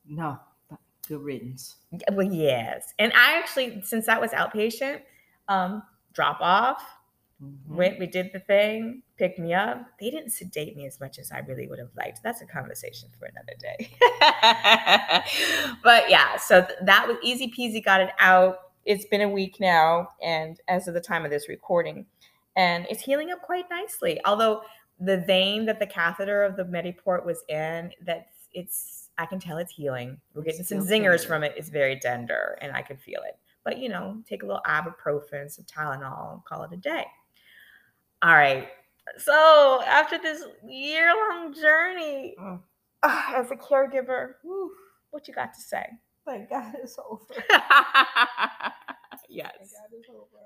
No, 0.08 0.40
good 1.06 1.22
riddance. 1.22 1.76
Well, 2.12 2.26
yes. 2.32 2.94
And 3.00 3.12
I 3.14 3.38
actually, 3.38 3.82
since 3.84 4.06
that 4.08 4.20
was 4.22 4.32
outpatient, 4.32 5.02
um, 5.48 5.84
drop 6.14 6.38
off, 6.42 6.84
Mhm. 7.44 7.76
went, 7.76 8.00
we 8.00 8.08
did 8.08 8.32
the 8.32 8.40
thing, 8.40 9.04
picked 9.18 9.40
me 9.40 9.54
up. 9.54 9.86
They 10.00 10.10
didn't 10.10 10.32
sedate 10.32 10.78
me 10.78 10.86
as 10.88 11.00
much 11.02 11.20
as 11.20 11.32
I 11.34 11.40
really 11.40 11.68
would 11.68 11.80
have 11.80 11.90
liked. 11.98 12.22
That's 12.24 12.42
a 12.42 12.46
conversation 12.46 13.10
for 13.20 13.26
another 13.26 13.54
day. 13.60 13.90
but 15.84 16.10
yeah, 16.10 16.38
so 16.38 16.62
th- 16.62 16.80
that 16.84 17.08
was 17.08 17.18
easy 17.22 17.52
peasy, 17.52 17.84
got 17.84 18.02
it 18.02 18.12
out. 18.20 18.60
It's 18.86 19.06
been 19.06 19.22
a 19.22 19.30
week 19.30 19.58
now, 19.60 20.10
and 20.22 20.60
as 20.68 20.88
of 20.88 20.94
the 20.94 21.02
time 21.02 21.26
of 21.26 21.32
this 21.32 21.50
recording, 21.50 22.06
and 22.56 22.86
it's 22.90 23.02
healing 23.02 23.32
up 23.32 23.42
quite 23.42 23.66
nicely. 23.70 24.20
Although 24.26 24.62
the 25.00 25.18
vein 25.18 25.66
that 25.66 25.80
the 25.80 25.88
catheter 25.88 26.44
of 26.44 26.56
the 26.56 26.64
Mediport 26.64 27.26
was 27.26 27.44
in, 27.50 27.92
that 28.06 28.28
it's 28.56 29.10
I 29.18 29.26
can 29.28 29.40
tell 29.40 29.58
it's 29.58 29.72
healing. 29.72 30.18
We're 30.34 30.44
It's 30.46 30.58
getting 30.58 30.66
some 30.66 30.88
zingers 30.88 31.20
tender. 31.22 31.28
from 31.28 31.44
it. 31.44 31.54
It's 31.58 31.70
very 31.70 32.00
tender, 32.00 32.58
and 32.62 32.72
I 32.76 32.82
can 32.82 32.98
feel 32.98 33.22
it. 33.28 33.38
But 33.64 33.78
you 33.80 33.90
know, 33.90 34.18
take 34.28 34.44
a 34.44 34.46
little 34.46 34.62
ibuprofen, 34.68 35.52
some 35.52 35.66
Tylenol, 35.66 36.34
and 36.34 36.46
call 36.46 36.64
it 36.64 36.72
a 36.74 36.78
day. 36.78 37.06
All 38.24 38.34
right. 38.36 38.68
So 39.20 39.82
after 39.86 40.18
this 40.18 40.44
year-long 40.68 41.54
journey 41.54 42.36
ah, 42.40 42.60
as 43.36 43.52
a 43.52 43.56
caregiver, 43.56 44.34
whew, 44.42 44.72
what 45.12 45.28
you 45.28 45.34
got 45.34 45.54
to 45.54 45.62
say? 45.62 45.86
thank 46.26 46.50
God 46.50 46.74
it's 46.82 46.98
over. 47.08 47.24
yes. 49.30 49.52
Thank 49.60 49.72
God 49.72 49.90
it's 49.94 50.10
over. 50.10 50.42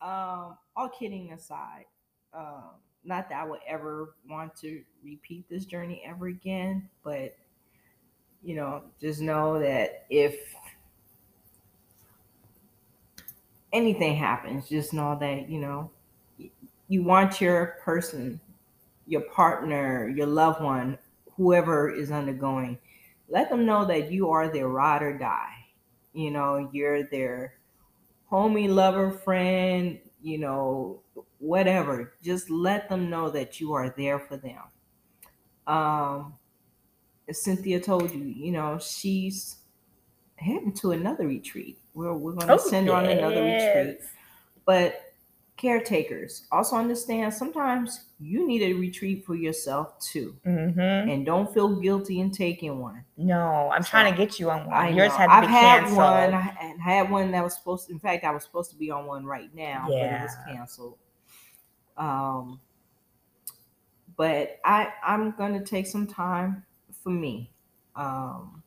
Um, 0.00 0.56
all 0.76 0.88
kidding 0.88 1.32
aside, 1.32 1.84
um, 2.32 2.70
not 3.04 3.28
that 3.28 3.42
I 3.42 3.44
would 3.44 3.60
ever 3.68 4.14
want 4.28 4.56
to 4.60 4.82
repeat 5.04 5.48
this 5.50 5.66
journey 5.66 6.02
ever 6.06 6.28
again, 6.28 6.88
but 7.04 7.36
you 8.42 8.54
know, 8.56 8.84
just 9.00 9.20
know 9.20 9.58
that 9.58 10.06
if 10.10 10.54
anything 13.72 14.16
happens, 14.16 14.68
just 14.68 14.92
know 14.92 15.16
that 15.18 15.48
you 15.48 15.58
know 15.60 15.90
you 16.88 17.02
want 17.02 17.40
your 17.40 17.78
person, 17.82 18.40
your 19.06 19.22
partner, 19.22 20.08
your 20.08 20.26
loved 20.26 20.62
one, 20.62 20.98
whoever 21.36 21.90
is 21.90 22.10
undergoing, 22.10 22.78
let 23.28 23.50
them 23.50 23.66
know 23.66 23.84
that 23.86 24.10
you 24.10 24.30
are 24.30 24.48
their 24.48 24.68
ride 24.68 25.02
or 25.02 25.18
die. 25.18 25.66
You 26.12 26.30
know, 26.30 26.70
you're 26.72 27.04
their 27.04 27.54
homie, 28.30 28.68
lover, 28.68 29.10
friend, 29.12 30.00
you 30.22 30.38
know, 30.38 31.02
whatever. 31.38 32.14
Just 32.22 32.50
let 32.50 32.88
them 32.88 33.10
know 33.10 33.30
that 33.30 33.60
you 33.60 33.72
are 33.74 33.90
there 33.96 34.18
for 34.18 34.36
them. 34.36 34.62
Um, 35.66 36.37
as 37.28 37.40
Cynthia 37.42 37.80
told 37.80 38.12
you, 38.12 38.22
you 38.24 38.52
know, 38.52 38.78
she's 38.78 39.56
heading 40.36 40.72
to 40.72 40.92
another 40.92 41.26
retreat. 41.26 41.78
We're, 41.94 42.12
we're 42.14 42.32
going 42.32 42.46
to 42.48 42.58
send 42.58 42.86
her 42.88 42.94
on 42.94 43.06
another 43.06 43.42
retreat. 43.42 44.00
But 44.64 45.02
caretakers 45.56 46.46
also 46.52 46.76
understand 46.76 47.34
sometimes 47.34 48.04
you 48.20 48.46
need 48.46 48.62
a 48.62 48.72
retreat 48.74 49.26
for 49.26 49.34
yourself 49.34 49.98
too. 49.98 50.36
Mhm. 50.46 51.12
And 51.12 51.26
don't 51.26 51.52
feel 51.52 51.80
guilty 51.80 52.20
in 52.20 52.30
taking 52.30 52.78
one. 52.80 53.04
No, 53.16 53.68
I'm 53.72 53.82
trying 53.82 54.12
to 54.12 54.16
get 54.16 54.38
you 54.38 54.50
on 54.50 54.66
one. 54.66 54.72
I 54.76 54.90
Yours 54.90 55.08
know. 55.10 55.16
had 55.16 55.26
to 55.26 55.32
I've 55.32 55.42
be 55.42 55.46
had 55.48 55.78
canceled. 55.80 55.96
one. 55.98 56.34
I 56.34 56.74
had- 56.80 57.10
one 57.10 57.32
that 57.32 57.42
was 57.42 57.54
supposed. 57.56 57.90
in 57.90 57.98
fact, 57.98 58.24
I 58.24 58.30
was 58.30 58.44
supposed 58.44 58.70
to 58.70 58.76
be 58.76 58.90
on 58.92 59.06
one 59.06 59.24
right 59.26 59.52
now, 59.54 59.86
but 59.88 59.96
it 59.96 60.22
was 60.22 60.36
canceled. 60.46 60.98
Um, 61.96 62.60
but 64.16 64.58
I 64.64 64.92
I'm 65.04 65.32
gonna 65.32 65.64
take 65.64 65.86
some 65.88 66.06
time 66.06 66.64
for 67.02 67.10
me. 67.10 67.50
Um, 67.96 68.62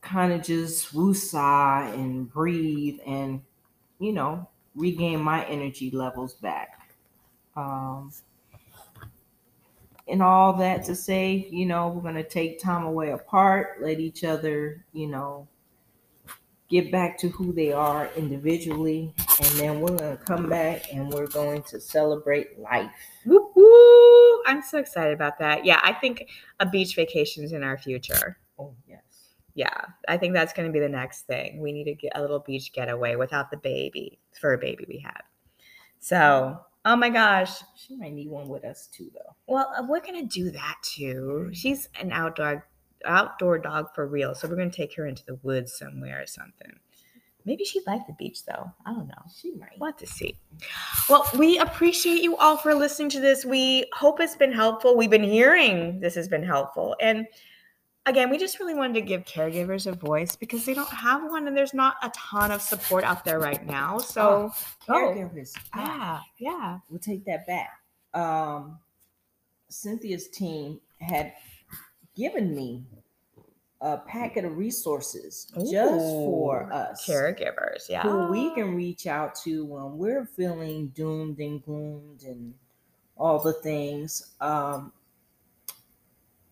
kind 0.00 0.32
of 0.32 0.42
just 0.42 0.94
woosah 0.94 1.92
and 1.94 2.32
breathe 2.32 2.98
and 3.04 3.42
you 3.98 4.12
know 4.12 4.48
regain 4.74 5.20
my 5.20 5.44
energy 5.46 5.90
levels 5.90 6.34
back. 6.34 6.94
Um, 7.56 8.12
and 10.06 10.22
all 10.22 10.54
that 10.54 10.84
to 10.84 10.94
say, 10.94 11.48
you 11.50 11.66
know, 11.66 11.88
we're 11.88 12.02
gonna 12.02 12.24
take 12.24 12.60
time 12.60 12.84
away 12.84 13.10
apart, 13.10 13.82
let 13.82 14.00
each 14.00 14.24
other, 14.24 14.84
you 14.92 15.08
know, 15.08 15.46
get 16.68 16.92
back 16.92 17.18
to 17.18 17.28
who 17.28 17.52
they 17.52 17.72
are 17.72 18.10
individually, 18.16 19.14
and 19.40 19.50
then 19.58 19.80
we're 19.80 19.96
gonna 19.96 20.16
come 20.16 20.48
back 20.48 20.92
and 20.92 21.12
we're 21.12 21.26
going 21.26 21.62
to 21.64 21.80
celebrate 21.80 22.58
life. 22.58 22.90
Woo 23.26 23.50
woo! 23.54 24.42
I'm 24.46 24.62
so 24.62 24.78
excited 24.78 25.12
about 25.12 25.38
that. 25.38 25.64
Yeah, 25.64 25.80
I 25.82 25.92
think 25.92 26.28
a 26.60 26.66
beach 26.66 26.94
vacation 26.94 27.44
is 27.44 27.52
in 27.52 27.62
our 27.62 27.78
future. 27.78 28.38
Oh 28.58 28.74
yes. 28.86 29.02
Yeah, 29.54 29.80
I 30.06 30.16
think 30.16 30.34
that's 30.34 30.52
going 30.52 30.68
to 30.68 30.72
be 30.72 30.78
the 30.78 30.88
next 30.88 31.22
thing. 31.22 31.60
We 31.60 31.72
need 31.72 31.84
to 31.84 31.94
get 31.94 32.12
a 32.14 32.20
little 32.20 32.38
beach 32.38 32.72
getaway 32.72 33.16
without 33.16 33.50
the 33.50 33.56
baby, 33.56 34.20
fur 34.40 34.56
baby 34.56 34.84
we 34.88 35.00
have. 35.00 35.22
So, 35.98 36.60
Oh 36.84 36.96
my 36.96 37.10
gosh. 37.10 37.60
She 37.76 37.96
might 37.96 38.12
need 38.12 38.28
one 38.28 38.48
with 38.48 38.64
us 38.64 38.86
too, 38.86 39.10
though. 39.12 39.34
Well, 39.46 39.72
uh, 39.76 39.82
we're 39.86 40.00
gonna 40.00 40.24
do 40.24 40.50
that 40.50 40.76
too. 40.82 41.50
She's 41.52 41.88
an 42.00 42.12
outdoor 42.12 42.67
outdoor 43.04 43.58
dog 43.58 43.94
for 43.94 44.06
real. 44.06 44.34
So 44.34 44.48
we're 44.48 44.56
gonna 44.56 44.70
take 44.70 44.94
her 44.96 45.06
into 45.06 45.24
the 45.24 45.38
woods 45.42 45.76
somewhere 45.76 46.22
or 46.22 46.26
something. 46.26 46.72
Maybe 47.44 47.64
she'd 47.64 47.86
like 47.86 48.06
the 48.06 48.12
beach 48.12 48.44
though. 48.44 48.70
I 48.84 48.92
don't 48.92 49.08
know. 49.08 49.22
She 49.34 49.52
might. 49.52 49.78
We'll 49.80 49.92
to 49.94 50.06
see. 50.06 50.36
Well, 51.08 51.26
we 51.38 51.58
appreciate 51.58 52.22
you 52.22 52.36
all 52.36 52.58
for 52.58 52.74
listening 52.74 53.08
to 53.10 53.20
this. 53.20 53.44
We 53.44 53.86
hope 53.94 54.20
it's 54.20 54.36
been 54.36 54.52
helpful. 54.52 54.96
We've 54.96 55.08
been 55.08 55.22
hearing 55.22 55.98
this 56.00 56.14
has 56.14 56.28
been 56.28 56.42
helpful. 56.42 56.94
And 57.00 57.26
again, 58.04 58.28
we 58.28 58.36
just 58.36 58.60
really 58.60 58.74
wanted 58.74 58.94
to 58.94 59.00
give 59.00 59.24
caregivers 59.24 59.86
a 59.86 59.92
voice 59.92 60.36
because 60.36 60.66
they 60.66 60.74
don't 60.74 60.90
have 60.90 61.22
one 61.30 61.46
and 61.46 61.56
there's 61.56 61.74
not 61.74 61.96
a 62.02 62.10
ton 62.10 62.50
of 62.50 62.60
support 62.60 63.04
out 63.04 63.24
there 63.24 63.38
right 63.38 63.64
now. 63.64 63.98
So, 63.98 64.52
oh, 64.88 64.92
Caregivers. 64.92 65.54
yeah, 65.74 66.20
yeah. 66.38 66.78
We'll 66.90 66.98
take 66.98 67.24
that 67.24 67.46
back. 67.46 67.80
Um, 68.12 68.78
Cynthia's 69.70 70.28
team 70.28 70.80
had 71.00 71.32
given 72.18 72.54
me 72.54 72.84
a 73.80 73.98
packet 73.98 74.44
of 74.44 74.58
resources 74.58 75.46
just 75.54 75.70
for 75.70 76.68
us 76.72 77.06
Caregivers, 77.06 77.88
yeah. 77.88 78.02
who 78.02 78.26
we 78.26 78.52
can 78.54 78.74
reach 78.74 79.06
out 79.06 79.36
to 79.36 79.64
when 79.64 79.96
we're 79.96 80.26
feeling 80.26 80.88
doomed 80.88 81.38
and 81.38 81.62
gloomed 81.62 82.24
and 82.24 82.52
all 83.16 83.38
the 83.38 83.52
things. 83.52 84.34
Um, 84.40 84.92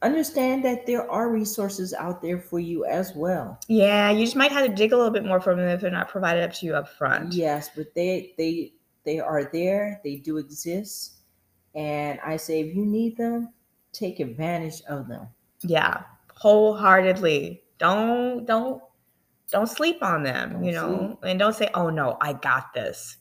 understand 0.03 0.64
that 0.64 0.87
there 0.87 1.11
are 1.11 1.31
resources 1.31 1.93
out 1.95 2.23
there 2.23 2.39
for 2.39 2.61
you 2.61 2.85
as 2.85 3.12
well. 3.17 3.59
Yeah, 3.67 4.12
you 4.12 4.25
just 4.25 4.37
might 4.37 4.53
have 4.53 4.64
to 4.64 4.73
dig 4.73 4.93
a 4.93 4.97
little 4.97 5.12
bit 5.12 5.25
more 5.25 5.41
from 5.41 5.59
them 5.59 5.69
if 5.69 5.81
they're 5.81 5.91
not 5.91 6.09
provided 6.09 6.45
up 6.45 6.53
to 6.55 6.67
you 6.67 6.77
up 6.77 6.89
front. 6.89 7.33
Yes, 7.33 7.71
but 7.75 7.93
they 7.95 8.35
they 8.39 8.73
they 9.05 9.19
are 9.19 9.51
there. 9.53 10.01
They 10.05 10.17
do 10.17 10.37
exist, 10.37 11.23
and 11.75 12.21
I 12.25 12.37
say 12.37 12.61
if 12.61 12.77
you 12.77 12.87
need 12.87 13.17
them, 13.17 13.53
take 13.93 14.21
advantage 14.21 14.83
of 14.89 15.09
them. 15.09 15.27
Yeah, 15.63 16.03
wholeheartedly. 16.35 17.63
Don't 17.79 18.47
don't 18.47 18.83
don't 19.51 19.69
sleep 19.69 20.03
on 20.03 20.23
them, 20.23 20.53
Don't 20.55 20.65
you 20.65 20.73
know, 20.73 21.19
and 21.23 21.39
don't 21.39 21.55
say, 21.55 21.71
"Oh 21.75 21.91
no, 21.91 22.17
I 22.21 22.33
got 22.35 22.73
this." 22.75 23.17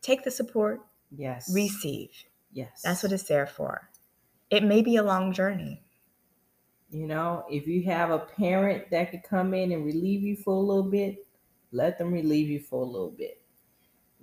Take 0.00 0.24
the 0.24 0.30
support, 0.30 0.80
Yes, 1.10 1.52
receive. 1.52 2.10
Yes, 2.52 2.82
That's 2.82 3.02
what 3.02 3.12
it's 3.12 3.24
there 3.24 3.46
for. 3.46 3.90
It 4.50 4.64
may 4.64 4.80
be 4.82 4.96
a 4.96 5.02
long 5.02 5.32
journey. 5.32 5.82
You 6.90 7.06
know, 7.06 7.44
if 7.50 7.66
you 7.66 7.82
have 7.84 8.10
a 8.10 8.18
parent 8.20 8.90
that 8.90 9.10
could 9.10 9.22
come 9.22 9.52
in 9.52 9.72
and 9.72 9.84
relieve 9.84 10.22
you 10.22 10.36
for 10.36 10.54
a 10.54 10.58
little 10.60 10.90
bit, 10.90 11.26
let 11.72 11.98
them 11.98 12.12
relieve 12.12 12.48
you 12.48 12.60
for 12.60 12.82
a 12.82 12.86
little 12.86 13.10
bit. 13.10 13.42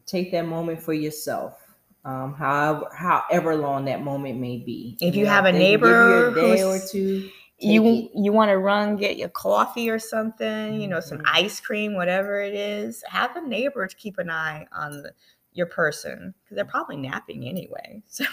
Take 0.08 0.32
that 0.32 0.48
moment 0.48 0.82
for 0.82 0.94
yourself, 0.94 1.65
um, 2.06 2.34
however, 2.36 2.88
however 2.96 3.56
long 3.56 3.86
that 3.86 4.04
moment 4.04 4.40
may 4.40 4.58
be. 4.60 4.98
If 5.02 5.16
you 5.16 5.26
know, 5.26 5.32
have 5.32 5.46
a 5.46 5.52
give 5.52 5.62
you 5.62 5.68
neighbor 5.68 6.30
a 6.30 6.34
day 6.36 6.64
or 6.64 6.80
two. 6.88 7.30
you 7.60 7.84
take 7.84 8.12
you 8.16 8.32
want 8.34 8.50
to 8.52 8.58
run 8.58 8.96
get 8.98 9.18
your 9.18 9.30
coffee 9.30 9.90
or 9.90 10.00
something, 10.00 10.82
you 10.82 10.88
know, 10.88 11.00
some 11.02 11.20
Mhm. 11.20 11.24
ice 11.26 11.60
cream, 11.60 11.96
whatever 11.96 12.40
it 12.42 12.54
is. 12.54 13.04
Have 13.10 13.36
a 13.36 13.42
neighbor 13.42 13.88
to 13.88 13.96
keep 13.96 14.18
an 14.20 14.30
eye 14.30 14.68
on 14.74 15.04
the, 15.04 15.14
your 15.54 15.68
person 15.68 16.34
because 16.44 16.56
they're 16.56 16.66
probably 16.66 16.98
napping 16.98 17.48
anyway. 17.48 18.04
So 18.10 18.26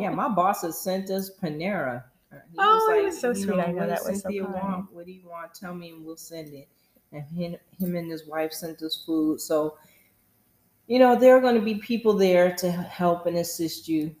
yeah, 0.00 0.10
my 0.10 0.28
boss 0.28 0.62
has 0.62 0.80
sent 0.80 1.10
us 1.10 1.30
Panera. 1.42 2.04
Uh, 2.32 2.36
He 2.52 2.56
Oh, 2.60 2.94
he 3.00 3.06
was 3.06 3.20
so 3.20 3.30
you 3.30 3.34
sweet. 3.34 3.60
I 3.60 3.72
know 3.72 3.78
what 3.80 3.88
that 3.88 4.04
was 4.04 4.22
so 4.22 4.28
Cynthia 4.28 4.42
kind. 4.42 4.54
want? 4.54 4.92
What 4.92 5.06
do 5.06 5.12
you 5.12 5.28
want? 5.28 5.54
Tell 5.54 5.74
me, 5.74 5.90
and 5.90 6.04
we'll 6.04 6.16
send 6.16 6.52
it. 6.54 6.68
And 7.12 7.24
him, 7.24 7.56
him 7.80 7.96
and 7.96 8.10
his 8.10 8.26
wife 8.26 8.52
sent 8.52 8.82
us 8.82 9.02
food. 9.06 9.40
So, 9.40 9.76
you 10.88 10.98
know, 10.98 11.14
there 11.14 11.36
are 11.36 11.40
going 11.40 11.54
to 11.54 11.60
be 11.60 11.76
people 11.76 12.14
there 12.14 12.52
to 12.56 12.72
help 12.72 13.26
and 13.26 13.36
assist 13.36 13.86
you. 13.88 14.14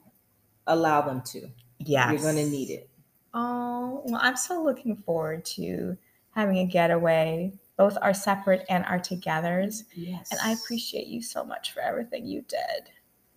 Allow 0.68 1.00
them 1.00 1.22
to. 1.32 1.48
yes, 1.78 2.12
You're 2.12 2.20
going 2.32 2.44
to 2.44 2.50
need 2.50 2.70
it. 2.70 2.90
Oh, 3.32 4.02
well, 4.04 4.20
I'm 4.22 4.36
so 4.36 4.62
looking 4.62 4.96
forward 4.96 5.44
to 5.46 5.96
having 6.34 6.58
a 6.58 6.66
getaway. 6.66 7.52
Both 7.78 7.96
are 8.02 8.12
separate 8.12 8.66
and 8.68 8.84
are 8.84 8.98
togethers. 8.98 9.84
Yes. 9.94 10.28
And 10.30 10.38
I 10.42 10.52
appreciate 10.52 11.06
you 11.06 11.22
so 11.22 11.42
much 11.42 11.72
for 11.72 11.80
everything 11.80 12.26
you 12.26 12.42
did. 12.48 12.90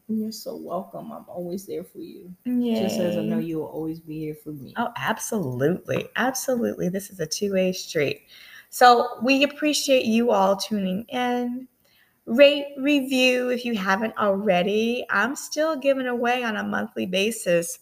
You're 0.10 0.32
so 0.34 0.58
welcome. 0.58 1.14
I'm 1.14 1.24
always 1.30 1.66
there 1.66 1.86
for 1.86 2.00
you. 2.00 2.34
Yeah. 2.44 2.82
Just 2.84 3.00
as 3.00 3.16
I 3.16 3.22
know 3.22 3.38
you 3.38 3.60
will 3.60 3.68
always 3.68 4.02
be 4.02 4.20
here 4.20 4.36
for 4.36 4.50
me. 4.50 4.74
Oh, 4.76 4.90
absolutely. 4.98 6.10
Absolutely. 6.18 6.90
This 6.90 7.10
is 7.12 7.22
a 7.22 7.26
two 7.26 7.54
way 7.54 7.72
street. 7.72 8.24
So 8.70 9.20
we 9.24 9.44
appreciate 9.44 10.06
you 10.06 10.32
all 10.32 10.58
tuning 10.58 11.06
in. 11.10 11.68
Rate, 12.26 12.68
review 12.78 13.50
if 13.50 13.66
you 13.66 13.76
haven't 13.76 14.16
already. 14.18 15.06
I'm 15.10 15.36
still 15.36 15.76
giving 15.76 16.08
away 16.08 16.44
on 16.44 16.58
a 16.58 16.64
monthly 16.64 17.06
basis 17.06 17.80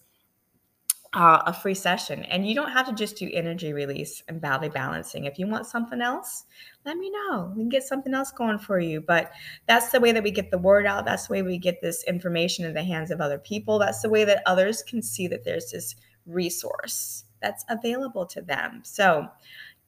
uh, 1.13 1.41
a 1.47 1.53
free 1.53 1.73
session. 1.73 2.23
And 2.25 2.47
you 2.47 2.53
don't 2.53 2.71
have 2.71 2.87
to 2.87 2.93
just 2.93 3.17
do 3.17 3.29
energy 3.33 3.73
release 3.73 4.21
and 4.27 4.39
body 4.39 4.69
balancing. 4.69 5.25
If 5.25 5.39
you 5.39 5.47
want 5.47 5.65
something 5.65 6.01
else, 6.01 6.45
let 6.85 6.97
me 6.97 7.09
know. 7.09 7.51
We 7.55 7.63
can 7.63 7.69
get 7.69 7.83
something 7.83 8.13
else 8.13 8.31
going 8.31 8.59
for 8.59 8.79
you. 8.79 9.01
But 9.01 9.31
that's 9.67 9.91
the 9.91 9.99
way 9.99 10.11
that 10.11 10.23
we 10.23 10.31
get 10.31 10.51
the 10.51 10.57
word 10.57 10.85
out. 10.85 11.05
That's 11.05 11.27
the 11.27 11.33
way 11.33 11.41
we 11.41 11.57
get 11.57 11.81
this 11.81 12.03
information 12.03 12.65
in 12.65 12.73
the 12.73 12.83
hands 12.83 13.11
of 13.11 13.21
other 13.21 13.39
people. 13.39 13.79
That's 13.79 14.01
the 14.01 14.09
way 14.09 14.23
that 14.25 14.43
others 14.45 14.83
can 14.83 15.01
see 15.01 15.27
that 15.27 15.43
there's 15.43 15.71
this 15.71 15.95
resource 16.25 17.25
that's 17.41 17.65
available 17.69 18.25
to 18.27 18.41
them. 18.41 18.81
So 18.83 19.27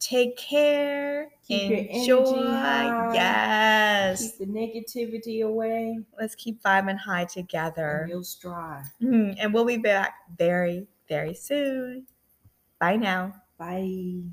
take 0.02 0.36
care. 0.36 1.30
Keep 1.47 1.72
enjoy. 1.72 3.14
Yes. 3.14 4.32
Keep 4.38 4.38
the 4.39 4.45
negativity 4.60 5.45
away. 5.45 5.99
Let's 6.20 6.36
keep 6.36 6.62
vibing 6.62 6.97
high 6.97 7.26
together. 7.26 8.02
And 8.02 8.10
you'll 8.10 8.24
strive. 8.24 8.86
Mhm. 9.02 9.36
And 9.39 9.54
we'll 9.54 9.66
be 9.66 9.78
back 9.78 10.16
very, 10.38 10.88
very 11.08 11.34
soon. 11.34 12.08
Bye 12.80 12.97
now. 12.97 13.43
Bye. 13.58 14.24